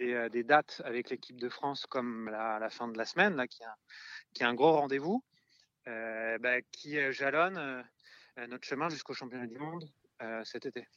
euh, 0.01 0.29
des, 0.29 0.43
dates 0.43 0.81
avec 0.85 1.09
l'équipe 1.09 1.39
de 1.39 1.49
France 1.49 1.85
comme 1.85 2.29
la, 2.29 2.59
la, 2.59 2.69
fin 2.69 2.87
de 2.87 2.97
la 2.97 3.05
semaine, 3.05 3.35
là, 3.35 3.47
qui, 3.47 3.61
est 4.39 4.43
un, 4.43 4.53
gros 4.53 4.71
rendez-vous, 4.71 5.23
euh, 5.87 6.37
bah, 6.39 6.61
qui 6.71 6.97
euh, 6.97 7.11
jalonne 7.11 7.83
notre 8.49 8.65
chemin 8.65 8.89
jusqu'au 8.89 9.13
championnat 9.13 9.47
du 9.47 9.57
monde 9.57 9.85
cet 10.43 10.65
été. 10.67 10.87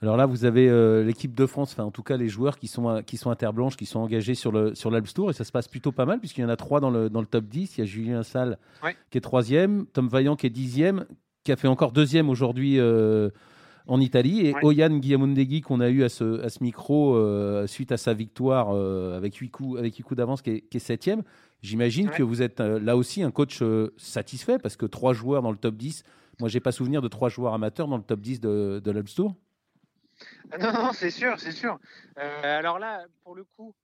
Alors 0.00 0.16
là, 0.16 0.26
vous 0.26 0.44
avez 0.44 1.04
l'équipe 1.04 1.34
de 1.34 1.44
France, 1.44 1.72
enfin 1.72 1.82
en 1.82 1.90
tout 1.90 2.04
cas 2.04 2.16
les 2.16 2.28
joueurs 2.28 2.56
qui 2.56 2.68
sont 2.68 3.02
qui 3.02 3.16
sont 3.16 3.34
Blanche, 3.52 3.76
qui 3.76 3.84
sont 3.84 3.98
engagés 3.98 4.34
sur 4.34 4.52
le 4.52 4.74
sur 4.74 4.90
Tour 5.12 5.30
et 5.30 5.32
ça 5.32 5.44
se 5.44 5.52
passe 5.52 5.68
plutôt 5.68 5.92
pas 5.92 6.06
mal 6.06 6.20
puisqu'il 6.20 6.42
y 6.42 6.44
en 6.44 6.48
a 6.48 6.56
trois 6.56 6.80
dans 6.80 6.90
le, 6.90 7.10
dans 7.10 7.20
le 7.20 7.26
top 7.26 7.44
10. 7.44 7.76
Il 7.76 7.80
y 7.80 7.82
a 7.82 7.86
Julien 7.86 8.22
Salle 8.22 8.58
qui 9.10 9.18
est 9.18 9.20
troisième, 9.20 9.86
Tom 9.86 10.08
Vaillant 10.08 10.36
qui 10.36 10.46
est 10.46 10.50
dixième, 10.50 11.04
qui 11.44 11.52
a 11.52 11.56
fait 11.56 11.68
encore 11.68 11.92
deuxième 11.92 12.30
aujourd'hui 12.30 12.78
en 13.88 14.00
Italie. 14.00 14.46
Et 14.46 14.54
Oyan 14.62 14.98
Guillamondegui, 14.98 15.62
qu'on 15.62 15.80
a 15.80 15.88
eu 15.88 16.04
à 16.04 16.08
ce, 16.08 16.40
à 16.42 16.50
ce 16.50 16.62
micro 16.62 17.16
euh, 17.16 17.66
suite 17.66 17.90
à 17.90 17.96
sa 17.96 18.14
victoire 18.14 18.68
euh, 18.70 19.16
avec 19.16 19.34
huit 19.36 19.50
coups, 19.50 19.78
avec 19.78 20.00
coups 20.02 20.16
d'avance, 20.16 20.42
qui, 20.42 20.62
est 20.70 20.78
septième. 20.78 21.22
J'imagine 21.62 22.10
que 22.10 22.22
vous 22.22 22.42
êtes 22.42 22.60
euh, 22.60 22.78
là 22.78 22.96
aussi 22.96 23.22
un 23.22 23.32
coach 23.32 23.62
satisfait 23.96 24.58
parce 24.58 24.76
que 24.76 24.86
trois 24.86 25.14
joueurs 25.14 25.42
dans 25.42 25.50
le 25.50 25.56
top 25.56 25.76
10. 25.76 26.04
Moi, 26.38 26.48
j'ai 26.48 26.60
pas 26.60 26.70
souvenir 26.70 27.02
de 27.02 27.08
trois 27.08 27.28
joueurs 27.28 27.54
amateurs 27.54 27.88
dans 27.88 27.96
le 27.96 28.02
top 28.04 28.20
10 28.20 28.40
de, 28.40 28.80
de 28.84 29.02
Tour. 29.02 29.34
Ah 30.52 30.58
non, 30.58 30.72
non, 30.72 30.92
c'est 30.92 31.10
sûr, 31.10 31.38
c'est 31.40 31.52
sûr. 31.52 31.78
alors 32.16 32.78
là, 32.78 33.04
pour 33.24 33.34
le 33.34 33.44
coup, 33.44 33.74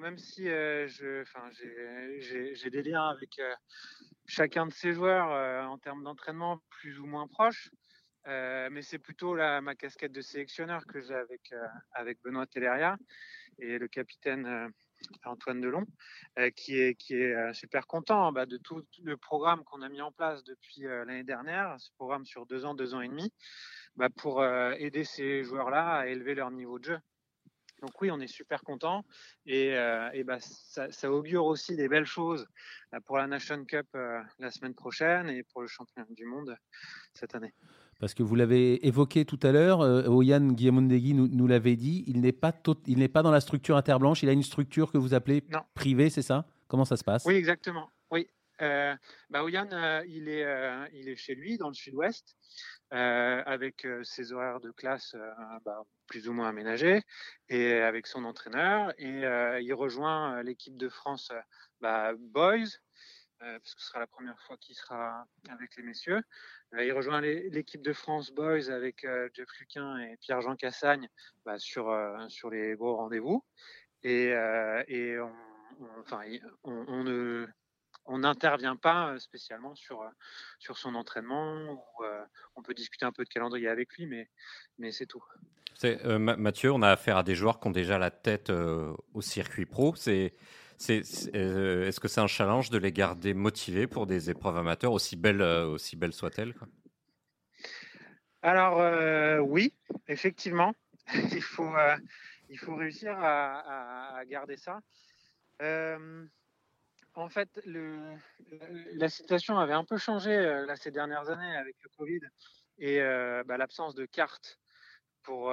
même 0.00 0.18
si 0.18 0.46
je, 0.46 1.22
j'ai 2.54 2.70
des 2.70 2.82
liens 2.82 3.08
avec 3.08 3.40
chacun 4.26 4.66
de 4.66 4.72
ces 4.72 4.92
joueurs 4.92 5.68
en 5.68 5.78
termes 5.78 6.02
d'entraînement 6.02 6.60
plus 6.70 6.98
ou 6.98 7.06
moins 7.06 7.28
proches, 7.28 7.70
euh, 8.28 8.68
mais 8.70 8.82
c'est 8.82 8.98
plutôt 8.98 9.34
la, 9.34 9.60
ma 9.60 9.74
casquette 9.74 10.12
de 10.12 10.20
sélectionneur 10.20 10.86
que 10.86 11.00
j'ai 11.00 11.14
avec, 11.14 11.52
euh, 11.52 11.66
avec 11.92 12.22
Benoît 12.22 12.46
Telleria 12.46 12.96
et 13.58 13.78
le 13.78 13.88
capitaine 13.88 14.46
euh, 14.46 14.68
Antoine 15.24 15.60
Delon, 15.60 15.84
qui 16.54 16.78
est, 16.78 16.94
qui 16.94 17.14
est 17.16 17.52
super 17.54 17.88
content 17.88 18.30
bah, 18.30 18.46
de 18.46 18.56
tout, 18.56 18.86
le 19.02 19.16
programme 19.16 19.64
qu'on 19.64 19.82
a 19.82 19.88
mis 19.88 20.00
en 20.00 20.12
place 20.12 20.44
depuis 20.44 20.82
l'année 20.82 21.24
dernière, 21.24 21.74
ce 21.80 21.90
programme 21.96 22.24
sur 22.24 22.46
deux 22.46 22.64
ans, 22.64 22.74
deux 22.76 22.94
ans 22.94 23.00
et 23.00 23.08
demi, 23.08 23.32
bah, 23.96 24.10
pour 24.10 24.44
aider 24.44 25.02
ces 25.02 25.42
joueurs-là 25.42 25.96
à 25.96 26.06
élever 26.06 26.36
leur 26.36 26.52
niveau 26.52 26.78
de 26.78 26.84
jeu. 26.84 26.98
Donc 27.80 28.00
oui, 28.00 28.12
on 28.12 28.20
est 28.20 28.28
super 28.28 28.62
content 28.62 29.04
et, 29.44 29.70
et 30.12 30.22
bah, 30.22 30.38
ça, 30.38 31.10
augure 31.10 31.46
aussi 31.46 31.74
des 31.74 31.88
belles 31.88 32.06
choses 32.06 32.46
pour 33.04 33.18
la 33.18 33.26
Nation 33.26 33.64
Cup 33.64 33.88
la 33.94 34.50
semaine 34.52 34.74
prochaine 34.74 35.30
et 35.30 35.42
pour 35.42 35.62
le 35.62 35.66
championnat 35.66 36.06
du 36.10 36.26
monde 36.26 36.56
cette 37.12 37.34
année. 37.34 37.52
Parce 38.02 38.14
que 38.14 38.24
vous 38.24 38.34
l'avez 38.34 38.84
évoqué 38.84 39.24
tout 39.24 39.38
à 39.44 39.52
l'heure, 39.52 39.80
euh, 39.80 40.08
Oyan 40.08 40.40
Guillemondegui 40.40 41.14
nous, 41.14 41.28
nous 41.28 41.46
l'avait 41.46 41.76
dit, 41.76 42.02
il 42.08 42.20
n'est 42.20 42.32
pas, 42.32 42.52
il 42.88 42.98
n'est 42.98 43.06
pas 43.06 43.22
dans 43.22 43.30
la 43.30 43.40
structure 43.40 43.76
interblanche, 43.76 44.24
il 44.24 44.28
a 44.28 44.32
une 44.32 44.42
structure 44.42 44.90
que 44.90 44.98
vous 44.98 45.14
appelez 45.14 45.44
privée, 45.74 46.10
c'est 46.10 46.20
ça? 46.20 46.44
Comment 46.66 46.84
ça 46.84 46.96
se 46.96 47.04
passe? 47.04 47.24
Oui, 47.24 47.34
exactement. 47.34 47.88
Oui. 48.10 48.26
Euh, 48.60 48.92
bah, 49.30 49.44
Oyan, 49.44 49.68
euh, 49.72 50.02
il, 50.08 50.28
est, 50.28 50.44
il 50.94 51.08
est 51.08 51.14
chez 51.14 51.36
lui, 51.36 51.58
dans 51.58 51.68
le 51.68 51.74
sud-ouest, 51.74 52.34
avec 52.90 53.86
ses 54.02 54.32
horaires 54.32 54.58
de 54.58 54.72
classe 54.72 55.14
bah, 55.64 55.84
plus 56.08 56.28
ou 56.28 56.32
moins 56.32 56.48
aménagés, 56.48 57.02
et 57.48 57.74
avec 57.74 58.08
son 58.08 58.24
entraîneur. 58.24 58.92
Et 58.98 59.22
il 59.62 59.74
rejoint 59.74 60.42
l'équipe 60.42 60.76
de 60.76 60.88
France 60.88 61.30
bah, 61.80 62.14
Boys, 62.18 62.66
parce 63.42 63.74
que 63.74 63.80
ce 63.80 63.88
sera 63.88 63.98
la 63.98 64.06
première 64.06 64.38
fois 64.40 64.56
qu'il 64.56 64.76
sera 64.76 65.26
avec 65.48 65.76
les 65.76 65.82
messieurs. 65.82 66.22
il 66.78 66.92
rejoint 66.92 67.20
l'équipe 67.20 67.82
de 67.82 67.92
France 67.92 68.30
Boys 68.30 68.70
avec 68.70 69.06
Jeff 69.34 69.48
Luquin 69.58 69.98
et 69.98 70.16
Pierre-Jean 70.18 70.56
Cassagne 70.56 71.08
bah, 71.44 71.58
sur, 71.58 71.92
sur 72.28 72.50
les 72.50 72.74
gros 72.74 72.96
rendez-vous. 72.96 73.44
Et, 74.04 74.34
on, 75.18 75.32
enfin, 76.00 76.22
on, 76.62 77.02
ne 77.02 77.46
on 78.04 78.18
n'intervient 78.18 78.76
pas 78.76 79.18
spécialement 79.18 79.74
sur, 79.74 80.04
sur 80.58 80.78
son 80.78 80.94
entraînement. 80.94 81.84
on 82.54 82.62
peut 82.62 82.74
discuter 82.74 83.04
un 83.04 83.12
peu 83.12 83.24
de 83.24 83.28
calendrier 83.28 83.68
avec 83.68 83.92
lui, 83.94 84.06
mais, 84.06 84.28
mais 84.78 84.92
c'est 84.92 85.06
tout. 85.06 85.24
Mathieu, 86.18 86.70
on 86.70 86.82
a 86.82 86.90
affaire 86.90 87.16
à 87.16 87.22
des 87.22 87.34
joueurs 87.34 87.58
qui 87.58 87.66
ont 87.66 87.72
déjà 87.72 87.98
la 87.98 88.10
tête 88.10 88.50
au 88.50 89.20
circuit 89.20 89.66
pro. 89.66 89.96
C'est, 89.96 90.34
euh, 90.90 91.86
est-ce 91.86 92.00
que 92.00 92.08
c'est 92.08 92.20
un 92.20 92.26
challenge 92.26 92.70
de 92.70 92.78
les 92.78 92.92
garder 92.92 93.34
motivés 93.34 93.86
pour 93.86 94.06
des 94.06 94.30
épreuves 94.30 94.56
amateurs, 94.56 94.92
aussi 94.92 95.16
belles, 95.16 95.42
aussi 95.42 95.96
belles 95.96 96.12
soient-elles 96.12 96.54
Alors, 98.42 98.80
euh, 98.80 99.38
oui, 99.38 99.74
effectivement. 100.08 100.74
il, 101.14 101.42
faut, 101.42 101.74
euh, 101.76 101.96
il 102.48 102.58
faut 102.58 102.76
réussir 102.76 103.16
à, 103.18 104.22
garder 104.26 104.56
ça. 104.56 104.80
en 107.14 107.28
fait, 107.28 107.60
la 107.66 109.08
situation 109.08 109.58
avait 109.58 109.72
un 109.72 109.84
peu 109.84 109.98
changé 109.98 110.36
là, 110.66 110.76
ces 110.76 110.90
dernières 110.90 111.28
années 111.28 111.56
avec 111.56 111.76
le 111.82 111.90
Covid 111.96 112.20
et 112.78 113.00
bah, 113.46 113.56
l'absence 113.56 113.94
de 113.94 114.06
cartes 114.06 114.61
pour, 115.22 115.50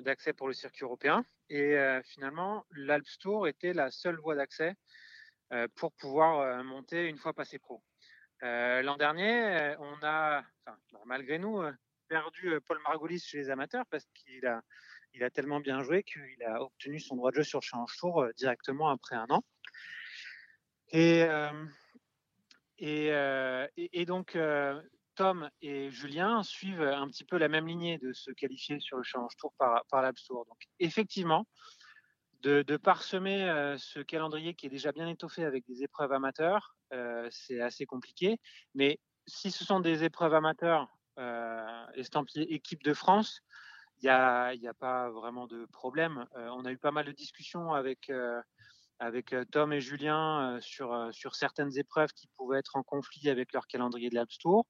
d'accès 0.00 0.32
pour 0.32 0.48
le 0.48 0.54
circuit 0.54 0.84
européen. 0.84 1.24
Et 1.50 1.76
euh, 1.76 2.00
finalement, 2.04 2.64
l'Alps 2.70 3.18
Tour 3.18 3.48
était 3.48 3.72
la 3.72 3.90
seule 3.90 4.16
voie 4.16 4.36
d'accès 4.36 4.76
euh, 5.52 5.66
pour 5.74 5.92
pouvoir 5.92 6.38
euh, 6.38 6.62
monter 6.62 7.08
une 7.08 7.18
fois 7.18 7.34
passé 7.34 7.58
pro. 7.58 7.82
L'an 8.42 8.96
dernier, 8.96 9.74
on 9.80 10.02
a, 10.02 10.42
malgré 11.04 11.38
nous, 11.38 11.62
perdu 12.08 12.58
Paul 12.66 12.80
Margolis 12.84 13.20
chez 13.20 13.36
les 13.36 13.50
amateurs 13.50 13.84
parce 13.90 14.06
qu'il 14.14 14.46
a, 14.46 14.62
il 15.12 15.22
a 15.22 15.28
tellement 15.28 15.60
bien 15.60 15.82
joué 15.82 16.02
qu'il 16.02 16.42
a 16.44 16.62
obtenu 16.62 17.00
son 17.00 17.16
droit 17.16 17.32
de 17.32 17.36
jeu 17.36 17.42
sur 17.42 17.60
Challenge 17.60 17.94
Tour 17.98 18.28
directement 18.38 18.88
après 18.88 19.16
un 19.16 19.26
an. 19.28 19.44
Et, 20.92 21.26
et, 22.78 23.12
et, 23.76 24.06
donc, 24.06 24.38
Tom 25.20 25.50
et 25.60 25.90
Julien 25.90 26.42
suivent 26.42 26.80
un 26.80 27.06
petit 27.06 27.24
peu 27.24 27.36
la 27.36 27.48
même 27.48 27.66
lignée 27.66 27.98
de 27.98 28.10
se 28.14 28.30
qualifier 28.30 28.80
sur 28.80 28.96
le 28.96 29.02
Challenge 29.02 29.36
Tour 29.36 29.52
par, 29.58 29.84
par 29.90 30.02
Tour. 30.14 30.46
Donc, 30.46 30.62
effectivement, 30.78 31.46
de, 32.40 32.76
parsemer 32.78 33.44
euh, 33.50 33.76
ce 33.76 34.00
calendrier 34.00 34.54
qui 34.54 34.64
est 34.64 34.70
déjà 34.70 34.92
bien 34.92 35.06
étoffé 35.06 35.44
avec 35.44 35.66
des 35.66 35.82
épreuves 35.82 36.12
amateurs, 36.12 36.74
euh, 36.94 37.28
c'est 37.30 37.60
assez 37.60 37.84
compliqué. 37.84 38.38
Mais 38.74 38.98
si 39.26 39.50
ce 39.50 39.62
sont 39.62 39.80
des 39.80 40.04
épreuves 40.04 40.32
amateurs 40.32 40.88
euh, 41.18 41.86
estampillées 41.96 42.54
équipe 42.54 42.82
de 42.82 42.94
France, 42.94 43.42
il 44.02 44.06
n'y 44.06 44.08
a, 44.08 44.74
pas 44.78 45.10
vraiment 45.10 45.46
de 45.46 45.66
problème. 45.66 46.24
on 46.34 46.64
a 46.64 46.72
eu 46.72 46.78
pas 46.78 46.92
mal 46.92 47.04
de 47.04 47.12
discussions 47.12 47.74
avec 47.74 48.10
Tom 49.52 49.74
et 49.74 49.82
Julien 49.82 50.58
sur, 50.62 51.12
certaines 51.34 51.76
épreuves 51.76 52.10
qui 52.14 52.26
pouvaient 52.38 52.60
être 52.60 52.76
en 52.76 52.82
conflit 52.82 53.28
avec 53.28 53.52
leur 53.52 53.66
calendrier 53.66 54.08
de 54.08 54.14
l'Alps 54.14 54.38
Tour. 54.38 54.66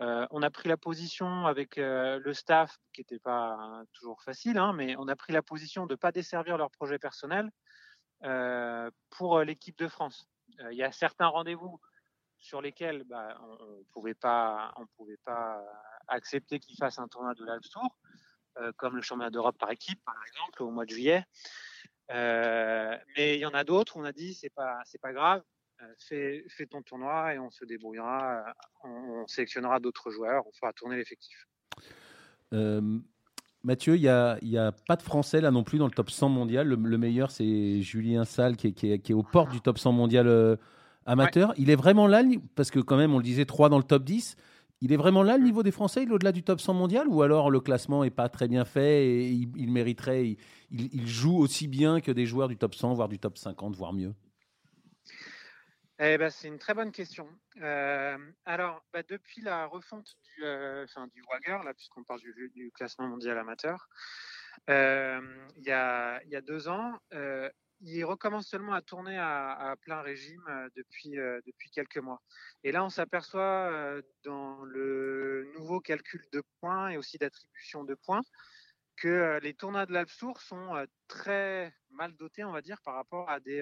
Euh, 0.00 0.26
on 0.30 0.42
a 0.42 0.50
pris 0.50 0.68
la 0.68 0.76
position 0.76 1.46
avec 1.46 1.76
euh, 1.76 2.20
le 2.22 2.32
staff, 2.32 2.78
qui 2.92 3.00
n'était 3.00 3.18
pas 3.18 3.82
toujours 3.92 4.22
facile, 4.22 4.56
hein, 4.58 4.72
mais 4.72 4.94
on 4.96 5.08
a 5.08 5.16
pris 5.16 5.32
la 5.32 5.42
position 5.42 5.86
de 5.86 5.94
ne 5.94 5.96
pas 5.96 6.12
desservir 6.12 6.56
leur 6.56 6.70
projet 6.70 6.98
personnel 6.98 7.50
euh, 8.24 8.90
pour 9.10 9.40
l'équipe 9.40 9.76
de 9.78 9.88
France. 9.88 10.28
Il 10.70 10.76
y 10.76 10.84
a 10.84 10.92
certains 10.92 11.26
rendez-vous 11.26 11.80
sur 12.38 12.62
lesquels 12.62 13.04
bah, 13.04 13.36
on 13.42 13.78
ne 13.78 13.82
pouvait 13.92 14.14
pas, 14.14 14.72
accepter 16.06 16.58
qu'ils 16.58 16.76
fassent 16.76 16.98
un 16.98 17.08
tournoi 17.08 17.34
de 17.34 17.44
l'Alps 17.44 17.68
Tour, 17.68 17.96
comme 18.76 18.96
le 18.96 19.02
championnat 19.02 19.30
d'Europe 19.30 19.58
par 19.58 19.70
équipe, 19.70 20.02
par 20.04 20.16
exemple, 20.26 20.62
au 20.62 20.70
mois 20.70 20.84
de 20.84 20.90
juillet. 20.90 21.24
mais 22.08 23.34
il 23.34 23.40
y 23.40 23.46
en 23.46 23.54
a 23.54 23.64
d'autres, 23.64 23.96
on 23.96 24.04
a 24.04 24.12
dit 24.12 24.34
c'est 24.34 24.54
pas 24.54 24.80
c'est 24.84 25.00
pas 25.00 25.12
grave, 25.12 25.42
fais, 25.98 26.44
fais, 26.48 26.66
ton 26.66 26.82
tournoi 26.82 27.34
et 27.34 27.38
on 27.38 27.50
se 27.50 27.64
débrouillera. 27.64 28.44
On, 28.84 29.26
sélectionnera 29.26 29.80
d'autres 29.80 30.10
joueurs, 30.10 30.46
on 30.46 30.52
fera 30.52 30.72
tourner 30.72 30.96
l'effectif. 30.96 31.46
Euh, 32.52 32.98
Mathieu, 33.64 33.96
il 33.96 34.02
n'y 34.02 34.08
a, 34.08 34.38
y 34.42 34.56
a, 34.56 34.72
pas 34.72 34.96
de 34.96 35.02
Français 35.02 35.40
là 35.40 35.50
non 35.50 35.64
plus 35.64 35.78
dans 35.78 35.86
le 35.86 35.92
top 35.92 36.10
100 36.10 36.28
mondial. 36.28 36.68
Le, 36.68 36.98
meilleur, 36.98 37.30
c'est 37.30 37.82
Julien 37.82 38.24
Salle 38.24 38.56
qui 38.56 38.68
est, 38.68 38.72
qui, 38.72 38.92
est, 38.92 38.98
qui 38.98 39.12
est, 39.12 39.14
aux 39.14 39.22
portes 39.22 39.50
du 39.50 39.60
top 39.60 39.78
100 39.78 39.92
mondial 39.92 40.28
euh, 40.28 40.56
amateur. 41.06 41.52
Il 41.56 41.70
est 41.70 41.76
vraiment 41.76 42.06
là, 42.06 42.22
parce 42.54 42.70
que 42.70 42.78
quand 42.78 42.96
même, 42.96 43.14
on 43.14 43.18
le 43.18 43.24
disait, 43.24 43.44
3 43.44 43.68
dans 43.68 43.78
le 43.78 43.84
top 43.84 44.04
10. 44.04 44.36
Il 44.80 44.92
est 44.92 44.96
vraiment 44.96 45.24
là 45.24 45.36
le 45.36 45.42
niveau 45.42 45.64
des 45.64 45.72
Français, 45.72 46.08
au-delà 46.08 46.30
du 46.30 46.44
top 46.44 46.60
100 46.60 46.72
mondial 46.72 47.08
Ou 47.08 47.22
alors 47.22 47.50
le 47.50 47.58
classement 47.58 48.04
n'est 48.04 48.10
pas 48.10 48.28
très 48.28 48.46
bien 48.46 48.64
fait 48.64 49.06
et 49.08 49.30
il, 49.32 49.72
mériterait, 49.72 50.36
il, 50.70 50.94
il, 50.94 51.06
joue 51.08 51.36
aussi 51.36 51.66
bien 51.66 52.00
que 52.00 52.12
des 52.12 52.26
joueurs 52.26 52.46
du 52.46 52.56
top 52.56 52.76
100, 52.76 52.94
voire 52.94 53.08
du 53.08 53.18
top 53.18 53.38
50, 53.38 53.74
voire 53.74 53.92
mieux? 53.92 54.14
Eh 56.00 56.16
ben, 56.16 56.30
c'est 56.30 56.46
une 56.46 56.58
très 56.58 56.74
bonne 56.74 56.92
question. 56.92 57.28
Alors, 58.44 58.84
bah, 58.92 59.02
depuis 59.08 59.40
la 59.40 59.66
refonte 59.66 60.14
du, 60.22 60.44
euh, 60.44 60.86
du 61.12 61.22
WAGR, 61.22 61.64
là, 61.64 61.74
puisqu'on 61.74 62.04
parle 62.04 62.20
du, 62.20 62.70
classement 62.72 63.08
mondial 63.08 63.36
amateur, 63.36 63.88
il, 64.68 65.64
y 65.64 65.72
a, 65.72 66.40
deux 66.42 66.68
ans, 66.68 67.00
il 67.80 68.04
recommence 68.04 68.46
seulement 68.46 68.74
à 68.74 68.82
tourner 68.82 69.18
à, 69.18 69.74
plein 69.80 70.00
régime 70.02 70.44
depuis, 70.76 71.16
depuis 71.46 71.70
quelques 71.70 71.98
mois. 71.98 72.22
Et 72.62 72.70
là, 72.70 72.84
on 72.84 72.90
s'aperçoit 72.90 74.00
dans 74.22 74.62
le 74.64 75.50
nouveau 75.56 75.80
calcul 75.80 76.24
de 76.32 76.44
points 76.60 76.90
et 76.90 76.96
aussi 76.96 77.18
d'attribution 77.18 77.82
de 77.82 77.94
points 77.94 78.22
que 78.96 79.38
les 79.42 79.54
tournois 79.54 79.86
de 79.86 79.92
l'Alps 79.92 80.16
Tour 80.16 80.40
sont 80.40 80.86
très 81.08 81.72
mal 81.90 82.14
dotés, 82.16 82.44
on 82.44 82.52
va 82.52 82.62
dire, 82.62 82.80
par 82.82 82.94
rapport 82.94 83.28
à 83.30 83.40
des, 83.40 83.60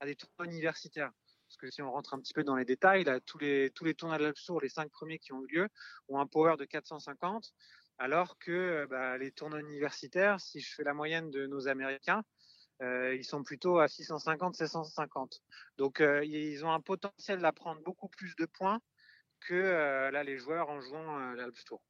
à 0.00 0.06
des 0.06 0.16
tournois 0.16 0.46
universitaires. 0.46 1.12
Parce 1.54 1.70
que 1.70 1.70
si 1.70 1.82
on 1.82 1.92
rentre 1.92 2.14
un 2.14 2.18
petit 2.18 2.32
peu 2.32 2.42
dans 2.42 2.56
les 2.56 2.64
détails, 2.64 3.04
tous, 3.26 3.38
les, 3.38 3.70
tous 3.70 3.84
les 3.84 3.94
tournois 3.94 4.18
de 4.18 4.32
Tour, 4.32 4.60
les 4.60 4.68
cinq 4.68 4.90
premiers 4.90 5.20
qui 5.20 5.32
ont 5.32 5.40
eu 5.44 5.54
lieu, 5.54 5.68
ont 6.08 6.18
un 6.18 6.26
power 6.26 6.56
de 6.56 6.64
450, 6.64 7.52
alors 7.98 8.36
que 8.38 8.50
euh, 8.50 8.86
bah, 8.88 9.16
les 9.18 9.30
tournois 9.30 9.60
universitaires, 9.60 10.40
si 10.40 10.58
je 10.60 10.74
fais 10.74 10.82
la 10.82 10.94
moyenne 10.94 11.30
de 11.30 11.46
nos 11.46 11.68
Américains, 11.68 12.24
euh, 12.82 13.14
ils 13.14 13.24
sont 13.24 13.44
plutôt 13.44 13.78
à 13.78 13.86
650, 13.86 14.56
750. 14.56 15.40
Donc 15.78 16.00
euh, 16.00 16.24
ils 16.24 16.64
ont 16.64 16.72
un 16.72 16.80
potentiel 16.80 17.44
à 17.44 17.52
prendre 17.52 17.80
beaucoup 17.82 18.08
plus 18.08 18.34
de 18.34 18.46
points 18.46 18.80
que 19.38 20.10
là 20.10 20.24
les 20.24 20.38
joueurs 20.38 20.70
en 20.70 20.80
jouant 20.80 21.18
l'Alps 21.34 21.64
Tour. 21.64 21.82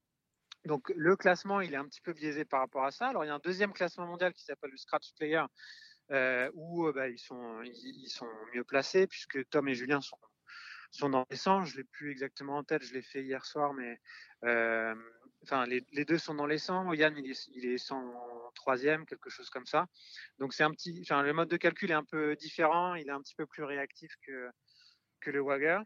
Donc 0.67 0.93
le 0.95 1.17
classement, 1.17 1.61
il 1.61 1.73
est 1.73 1.79
un 1.79 1.87
petit 1.87 2.01
peu 2.01 2.13
biaisé 2.13 2.45
par 2.45 2.61
rapport 2.61 2.85
à 2.85 2.91
ça. 2.91 3.07
Alors 3.07 3.25
il 3.25 3.29
y 3.29 3.31
a 3.31 3.35
un 3.35 3.39
deuxième 3.39 3.73
classement 3.73 4.07
mondial 4.07 4.35
qui 4.35 4.45
s'appelle 4.45 4.73
le 4.73 4.77
Scratch 4.77 5.15
Player, 5.15 5.43
euh, 6.11 6.51
où 6.55 6.87
euh, 6.87 6.93
bah, 6.93 7.09
ils, 7.09 7.19
sont, 7.19 8.29
mieux 8.55 8.65
placés 8.65 9.07
puisque 9.07 9.49
Tom 9.49 9.69
et 9.69 9.75
Julien 9.75 10.01
sont, 10.01 10.19
dans 11.09 11.27
les 11.31 11.37
100. 11.37 11.65
Je 11.65 11.79
l'ai 11.79 11.85
plus 11.85 12.11
exactement 12.11 12.59
en 12.59 12.65
tête, 12.65 12.85
je 12.85 12.93
l'ai 12.93 13.03
fait 13.03 13.23
hier 13.23 13.45
soir, 13.47 13.73
mais 13.73 13.99
euh, 14.45 14.95
les, 15.67 16.05
deux 16.05 16.19
sont 16.19 16.35
dans 16.35 16.47
les 16.47 16.59
100. 16.59 16.93
Yann 16.93 17.17
il 17.17 17.31
est, 17.31 17.49
il 17.55 17.67
est 17.67 17.77
103e, 17.77 19.07
quelque 19.07 19.31
chose 19.31 19.49
comme 19.49 19.67
ça. 19.67 19.87
Donc 20.39 20.53
c'est 20.53 20.63
un 20.63 20.71
petit, 20.71 20.93
le 21.09 21.33
mode 21.33 21.49
de 21.49 21.57
calcul 21.57 21.91
est 21.91 21.95
un 21.95 22.05
peu 22.05 22.37
différent, 22.37 22.95
il 22.95 23.09
est 23.09 23.13
un 23.13 23.23
petit 23.23 23.35
peu 23.35 23.47
plus 23.47 23.65
réactif 23.65 24.15
que 24.21 25.31
le 25.31 25.41
Wagger. 25.41 25.81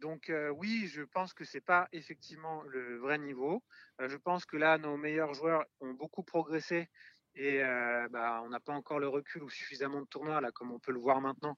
Donc 0.00 0.32
oui, 0.56 0.86
je 0.86 1.02
pense 1.02 1.34
que 1.34 1.44
c'est 1.44 1.60
pas 1.60 1.88
effectivement 1.92 2.62
le 2.62 2.96
vrai 2.96 3.18
niveau. 3.18 3.62
je 4.00 4.16
pense 4.16 4.46
que 4.46 4.56
là, 4.56 4.78
nos 4.78 4.96
meilleurs 4.96 5.34
joueurs 5.34 5.64
ont 5.80 5.92
beaucoup 5.92 6.22
progressé 6.22 6.88
et 7.34 7.62
euh, 7.62 8.08
bah, 8.10 8.42
on 8.44 8.48
n'a 8.48 8.60
pas 8.60 8.72
encore 8.72 8.98
le 8.98 9.08
recul 9.08 9.42
ou 9.42 9.50
suffisamment 9.50 10.00
de 10.00 10.06
tournois, 10.06 10.40
là, 10.40 10.50
comme 10.50 10.72
on 10.72 10.78
peut 10.78 10.92
le 10.92 10.98
voir 10.98 11.20
maintenant, 11.20 11.56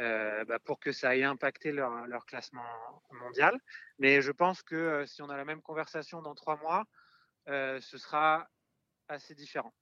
euh, 0.00 0.44
bah, 0.44 0.58
pour 0.58 0.78
que 0.78 0.92
ça 0.92 1.16
ait 1.16 1.24
impacté 1.24 1.72
leur, 1.72 2.06
leur, 2.06 2.26
classement 2.26 2.62
mondial. 3.12 3.58
Mais 3.98 4.20
je 4.20 4.32
pense 4.32 4.62
que 4.62 4.74
euh, 4.74 5.06
si 5.06 5.22
on 5.22 5.30
a 5.30 5.36
la 5.36 5.44
même 5.44 5.62
conversation 5.62 6.20
dans 6.22 6.34
trois 6.34 6.58
mois, 6.58 6.84
ce 7.46 7.98
sera 7.98 8.48
assez 9.08 9.34
différent. 9.34 9.72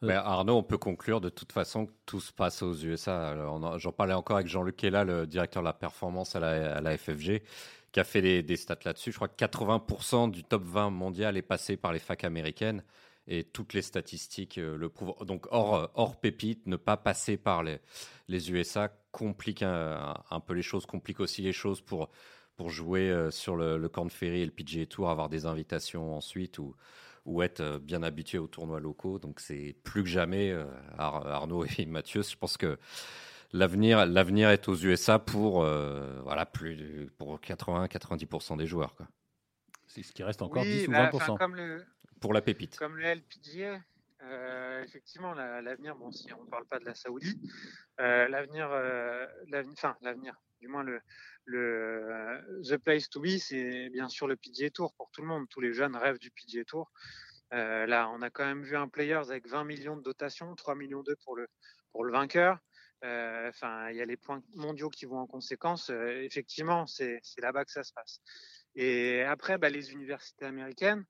Mais 0.00 0.14
Arnaud, 0.14 0.58
on 0.58 0.62
peut 0.62 0.78
conclure 0.78 1.20
de 1.20 1.28
toute 1.28 1.50
façon 1.50 1.86
que 1.86 1.92
tout 2.06 2.20
se 2.20 2.32
passe 2.32 2.62
aux 2.62 2.72
USA. 2.72 3.34
J'en 3.78 3.90
parlais 3.90 4.14
encore 4.14 4.36
avec 4.36 4.46
Jean-Luc 4.46 4.76
Kella, 4.76 5.02
le 5.02 5.26
directeur 5.26 5.62
de 5.62 5.66
la 5.66 5.72
performance 5.72 6.36
à 6.36 6.40
la, 6.80 6.96
FFG, 6.96 7.42
qui 7.90 7.98
a 7.98 8.04
fait 8.04 8.42
des, 8.42 8.56
stats 8.56 8.78
là-dessus. 8.84 9.10
Je 9.10 9.16
crois 9.16 9.26
que 9.26 9.44
80% 9.44 10.30
du 10.30 10.44
top 10.44 10.62
20 10.62 10.90
mondial 10.90 11.36
est 11.36 11.42
passé 11.42 11.76
par 11.76 11.92
les 11.92 11.98
facs 11.98 12.22
américaines 12.22 12.84
et 13.28 13.44
toutes 13.44 13.74
les 13.74 13.82
statistiques 13.82 14.56
le 14.56 14.88
prouvent. 14.88 15.14
Donc, 15.24 15.46
hors, 15.50 15.90
hors 15.94 16.18
pépite, 16.18 16.66
ne 16.66 16.76
pas 16.76 16.96
passer 16.96 17.36
par 17.36 17.62
les, 17.62 17.78
les 18.26 18.50
USA 18.50 18.88
complique 19.12 19.62
un, 19.62 20.40
peu 20.46 20.54
les 20.54 20.62
choses, 20.62 20.86
complique 20.86 21.20
aussi 21.20 21.42
les 21.42 21.52
choses 21.52 21.80
pour, 21.80 22.10
pour 22.56 22.70
jouer 22.70 23.28
sur 23.30 23.56
le, 23.56 23.78
le 23.78 23.88
Corn 23.88 24.10
Ferry 24.10 24.40
et 24.40 24.46
le 24.46 24.52
PGA 24.52 24.86
Tour, 24.86 25.10
avoir 25.10 25.28
des 25.28 25.46
invitations 25.46 26.16
ensuite 26.16 26.58
ou 26.58 26.74
ou 27.28 27.42
être 27.42 27.60
euh, 27.60 27.78
bien 27.78 28.02
habitué 28.02 28.38
aux 28.38 28.46
tournois 28.46 28.80
locaux. 28.80 29.18
Donc 29.18 29.38
c'est 29.38 29.76
plus 29.84 30.02
que 30.02 30.08
jamais, 30.08 30.50
euh, 30.50 30.64
Arnaud 30.96 31.64
et 31.64 31.86
Mathieu, 31.86 32.22
je 32.22 32.36
pense 32.36 32.56
que 32.56 32.78
l'avenir, 33.52 34.06
l'avenir 34.06 34.50
est 34.50 34.66
aux 34.68 34.76
USA 34.76 35.18
pour, 35.18 35.62
euh, 35.62 36.20
voilà, 36.22 36.46
plus, 36.46 37.10
pour 37.18 37.38
80-90% 37.38 38.56
des 38.56 38.66
joueurs. 38.66 38.94
Quoi. 38.96 39.06
C'est 39.86 40.02
ce 40.02 40.12
qui 40.12 40.22
reste 40.22 40.42
encore 40.42 40.64
10 40.64 40.88
ou 40.88 40.92
20%. 40.92 41.12
Bah, 41.12 41.34
comme 41.38 41.54
le, 41.54 41.84
pour 42.20 42.32
la 42.32 42.42
pépite. 42.42 42.76
Comme 42.76 42.96
le 42.96 43.04
LPGA, 43.04 43.80
effectivement, 44.82 45.34
l'avenir, 45.34 45.96
bon, 45.96 46.10
si 46.10 46.32
on 46.32 46.44
ne 46.44 46.48
parle 46.48 46.66
pas 46.66 46.78
de 46.78 46.84
la 46.84 46.94
Saoudie, 46.94 47.40
l'avenir, 47.98 48.68
enfin, 49.72 49.96
l'avenir, 50.02 50.34
du 50.60 50.68
moins 50.68 50.84
le, 50.84 51.00
the 52.62 52.76
place 52.76 53.08
to 53.08 53.20
be, 53.20 53.38
c'est 53.38 53.88
bien 53.90 54.08
sûr 54.08 54.26
le 54.26 54.36
PGA 54.36 54.70
Tour 54.70 54.94
pour 54.94 55.10
tout 55.10 55.22
le 55.22 55.28
monde. 55.28 55.48
Tous 55.48 55.60
les 55.60 55.72
jeunes 55.72 55.96
rêvent 55.96 56.18
du 56.18 56.30
PGA 56.30 56.64
Tour. 56.64 56.90
Euh, 57.54 57.86
là, 57.86 58.10
on 58.10 58.22
a 58.22 58.30
quand 58.30 58.44
même 58.44 58.62
vu 58.62 58.76
un 58.76 58.88
Players 58.88 59.30
avec 59.30 59.46
20 59.48 59.64
millions 59.64 59.96
de 59.96 60.02
dotation, 60.02 60.54
3 60.54 60.74
millions 60.74 61.02
d'eux 61.02 61.16
pour 61.24 61.36
le 61.36 61.48
pour 61.92 62.04
le 62.04 62.12
vainqueur. 62.12 62.58
Euh, 63.04 63.48
enfin, 63.48 63.90
il 63.90 63.96
y 63.96 64.02
a 64.02 64.04
les 64.04 64.16
points 64.16 64.42
mondiaux 64.54 64.90
qui 64.90 65.06
vont 65.06 65.18
en 65.18 65.26
conséquence. 65.26 65.90
Euh, 65.90 66.22
effectivement, 66.22 66.86
c'est 66.86 67.20
là-bas 67.38 67.64
que 67.64 67.70
ça 67.70 67.84
se 67.84 67.92
passe. 67.92 68.20
Et 68.74 69.22
après, 69.22 69.56
bah, 69.56 69.70
les 69.70 69.92
universités 69.92 70.44
américaines, 70.44 71.04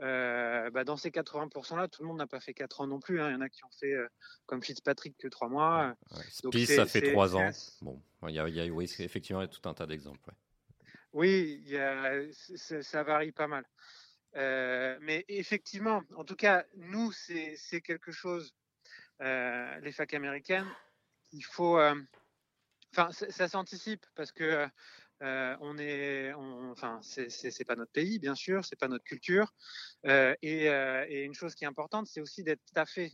euh, 0.00 0.70
bah, 0.70 0.84
dans 0.84 0.96
ces 0.96 1.10
80%-là, 1.10 1.88
tout 1.88 2.02
le 2.02 2.08
monde 2.08 2.18
n'a 2.18 2.26
pas 2.26 2.40
fait 2.40 2.54
4 2.54 2.80
ans 2.80 2.86
non 2.86 3.00
plus. 3.00 3.20
Hein. 3.20 3.30
Il 3.30 3.32
y 3.34 3.36
en 3.36 3.40
a 3.40 3.48
qui 3.48 3.64
ont 3.64 3.70
fait, 3.78 3.92
euh, 3.92 4.08
comme 4.46 4.62
Fitzpatrick, 4.62 5.16
que 5.18 5.28
3 5.28 5.48
mois. 5.48 5.94
Ouais. 6.10 6.66
ça 6.66 6.86
fait 6.86 7.12
3 7.12 7.36
ans. 7.36 7.50
Bon, 7.82 8.02
il 8.28 8.34
y 8.34 8.38
a, 8.38 8.44
oui, 8.44 8.84
effectivement, 8.98 9.40
il 9.40 9.44
y 9.44 9.48
a 9.48 9.48
tout 9.48 9.68
un 9.68 9.74
tas 9.74 9.86
d'exemples. 9.86 10.30
Oui, 11.12 11.62
y 11.66 11.76
a, 11.76 12.22
ça 12.32 13.02
varie 13.04 13.32
pas 13.32 13.46
mal. 13.46 13.64
Euh, 14.36 14.98
mais 15.00 15.24
effectivement, 15.28 16.02
en 16.16 16.24
tout 16.24 16.34
cas, 16.34 16.64
nous, 16.74 17.12
c'est 17.12 17.80
quelque 17.80 18.10
chose, 18.10 18.52
les 19.20 19.92
facs 19.92 20.14
américaines, 20.14 20.68
il 21.32 21.44
faut. 21.44 21.78
Enfin, 22.96 23.10
ça 23.12 23.48
s'anticipe 23.48 24.06
parce 24.14 24.32
que 24.32 24.68
euh, 25.24 25.56
on 25.60 25.78
est, 25.78 26.32
enfin, 26.34 27.00
c'est 27.02 27.64
pas 27.64 27.76
notre 27.76 27.92
pays, 27.92 28.18
bien 28.18 28.34
sûr, 28.34 28.64
c'est 28.64 28.78
pas 28.78 28.88
notre 28.88 29.04
culture. 29.04 29.52
Euh, 30.06 30.34
euh, 30.44 31.06
et, 31.08 31.22
une 31.22 31.34
chose 31.34 31.54
qui 31.54 31.64
est 31.64 31.66
importante, 31.66 32.06
c'est 32.06 32.20
aussi 32.20 32.44
d'être 32.44 32.62
taffé. 32.74 33.10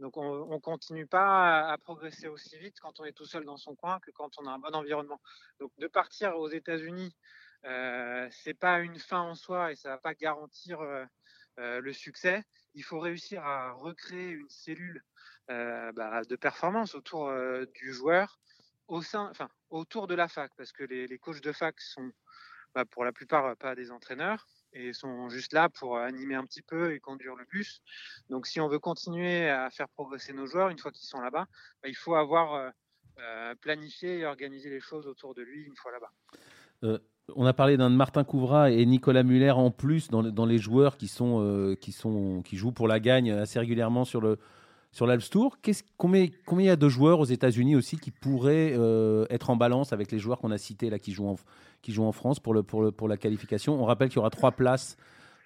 Donc, 0.00 0.16
on, 0.16 0.46
ne 0.46 0.58
continue 0.58 1.06
pas 1.06 1.70
à, 1.70 1.78
progresser 1.78 2.26
aussi 2.26 2.58
vite 2.58 2.80
quand 2.80 2.98
on 3.00 3.04
est 3.04 3.12
tout 3.12 3.26
seul 3.26 3.44
dans 3.44 3.56
son 3.56 3.76
coin 3.76 4.00
que 4.00 4.10
quand 4.10 4.30
on 4.38 4.46
a 4.46 4.50
un 4.50 4.58
bon 4.58 4.74
environnement. 4.74 5.20
Donc, 5.60 5.70
de 5.78 5.86
partir 5.86 6.36
aux 6.36 6.48
États-Unis, 6.48 7.16
c'est 7.62 8.58
pas 8.58 8.80
une 8.80 8.98
fin 8.98 9.20
en 9.20 9.34
soi 9.34 9.72
et 9.72 9.76
ça 9.76 9.90
va 9.90 9.98
pas 9.98 10.14
garantir 10.14 10.80
le 11.56 11.92
succès. 11.92 12.42
Il 12.74 12.82
faut 12.82 12.98
réussir 12.98 13.44
à 13.44 13.72
recréer 13.72 14.30
une 14.30 14.50
cellule 14.50 15.02
bah, 15.48 16.22
de 16.28 16.36
performance 16.36 16.94
autour 16.94 17.32
du 17.74 17.92
joueur 17.92 18.38
au 18.88 19.02
sein, 19.02 19.28
enfin, 19.30 19.48
autour 19.70 20.06
de 20.06 20.14
la 20.14 20.28
fac, 20.28 20.50
parce 20.56 20.72
que 20.72 20.84
les, 20.84 21.06
les 21.06 21.18
coachs 21.18 21.42
de 21.42 21.52
fac 21.52 21.80
sont, 21.80 22.10
bah, 22.74 22.84
pour 22.84 23.04
la 23.04 23.12
plupart, 23.12 23.56
pas 23.56 23.74
des 23.74 23.90
entraîneurs 23.90 24.46
et 24.72 24.92
sont 24.92 25.28
juste 25.28 25.52
là 25.52 25.68
pour 25.68 25.98
animer 25.98 26.34
un 26.34 26.44
petit 26.44 26.62
peu 26.62 26.92
et 26.92 27.00
conduire 27.00 27.34
le 27.34 27.44
bus. 27.46 27.80
Donc, 28.28 28.46
si 28.46 28.60
on 28.60 28.68
veut 28.68 28.78
continuer 28.78 29.48
à 29.48 29.70
faire 29.70 29.88
progresser 29.88 30.32
nos 30.32 30.46
joueurs 30.46 30.68
une 30.68 30.78
fois 30.78 30.92
qu'ils 30.92 31.06
sont 31.06 31.20
là-bas, 31.20 31.46
bah, 31.82 31.88
il 31.88 31.96
faut 31.96 32.14
avoir 32.14 32.54
euh, 32.54 32.70
euh, 33.18 33.54
planifié 33.60 34.18
et 34.18 34.26
organisé 34.26 34.70
les 34.70 34.80
choses 34.80 35.06
autour 35.06 35.34
de 35.34 35.42
lui 35.42 35.64
une 35.64 35.76
fois 35.76 35.92
là-bas. 35.92 36.12
Euh, 36.84 36.98
on 37.34 37.46
a 37.46 37.54
parlé 37.54 37.76
d'un 37.76 37.88
Martin 37.88 38.22
Couvra 38.22 38.70
et 38.70 38.84
Nicolas 38.86 39.22
Muller 39.22 39.50
en 39.50 39.70
plus 39.70 40.08
dans, 40.08 40.22
dans 40.22 40.46
les 40.46 40.58
joueurs 40.58 40.96
qui, 40.96 41.08
sont, 41.08 41.74
qui, 41.80 41.90
sont, 41.90 42.42
qui 42.42 42.56
jouent 42.56 42.70
pour 42.70 42.86
la 42.86 43.00
gagne 43.00 43.32
assez 43.32 43.58
régulièrement 43.58 44.04
sur 44.04 44.20
le, 44.20 44.38
sur 44.96 45.06
l'Alps 45.06 45.28
Tour. 45.28 45.58
Combien, 45.98 46.26
combien 46.46 46.64
il 46.64 46.68
y 46.68 46.70
a 46.70 46.76
de 46.76 46.88
joueurs 46.88 47.20
aux 47.20 47.26
États-Unis 47.26 47.76
aussi 47.76 47.98
qui 47.98 48.10
pourraient 48.10 48.72
euh, 48.74 49.26
être 49.28 49.50
en 49.50 49.56
balance 49.56 49.92
avec 49.92 50.10
les 50.10 50.18
joueurs 50.18 50.38
qu'on 50.38 50.50
a 50.50 50.56
cités 50.56 50.88
là 50.88 50.98
qui 50.98 51.12
jouent 51.12 51.28
en, 51.28 51.36
qui 51.82 51.92
jouent 51.92 52.06
en 52.06 52.12
France 52.12 52.40
pour, 52.40 52.54
le, 52.54 52.62
pour, 52.62 52.80
le, 52.80 52.92
pour 52.92 53.06
la 53.06 53.18
qualification? 53.18 53.78
On 53.78 53.84
rappelle 53.84 54.08
qu'il 54.08 54.16
y 54.16 54.20
aura 54.20 54.30
trois 54.30 54.52
places, 54.52 54.96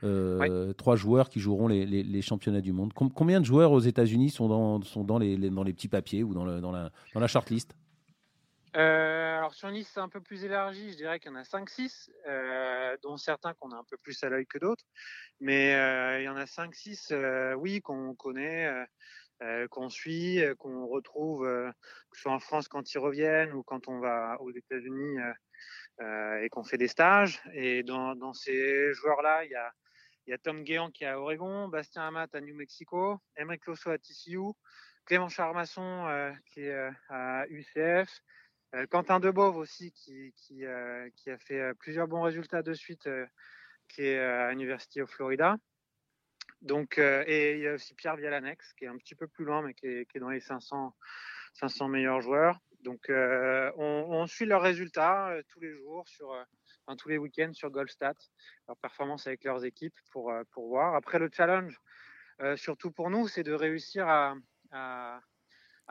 euh, 0.05 0.73
trois 0.75 0.95
joueurs 0.95 1.29
qui 1.29 1.41
joueront 1.41 1.67
les, 1.67 1.85
les, 1.85 2.23
championnats 2.23 2.61
du 2.61 2.73
monde. 2.73 2.93
combien 2.95 3.41
de 3.41 3.45
joueurs 3.45 3.73
aux 3.73 3.81
États-Unis 3.81 4.31
sont, 4.31 4.47
dans, 4.47 4.83
sont 4.83 5.03
dans, 5.03 5.19
les, 5.19 5.37
dans 5.37 5.65
les 5.65 5.73
petits 5.73 5.89
papiers 5.89 6.23
ou 6.23 6.33
dans, 6.33 6.45
le, 6.45 6.61
dans, 6.61 6.71
la, 6.71 6.93
dans 7.13 7.19
la 7.19 7.27
shortlist? 7.27 7.75
Euh, 8.77 9.39
alors 9.39 9.53
sur 9.53 9.69
une 9.69 9.75
liste 9.75 9.99
un 9.99 10.09
peu 10.09 10.21
plus 10.21 10.45
élargie, 10.45 10.93
je 10.93 10.97
dirais 10.97 11.19
qu'il 11.19 11.33
y 11.33 11.35
en 11.35 11.39
a 11.39 11.43
5-6, 11.43 12.09
dont 13.03 13.17
certains 13.17 13.53
qu'on 13.55 13.73
a 13.73 13.77
un 13.77 13.85
peu 13.91 13.97
plus 13.97 14.23
à 14.23 14.29
l'œil 14.29 14.47
que 14.47 14.59
d'autres. 14.59 14.85
Mais 15.41 15.73
il 16.21 16.25
y 16.25 16.29
en 16.29 16.37
a 16.37 16.45
5-6, 16.45 17.57
oui, 17.57 17.81
qu'on 17.81 18.15
connaît, 18.15 18.87
euh, 19.43 19.67
qu'on 19.69 19.89
suit, 19.89 20.45
euh, 20.45 20.55
qu'on 20.55 20.87
retrouve, 20.87 21.47
euh, 21.47 21.71
que 22.11 22.17
ce 22.19 22.23
soit 22.23 22.33
en 22.33 22.41
France 22.41 22.69
quand 22.69 22.93
ils 22.93 22.99
reviennent 22.99 23.55
ou 23.55 23.63
quand 23.63 23.89
on 23.89 23.99
va 23.99 24.37
aux 24.41 24.51
États-Unis 24.51 25.17
et 26.43 26.49
qu'on 26.51 26.65
fait 26.65 26.79
des 26.79 26.89
stages. 26.89 27.43
Et 27.53 27.83
dans, 27.83 28.33
ces 28.33 28.93
joueurs-là, 28.95 29.45
il 29.45 29.51
y 29.51 30.33
a, 30.33 30.39
Tom 30.39 30.63
Guéant 30.63 30.91
qui 30.91 31.05
est 31.05 31.09
à 31.09 31.21
Oregon, 31.21 31.69
Bastien 31.69 32.07
Amat 32.07 32.29
à 32.33 32.41
New 32.41 32.55
Mexico, 32.55 33.19
Emeric 33.37 33.67
Losso 33.67 33.91
à 33.91 33.99
TCU, 33.99 34.53
Clément 35.05 35.29
Charmasson 35.29 36.35
qui 36.47 36.63
est 36.63 36.91
à 37.09 37.47
UCF, 37.49 38.23
Quentin 38.91 39.21
Debove 39.21 39.57
aussi 39.57 39.93
qui, 39.93 40.65
a 40.67 41.39
fait 41.39 41.75
plusieurs 41.79 42.09
bons 42.09 42.23
résultats 42.23 42.63
de 42.63 42.73
suite, 42.73 43.09
qui 43.89 44.03
est 44.03 44.19
à 44.19 44.51
l'University 44.51 45.03
of 45.03 45.11
Florida. 45.11 45.57
Donc, 46.63 46.99
euh, 46.99 47.25
et 47.27 47.55
il 47.55 47.61
y 47.61 47.69
a 47.69 47.75
aussi 47.75 47.95
Pierre 47.95 48.17
Vialanex, 48.17 48.75
qui 48.75 48.85
est 48.85 48.89
un 48.89 48.99
petit 48.99 49.15
peu 49.15 49.27
plus 49.27 49.45
loin, 49.45 49.63
mais 49.63 49.75
qui 49.75 49.87
est, 49.87 50.19
dans 50.19 50.29
les 50.29 50.41
500, 50.41 50.95
500 51.55 51.89
meilleurs 51.89 52.21
joueurs. 52.21 52.59
Donc, 52.83 53.09
euh, 53.11 53.71
on, 53.77 54.27
suit 54.27 54.47
leurs 54.47 54.63
résultats 54.63 55.29
euh, 55.31 55.43
tous 55.49 55.61
les 55.61 55.73
jours, 55.73 56.07
sur, 56.09 56.35
tous 56.99 57.09
les 57.09 57.19
week-ends 57.19 57.53
sur 57.53 57.71
Goldstat, 57.71 58.15
leur 58.69 58.77
performance 58.77 59.27
avec 59.27 59.45
leurs 59.45 59.65
équipes 59.65 59.95
pour, 60.11 60.33
pour 60.51 60.69
voir. 60.69 60.95
Après, 60.95 61.19
le 61.19 61.31
challenge, 61.33 61.81
surtout 62.57 62.91
pour 62.91 63.11
nous, 63.11 63.29
c'est 63.29 63.43
de 63.43 63.53
réussir 63.53 64.09
à, 64.09 64.35
à, 64.73 65.21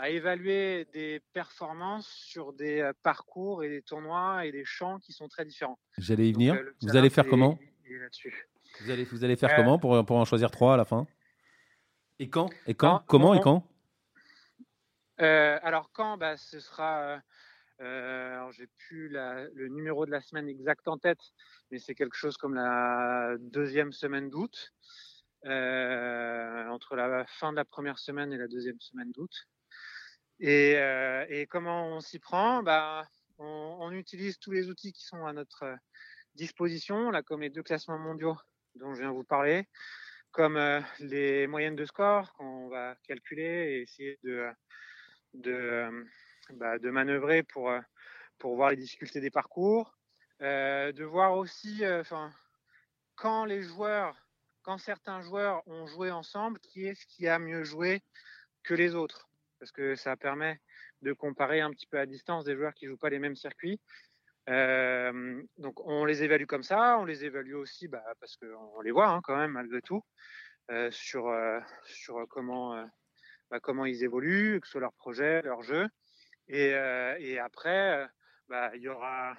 évaluer 0.09 0.85
des 0.93 1.21
performances 1.31 2.07
sur 2.07 2.53
des 2.53 2.91
parcours 3.01 3.63
et 3.63 3.69
des 3.69 3.81
tournois 3.81 4.45
et 4.45 4.51
des 4.51 4.65
champs 4.65 4.99
qui 4.99 5.13
sont 5.13 5.29
très 5.29 5.45
différents. 5.45 5.79
J'allais 5.97 6.27
y 6.27 6.33
venir. 6.33 6.59
Vous 6.81 6.97
allez 6.97 7.09
faire 7.09 7.27
comment? 7.27 7.57
Vous 8.81 8.89
allez, 8.89 9.03
vous 9.03 9.23
allez 9.23 9.35
faire 9.35 9.55
comment 9.55 9.79
pour, 9.79 10.05
pour 10.05 10.17
en 10.17 10.25
choisir 10.25 10.51
trois 10.51 10.75
à 10.75 10.77
la 10.77 10.85
fin? 10.85 11.07
Et 12.19 12.29
quand? 12.29 12.49
Et 12.67 12.73
quand, 12.73 13.03
Comment 13.07 13.33
et 13.33 13.39
quand? 13.39 13.65
Euh, 15.21 15.57
Alors 15.63 15.91
quand 15.91 16.17
bah, 16.17 16.37
Ce 16.37 16.59
sera... 16.59 17.21
Euh, 17.81 18.51
j'ai 18.51 18.67
plus 18.67 19.07
le 19.09 19.67
numéro 19.69 20.05
de 20.05 20.11
la 20.11 20.19
semaine 20.21 20.49
exact 20.49 20.87
en 20.89 20.97
tête, 20.97 21.21
mais 21.71 21.79
c'est 21.79 21.95
quelque 21.95 22.17
chose 22.17 22.35
comme 22.35 22.53
la 22.53 23.37
deuxième 23.39 23.93
semaine 23.93 24.29
d'août, 24.29 24.73
euh, 25.45 26.67
entre 26.67 26.97
la 26.97 27.25
fin 27.25 27.51
de 27.51 27.55
la 27.55 27.63
première 27.63 27.97
semaine 27.97 28.33
et 28.33 28.37
la 28.37 28.49
deuxième 28.49 28.79
semaine 28.81 29.11
d'août. 29.13 29.31
Et, 30.41 30.75
euh, 30.77 31.25
et, 31.29 31.47
comment 31.47 31.87
on 31.87 32.01
s'y 32.01 32.19
prend? 32.19 32.63
Bah, 32.63 33.07
on, 33.37 33.77
on, 33.79 33.91
utilise 33.91 34.39
tous 34.39 34.51
les 34.51 34.69
outils 34.69 34.91
qui 34.91 35.05
sont 35.05 35.25
à 35.25 35.31
notre 35.31 35.77
disposition, 36.35 37.11
là, 37.11 37.23
comme 37.23 37.41
les 37.41 37.49
deux 37.49 37.63
classements 37.63 37.97
mondiaux 37.97 38.37
dont 38.79 38.93
je 38.93 39.01
viens 39.01 39.11
vous 39.11 39.23
parler, 39.23 39.67
comme 40.31 40.57
euh, 40.57 40.81
les 40.99 41.47
moyennes 41.47 41.75
de 41.75 41.85
score 41.85 42.33
qu'on 42.33 42.69
va 42.69 42.95
calculer 43.07 43.43
et 43.43 43.81
essayer 43.81 44.17
de, 44.23 44.49
de, 45.33 45.51
euh, 45.51 46.03
bah, 46.53 46.77
manœuvrer 46.79 47.43
pour, 47.43 47.69
euh, 47.69 47.79
pour 48.37 48.55
voir 48.55 48.71
les 48.71 48.77
difficultés 48.77 49.21
des 49.21 49.31
parcours, 49.31 49.95
de 50.39 51.03
voir 51.03 51.33
aussi 51.33 51.85
enfin 51.85 52.31
quand 53.15 53.43
les 53.43 53.61
joueurs, 53.61 54.15
quand 54.61 54.77
certains 54.77 55.19
joueurs 55.19 55.61
ont 55.67 55.85
joué 55.85 56.11
ensemble, 56.11 56.57
qui 56.61 56.85
est-ce 56.85 57.05
qui 57.07 57.27
a 57.27 57.37
mieux 57.37 57.65
joué 57.65 58.01
que 58.63 58.73
les 58.73 58.95
autres? 58.95 59.27
Parce 59.59 59.73
que 59.73 59.95
ça 59.95 60.15
permet 60.15 60.61
de 61.01 61.11
comparer 61.11 61.59
un 61.59 61.71
petit 61.71 61.87
peu 61.87 61.99
à 61.99 62.05
distance 62.05 62.45
des 62.45 62.55
joueurs 62.55 62.73
qui 62.73 62.87
jouent 62.87 62.97
pas 62.97 63.09
les 63.09 63.19
mêmes 63.19 63.35
circuits 63.35 63.81
donc 64.49 65.85
on 65.85 66.05
les 66.05 66.23
évalue 66.23 66.45
comme 66.45 66.63
ça, 66.63 66.97
on 66.97 67.05
les 67.05 67.23
évalue 67.23 67.53
aussi 67.53 67.87
bah, 67.87 68.03
parce 68.19 68.35
qu'on 68.37 68.81
les 68.81 68.91
voit 68.91 69.09
hein, 69.09 69.21
quand 69.23 69.37
même 69.37 69.51
malgré 69.51 69.81
tout 69.81 70.03
sur, 70.91 71.31
bah, 73.51 73.59
comment 73.59 73.85
ils 73.85 74.03
évoluent, 74.03 74.59
que 74.59 74.67
ce 74.67 74.73
soit 74.73 74.81
leur 74.81 74.93
projet, 74.93 75.41
leur 75.41 75.61
jeu. 75.61 75.87
Et, 76.47 76.73
après, 77.39 78.07
bah, 78.47 78.71
il 78.75 78.81
y 78.81 78.87
aura, 78.87 79.35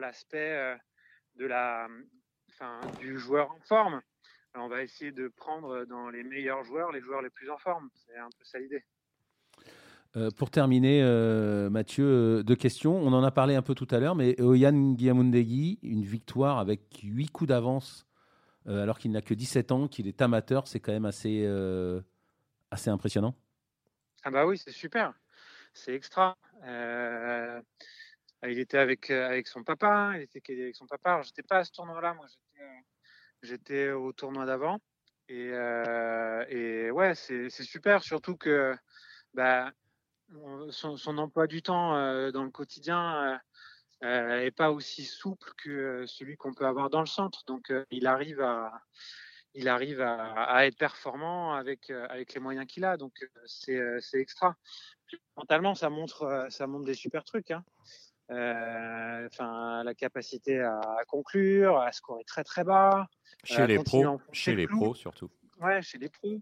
l'aspect 0.00 0.76
du 2.98 3.18
joueur 3.18 3.50
en 3.50 3.60
forme. 3.60 4.02
on 4.54 4.68
va 4.68 4.82
essayer 4.82 5.12
de 5.12 5.28
prendre 5.28 5.84
dans 5.86 6.10
les 6.10 6.22
meilleurs 6.22 6.62
joueurs 6.64 6.92
les 6.92 7.00
joueurs 7.00 7.22
les 7.22 7.30
plus 7.30 7.50
en 7.50 7.58
forme. 7.58 7.88
C'est 7.94 8.18
un 8.18 8.28
peu 8.38 8.44
ça 8.44 8.58
l'idée. 8.58 8.84
Euh, 10.14 10.30
pour 10.30 10.50
terminer, 10.50 11.02
euh, 11.02 11.70
Mathieu, 11.70 12.04
euh, 12.04 12.42
deux 12.42 12.56
questions. 12.56 12.96
On 12.96 13.14
en 13.14 13.24
a 13.24 13.30
parlé 13.30 13.54
un 13.54 13.62
peu 13.62 13.74
tout 13.74 13.88
à 13.90 13.98
l'heure, 13.98 14.14
mais 14.14 14.38
Oyan 14.40 14.92
Guiamundegui, 14.92 15.78
une 15.82 16.04
victoire 16.04 16.58
avec 16.58 17.00
huit 17.02 17.30
coups 17.30 17.48
d'avance, 17.48 18.06
alors 18.66 18.98
qu'il 18.98 19.10
n'a 19.10 19.22
que 19.22 19.34
17 19.34 19.72
ans, 19.72 19.88
qu'il 19.88 20.06
est 20.06 20.22
amateur, 20.22 20.68
c'est 20.68 20.78
quand 20.78 20.92
même 20.92 21.06
assez, 21.06 21.44
assez 22.70 22.90
impressionnant. 22.90 23.34
Ah 24.22 24.30
bah 24.30 24.46
oui, 24.46 24.56
c'est 24.56 24.70
super. 24.70 25.14
C'est 25.74 25.94
extra. 25.94 26.36
il 26.64 28.58
était 28.58 28.78
avec, 28.78 29.10
avec 29.10 29.48
son 29.48 29.64
papa. 29.64 30.12
Il 30.14 30.22
était 30.22 30.40
avec 30.62 30.76
son 30.76 30.86
papa. 30.86 31.10
Alors, 31.10 31.22
j'étais 31.24 31.42
pas 31.42 31.58
à 31.58 31.64
ce 31.64 31.72
tournoi-là. 31.72 32.14
Moi, 32.14 32.26
j'étais 33.42 33.90
au 33.90 34.12
tournoi 34.12 34.46
d'avant. 34.46 34.78
Et, 35.28 35.48
et, 36.48 36.90
ouais, 36.92 37.14
c'est 37.16 37.50
super. 37.50 38.04
Surtout 38.04 38.36
que 38.36 38.76
bah, 39.34 39.72
son, 40.70 41.18
emploi 41.18 41.46
du 41.46 41.62
temps 41.62 41.96
euh, 41.96 42.30
dans 42.30 42.44
le 42.44 42.50
quotidien 42.50 43.40
n'est 44.02 44.08
euh, 44.08 44.46
euh, 44.46 44.50
pas 44.50 44.70
aussi 44.70 45.04
souple 45.04 45.52
que 45.56 46.04
celui 46.06 46.36
qu'on 46.36 46.54
peut 46.54 46.66
avoir 46.66 46.90
dans 46.90 47.00
le 47.00 47.06
centre. 47.06 47.44
Donc, 47.46 47.72
il 47.90 48.06
arrive 48.06 48.40
à, 48.40 48.72
il 49.54 49.68
arrive 49.68 50.00
à, 50.00 50.66
être 50.66 50.78
performant 50.78 51.54
avec, 51.54 51.90
avec 51.90 52.34
les 52.34 52.40
moyens 52.40 52.66
qu'il 52.66 52.84
a. 52.84 52.96
Donc, 52.96 53.12
c'est 53.46 53.80
extra. 54.14 54.56
Mentalement, 55.36 55.74
ça 55.74 55.90
montre, 55.90 56.46
ça 56.50 56.66
montre 56.66 56.86
des 56.86 56.94
super 56.94 57.24
trucs. 57.24 57.50
Hein. 57.50 57.64
Enfin, 58.28 59.84
la 59.84 59.94
capacité 59.94 60.60
à, 60.60 60.80
conclure, 61.06 61.78
à 61.78 61.92
scorer 61.92 62.24
très 62.24 62.44
très 62.44 62.64
bas. 62.64 63.06
Chez 63.44 63.66
les 63.66 63.78
pros, 63.78 64.20
chez 64.32 64.54
les 64.54 64.66
pros 64.66 64.94
surtout. 64.94 65.30
Ouais, 65.60 65.82
chez 65.82 65.98
les 65.98 66.08
pros. 66.08 66.40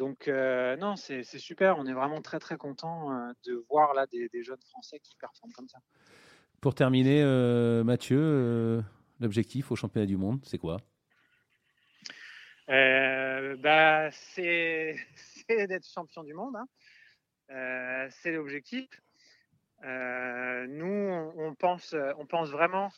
Donc 0.00 0.28
euh, 0.28 0.76
non, 0.78 0.96
c'est 0.96 1.22
super. 1.24 1.78
On 1.78 1.84
est 1.84 1.92
vraiment 1.92 2.22
très 2.22 2.38
très 2.38 2.56
content 2.56 3.12
euh, 3.12 3.32
de 3.44 3.62
voir 3.68 3.92
là 3.92 4.06
des, 4.06 4.30
jeunes 4.42 4.62
Français 4.70 4.98
qui 4.98 5.14
performent 5.16 5.52
comme 5.52 5.68
ça. 5.68 5.78
Pour 6.62 6.74
terminer, 6.74 7.22
euh, 7.22 7.84
Mathieu, 7.84 8.82
l'objectif 9.20 9.70
au 9.70 9.76
championnat 9.76 10.06
du 10.06 10.16
monde, 10.16 10.40
c'est 10.42 10.56
quoi? 10.56 10.78
Bah, 12.66 14.10
c'est 14.12 14.96
d'être 15.48 15.86
champion 15.86 16.24
du 16.24 16.32
monde. 16.32 16.56
Hein. 16.56 18.08
c'est 18.08 18.32
l'objectif. 18.32 18.88
nous, 19.82 21.32
on, 21.36 21.54
pense, 21.54 21.94
on 22.16 22.24
pense 22.24 22.48
vraiment 22.48 22.90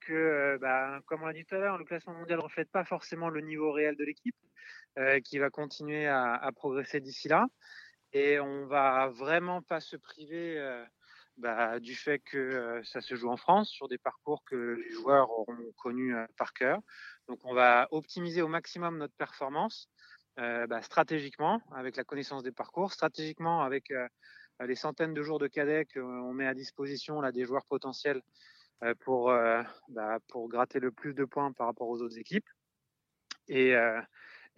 que, 0.00 0.58
bah, 0.60 1.02
comme 1.06 1.22
on 1.22 1.26
l'a 1.26 1.34
dit 1.34 1.44
tout 1.44 1.54
à 1.54 1.58
l'heure, 1.58 1.78
le 1.78 1.84
classement 1.84 2.14
mondial 2.14 2.38
ne 2.38 2.42
reflète 2.42 2.72
pas 2.72 2.84
forcément 2.84 3.28
le 3.28 3.42
niveau 3.42 3.70
réel 3.70 3.94
de 3.94 4.02
l'équipe. 4.02 4.34
Euh, 4.98 5.20
qui 5.20 5.38
va 5.38 5.48
continuer 5.48 6.08
à, 6.08 6.50
progresser 6.56 6.98
d'ici 6.98 7.28
là. 7.28 7.46
Et 8.12 8.40
on 8.40 8.66
va 8.66 9.08
vraiment 9.08 9.62
pas 9.62 9.78
se 9.78 9.96
priver 9.96 10.58
euh, 10.58 10.84
bah, 11.36 11.78
du 11.78 11.94
fait 11.94 12.18
que 12.18 12.36
euh, 12.36 12.82
ça 12.82 13.00
se 13.00 13.14
joue 13.14 13.28
en 13.28 13.36
France 13.36 13.70
sur 13.70 13.86
des 13.86 13.98
parcours 13.98 14.42
que 14.44 14.56
les 14.56 14.90
joueurs 14.90 15.30
auront 15.30 15.72
connus 15.76 16.16
par 16.36 16.52
cœur. 16.52 16.80
Donc 17.28 17.38
on 17.44 17.54
va 17.54 17.86
optimiser 17.92 18.42
au 18.42 18.48
maximum 18.48 18.98
notre 18.98 19.14
performance 19.14 19.88
bah, 20.36 20.82
stratégiquement 20.82 21.60
avec 21.72 21.96
la 21.96 22.04
connaissance 22.04 22.42
des 22.42 22.52
parcours, 22.52 22.92
stratégiquement 22.92 23.62
avec 23.62 23.92
les 24.60 24.76
centaines 24.76 25.12
de 25.12 25.22
jours 25.22 25.40
de 25.40 25.48
cadets 25.48 25.84
qu'on 25.84 26.32
met 26.32 26.46
à 26.46 26.54
disposition 26.54 27.20
là, 27.20 27.32
des 27.32 27.44
joueurs 27.44 27.66
potentiels 27.66 28.22
pour, 29.00 29.32
bah, 29.88 30.18
pour 30.28 30.48
gratter 30.48 30.78
le 30.78 30.92
plus 30.92 31.12
de 31.12 31.24
points 31.24 31.50
par 31.52 31.66
rapport 31.66 31.88
aux 31.88 32.00
autres 32.02 32.18
équipes. 32.18 32.48
Et, 33.48 33.74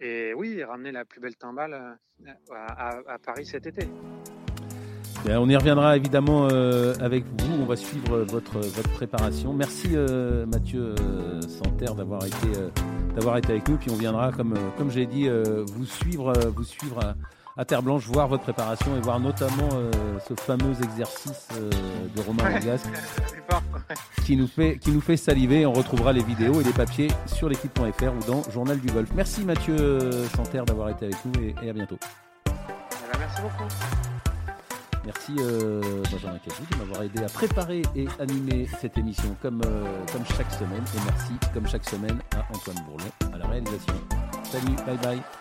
et 0.01 0.33
oui, 0.33 0.63
ramener 0.63 0.91
la 0.91 1.05
plus 1.05 1.21
belle 1.21 1.35
timbale 1.35 1.97
euh, 2.25 2.33
à, 2.57 3.17
Paris 3.23 3.45
cet 3.45 3.67
été. 3.67 3.87
On 5.29 5.47
y 5.47 5.55
reviendra 5.55 5.95
évidemment 5.95 6.47
euh, 6.51 6.95
avec 6.99 7.23
vous. 7.25 7.61
On 7.61 7.65
va 7.65 7.75
suivre 7.75 8.19
votre, 8.21 8.59
votre 8.59 8.89
préparation. 8.93 9.53
Merci 9.53 9.89
euh, 9.93 10.47
Mathieu 10.47 10.95
Santerre 11.47 11.93
d'avoir 11.93 12.25
été, 12.25 12.47
été 13.37 13.51
avec 13.51 13.69
nous. 13.69 13.77
Puis 13.77 13.91
on 13.91 13.95
viendra, 13.95 14.31
comme, 14.31 14.55
comme 14.77 14.89
j'ai 14.89 15.05
dit, 15.05 15.29
vous 15.29 15.85
suivre, 15.85 16.33
vous 16.55 16.63
suivre 16.63 16.99
à 16.99 17.15
Terre 17.67 17.83
Blanche, 17.83 18.05
voir 18.07 18.27
votre 18.27 18.43
préparation 18.43 18.95
et 18.97 19.01
voir 19.01 19.19
notamment 19.19 19.69
euh, 19.73 19.91
ce 20.27 20.33
fameux 20.33 20.73
exercice 20.83 21.47
euh, 21.53 21.69
de 22.15 22.21
Romain 22.21 22.49
Langasque 22.49 22.87
qui, 24.25 24.35
nous 24.35 24.47
fait, 24.47 24.77
qui 24.77 24.91
nous 24.91 25.01
fait 25.01 25.17
saliver. 25.17 25.65
On 25.65 25.73
retrouvera 25.73 26.13
les 26.13 26.23
vidéos 26.23 26.61
et 26.61 26.63
les 26.63 26.73
papiers 26.73 27.09
sur 27.25 27.49
l'équipe.fr 27.49 28.13
ou 28.13 28.31
dans 28.31 28.49
Journal 28.49 28.79
du 28.79 28.87
Golf. 28.87 29.09
Merci 29.15 29.43
Mathieu 29.43 29.99
Santerre 30.35 30.65
d'avoir 30.65 30.89
été 30.89 31.05
avec 31.05 31.17
nous 31.25 31.53
et, 31.61 31.69
à 31.69 31.73
bientôt. 31.73 31.97
Eh 32.47 32.49
ben, 32.49 33.19
merci 33.19 33.41
beaucoup. 33.41 33.69
Merci 35.03 35.33
euh, 35.39 36.03
Benjamin 36.11 36.37
Cazou 36.37 36.63
de 36.71 36.77
m'avoir 36.77 37.03
aidé 37.03 37.23
à 37.23 37.27
préparer 37.27 37.81
et 37.95 38.07
animer 38.19 38.67
cette 38.79 38.97
émission 38.97 39.35
comme, 39.41 39.61
comme 40.11 40.25
chaque 40.37 40.51
semaine. 40.51 40.83
Et 40.95 40.99
merci 41.05 41.33
comme 41.53 41.67
chaque 41.67 41.87
semaine 41.89 42.21
à 42.35 42.45
Antoine 42.55 42.83
Bourlon 42.85 43.33
à 43.33 43.37
la 43.37 43.47
réalisation. 43.47 43.95
Salut, 44.43 44.75
bye 44.85 44.97
bye. 44.97 45.40